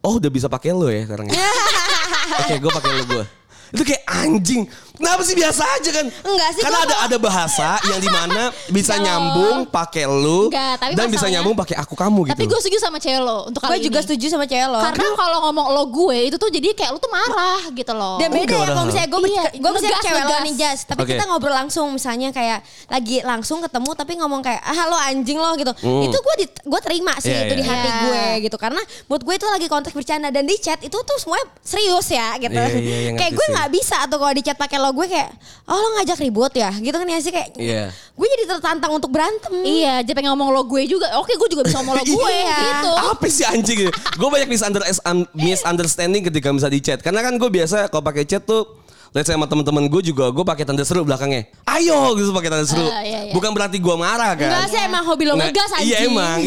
oh 0.00 0.12
udah 0.16 0.30
bisa 0.30 0.46
pakai 0.46 0.70
lu 0.70 0.86
ya 0.86 1.02
sekarang 1.02 1.26
ya 1.26 1.34
oke 2.40 2.54
gue 2.56 2.70
pakai 2.72 2.90
lu 2.92 3.04
gue 3.08 3.24
itu 3.68 3.82
kayak 3.82 4.02
anjing 4.06 4.62
kenapa 4.92 5.20
sih 5.20 5.34
biasa 5.34 5.62
aja 5.72 5.90
kan 5.92 6.06
Enggak 6.08 6.48
sih, 6.52 6.62
karena 6.62 6.78
ada 6.78 6.88
kalau- 6.88 7.04
ada 7.04 7.16
bahasa 7.18 7.68
yang 7.90 7.98
di 7.98 8.08
mana 8.08 8.42
bisa 8.68 8.94
nyambung 8.96 9.66
pakai 9.66 10.04
lu 10.04 10.48
Enggak, 10.48 10.74
tapi 10.78 10.92
dan 10.94 11.06
bisa 11.08 11.26
nyambung 11.26 11.54
pakai 11.54 11.76
aku 11.76 11.92
kamu 11.92 12.18
gitu 12.22 12.32
Tapi 12.32 12.44
gue 12.46 12.58
setuju 12.58 12.78
sama 12.78 12.96
cewek 12.96 13.20
lo 13.20 13.38
untuk 13.44 13.60
gue 13.60 13.68
kali 13.68 13.80
juga 13.80 13.98
ini. 13.98 14.04
setuju 14.06 14.26
sama 14.30 14.44
cewek 14.44 14.66
lo 14.66 14.80
Karena 14.80 15.08
kalau 15.12 15.38
ngomong 15.44 15.66
lo 15.70 15.82
gue 15.86 16.18
itu 16.24 16.36
tuh 16.36 16.48
jadi 16.48 16.68
kayak 16.72 16.90
lo 16.90 16.98
tuh 16.98 17.10
marah 17.10 17.62
gitu 17.70 17.92
loh. 17.92 18.16
Dan 18.16 18.28
beda 18.30 18.40
Enggak, 18.42 18.56
ya 18.56 18.66
kalau 18.68 18.84
misalnya 18.84 19.08
gue 19.08 19.20
Iya, 19.26 19.44
gue 19.52 19.70
misalnya 19.70 20.00
cewek 20.00 20.22
lo 20.22 20.36
nih 20.40 20.54
Jas, 20.56 20.78
tapi 20.84 21.00
Oke. 21.02 21.10
kita 21.12 21.24
ngobrol 21.26 21.52
langsung 21.52 21.86
misalnya 21.90 22.28
kayak 22.30 22.58
lagi 22.86 23.16
langsung 23.22 23.58
ketemu 23.60 23.90
tapi 23.92 24.12
ngomong 24.16 24.40
kayak 24.40 24.62
ah 24.62 24.86
lo 24.86 24.96
anjing 24.96 25.36
lo 25.36 25.52
gitu. 25.54 25.72
Itu 25.76 26.16
gue 26.16 26.34
gue 26.46 26.80
terima 26.80 27.12
sih 27.18 27.28
Iya, 27.28 27.40
itu 27.42 27.52
iya. 27.52 27.58
di 27.58 27.64
hati 27.64 27.84
Iya. 27.84 27.96
gue 28.00 28.22
gitu 28.44 28.56
karena 28.56 28.80
buat 29.04 29.20
gue 29.20 29.34
itu 29.34 29.46
lagi 29.46 29.66
konteks 29.66 29.92
bercanda 29.92 30.28
dan 30.30 30.44
di 30.44 30.56
chat 30.56 30.80
itu 30.80 30.94
tuh 30.94 31.16
semuanya 31.16 31.44
serius 31.60 32.08
ya 32.08 32.32
gitu. 32.38 32.54
Iya, 32.54 32.68
iya, 32.72 32.96
iya, 33.02 33.10
kayak 33.20 33.32
gue. 33.34 33.46
Nggak 33.56 33.70
bisa 33.72 33.96
tuh 34.04 34.16
kalau 34.16 34.30
di 34.30 34.42
chat 34.42 34.54
pakai 34.54 34.76
lo 34.76 34.92
gue 34.92 35.06
kayak 35.06 35.32
oh 35.64 35.74
lo 35.74 35.88
ngajak 35.96 36.20
ribut 36.20 36.52
ya 36.52 36.68
gitu 36.72 36.92
kan 36.92 37.06
ya 37.06 37.18
sih 37.18 37.32
kayak 37.32 37.48
Iya. 37.56 37.84
gue 37.88 38.26
jadi 38.28 38.44
tertantang 38.46 38.92
untuk 38.92 39.08
berantem. 39.08 39.52
Iya, 39.60 40.00
jadi 40.00 40.12
pengen 40.12 40.32
ngomong 40.32 40.48
lo 40.50 40.62
gue 40.64 40.84
juga. 40.84 41.08
Oke, 41.16 41.32
gue 41.32 41.48
juga 41.48 41.64
bisa 41.64 41.80
ngomong 41.80 41.96
lo 41.96 42.04
gue 42.14 42.30
Iya. 42.30 42.58
gitu. 42.60 42.92
apa 42.92 43.26
sih 43.26 43.44
anjing 43.44 43.78
gue 43.90 44.28
banyak 44.28 44.46
misunder- 44.46 44.84
un- 44.84 45.28
misunderstanding 45.32 46.22
ketika 46.22 46.48
bisa 46.50 46.68
di 46.68 46.78
chat 46.78 47.00
karena 47.00 47.20
kan 47.20 47.34
gue 47.34 47.48
biasa 47.48 47.88
kalau 47.88 48.04
pakai 48.04 48.22
chat 48.22 48.40
tuh 48.40 48.84
Let's 49.14 49.24
say 49.24 49.32
sama 49.32 49.48
temen-temen 49.48 49.88
gue 49.88 50.02
juga 50.04 50.28
gue 50.28 50.44
pakai 50.44 50.68
tanda 50.68 50.84
seru 50.84 51.00
belakangnya. 51.00 51.48
Ayo 51.64 52.12
gitu 52.12 52.36
pakai 52.36 52.52
tanda 52.52 52.68
seru. 52.68 52.84
Ah, 52.84 53.00
iya, 53.00 53.24
iya. 53.24 53.32
Bukan 53.32 53.48
berarti 53.50 53.80
gue 53.80 53.96
marah 53.96 54.36
kan. 54.36 54.44
Enggak 54.44 54.66
sih 54.68 54.80
emang 54.82 55.08
hobi 55.08 55.24
lo 55.24 55.32
Nah, 55.32 55.48
ngegas 55.48 55.72
anjing. 55.72 55.88
Iya 55.88 55.96
emang. 56.04 56.38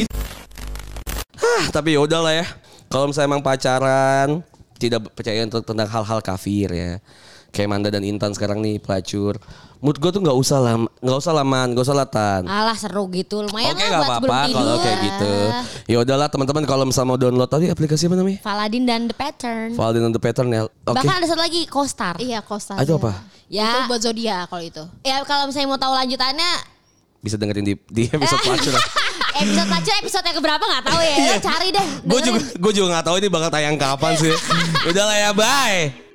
Hah, 1.34 1.64
tapi 1.72 1.98
yaudah 1.98 2.22
lah 2.22 2.34
ya. 2.36 2.46
Kalau 2.86 3.10
misalnya 3.10 3.28
emang 3.32 3.42
pacaran 3.42 4.46
tidak 4.80 5.12
percaya 5.12 5.44
untuk 5.44 5.68
tentang 5.68 5.92
hal-hal 5.92 6.20
kafir 6.24 6.72
ya. 6.72 6.94
Kayak 7.50 7.70
Manda 7.70 7.90
dan 7.90 8.06
Intan 8.06 8.32
sekarang 8.32 8.62
nih 8.62 8.78
pelacur. 8.78 9.42
Mood 9.80 9.96
gue 9.96 10.12
tuh 10.12 10.20
nggak 10.22 10.38
usah 10.38 10.60
lah, 10.60 10.76
nggak 10.76 11.18
usah 11.24 11.34
laman, 11.34 11.72
nggak 11.72 11.86
usah 11.88 11.98
latan. 11.98 12.44
Alah 12.46 12.76
seru 12.76 13.08
gitu 13.16 13.48
lumayan 13.48 13.74
Oke 13.74 13.80
lah 13.80 13.90
nggak 13.90 14.04
buat 14.04 14.12
sebelum 14.12 14.30
apa-apa 14.30 14.54
kalau 14.54 14.76
kayak 14.84 14.98
gitu. 15.02 15.34
Ya 15.88 15.98
udahlah 16.04 16.28
teman-teman 16.28 16.64
kalau 16.68 16.84
misalnya 16.84 17.10
mau 17.10 17.18
download 17.18 17.50
tadi 17.50 17.72
aplikasi 17.72 18.12
apa 18.12 18.16
namanya? 18.20 18.40
Faladin 18.44 18.84
dan 18.84 19.08
The 19.08 19.16
Pattern. 19.16 19.70
Valden 19.74 20.04
and 20.04 20.14
the 20.14 20.22
Pattern 20.22 20.48
ya. 20.52 20.62
Oke. 20.68 20.94
Bahkan 20.94 21.16
ada 21.24 21.28
satu 21.32 21.42
lagi 21.42 21.64
Co-Star. 21.66 22.20
Iya, 22.20 22.44
kosta. 22.44 22.76
Ah, 22.76 22.84
itu 22.84 22.94
apa? 23.00 23.24
Ya. 23.50 23.72
Itu 23.72 23.80
buat 23.90 24.02
zodiak 24.04 24.52
kalau 24.52 24.64
itu. 24.68 24.84
Ya 25.02 25.24
kalau 25.26 25.48
misalnya 25.50 25.68
mau 25.74 25.80
tahu 25.82 25.94
lanjutannya 25.96 26.52
Bisa 27.20 27.36
dengerin 27.36 27.66
di 27.66 27.74
di 27.90 28.04
episode 28.12 28.40
pelacur. 28.46 28.76
Episode 29.38 29.68
pelacur 29.70 29.94
episode 30.02 30.26
yang 30.26 30.38
keberapa 30.42 30.64
nggak 30.66 30.84
tahu 30.90 31.00
ya. 31.00 31.16
Cari 31.38 31.68
deh. 31.70 31.88
Gue 32.04 32.20
juga 32.26 32.40
gue 32.42 32.72
juga 32.74 32.88
nggak 32.98 33.06
tahu 33.06 33.16
ini 33.22 33.28
bakal 33.30 33.50
tayang 33.54 33.78
kapan 33.78 34.14
sih. 34.18 34.34
Udahlah 34.90 35.18
ya, 35.18 35.30
bye. 35.36 36.09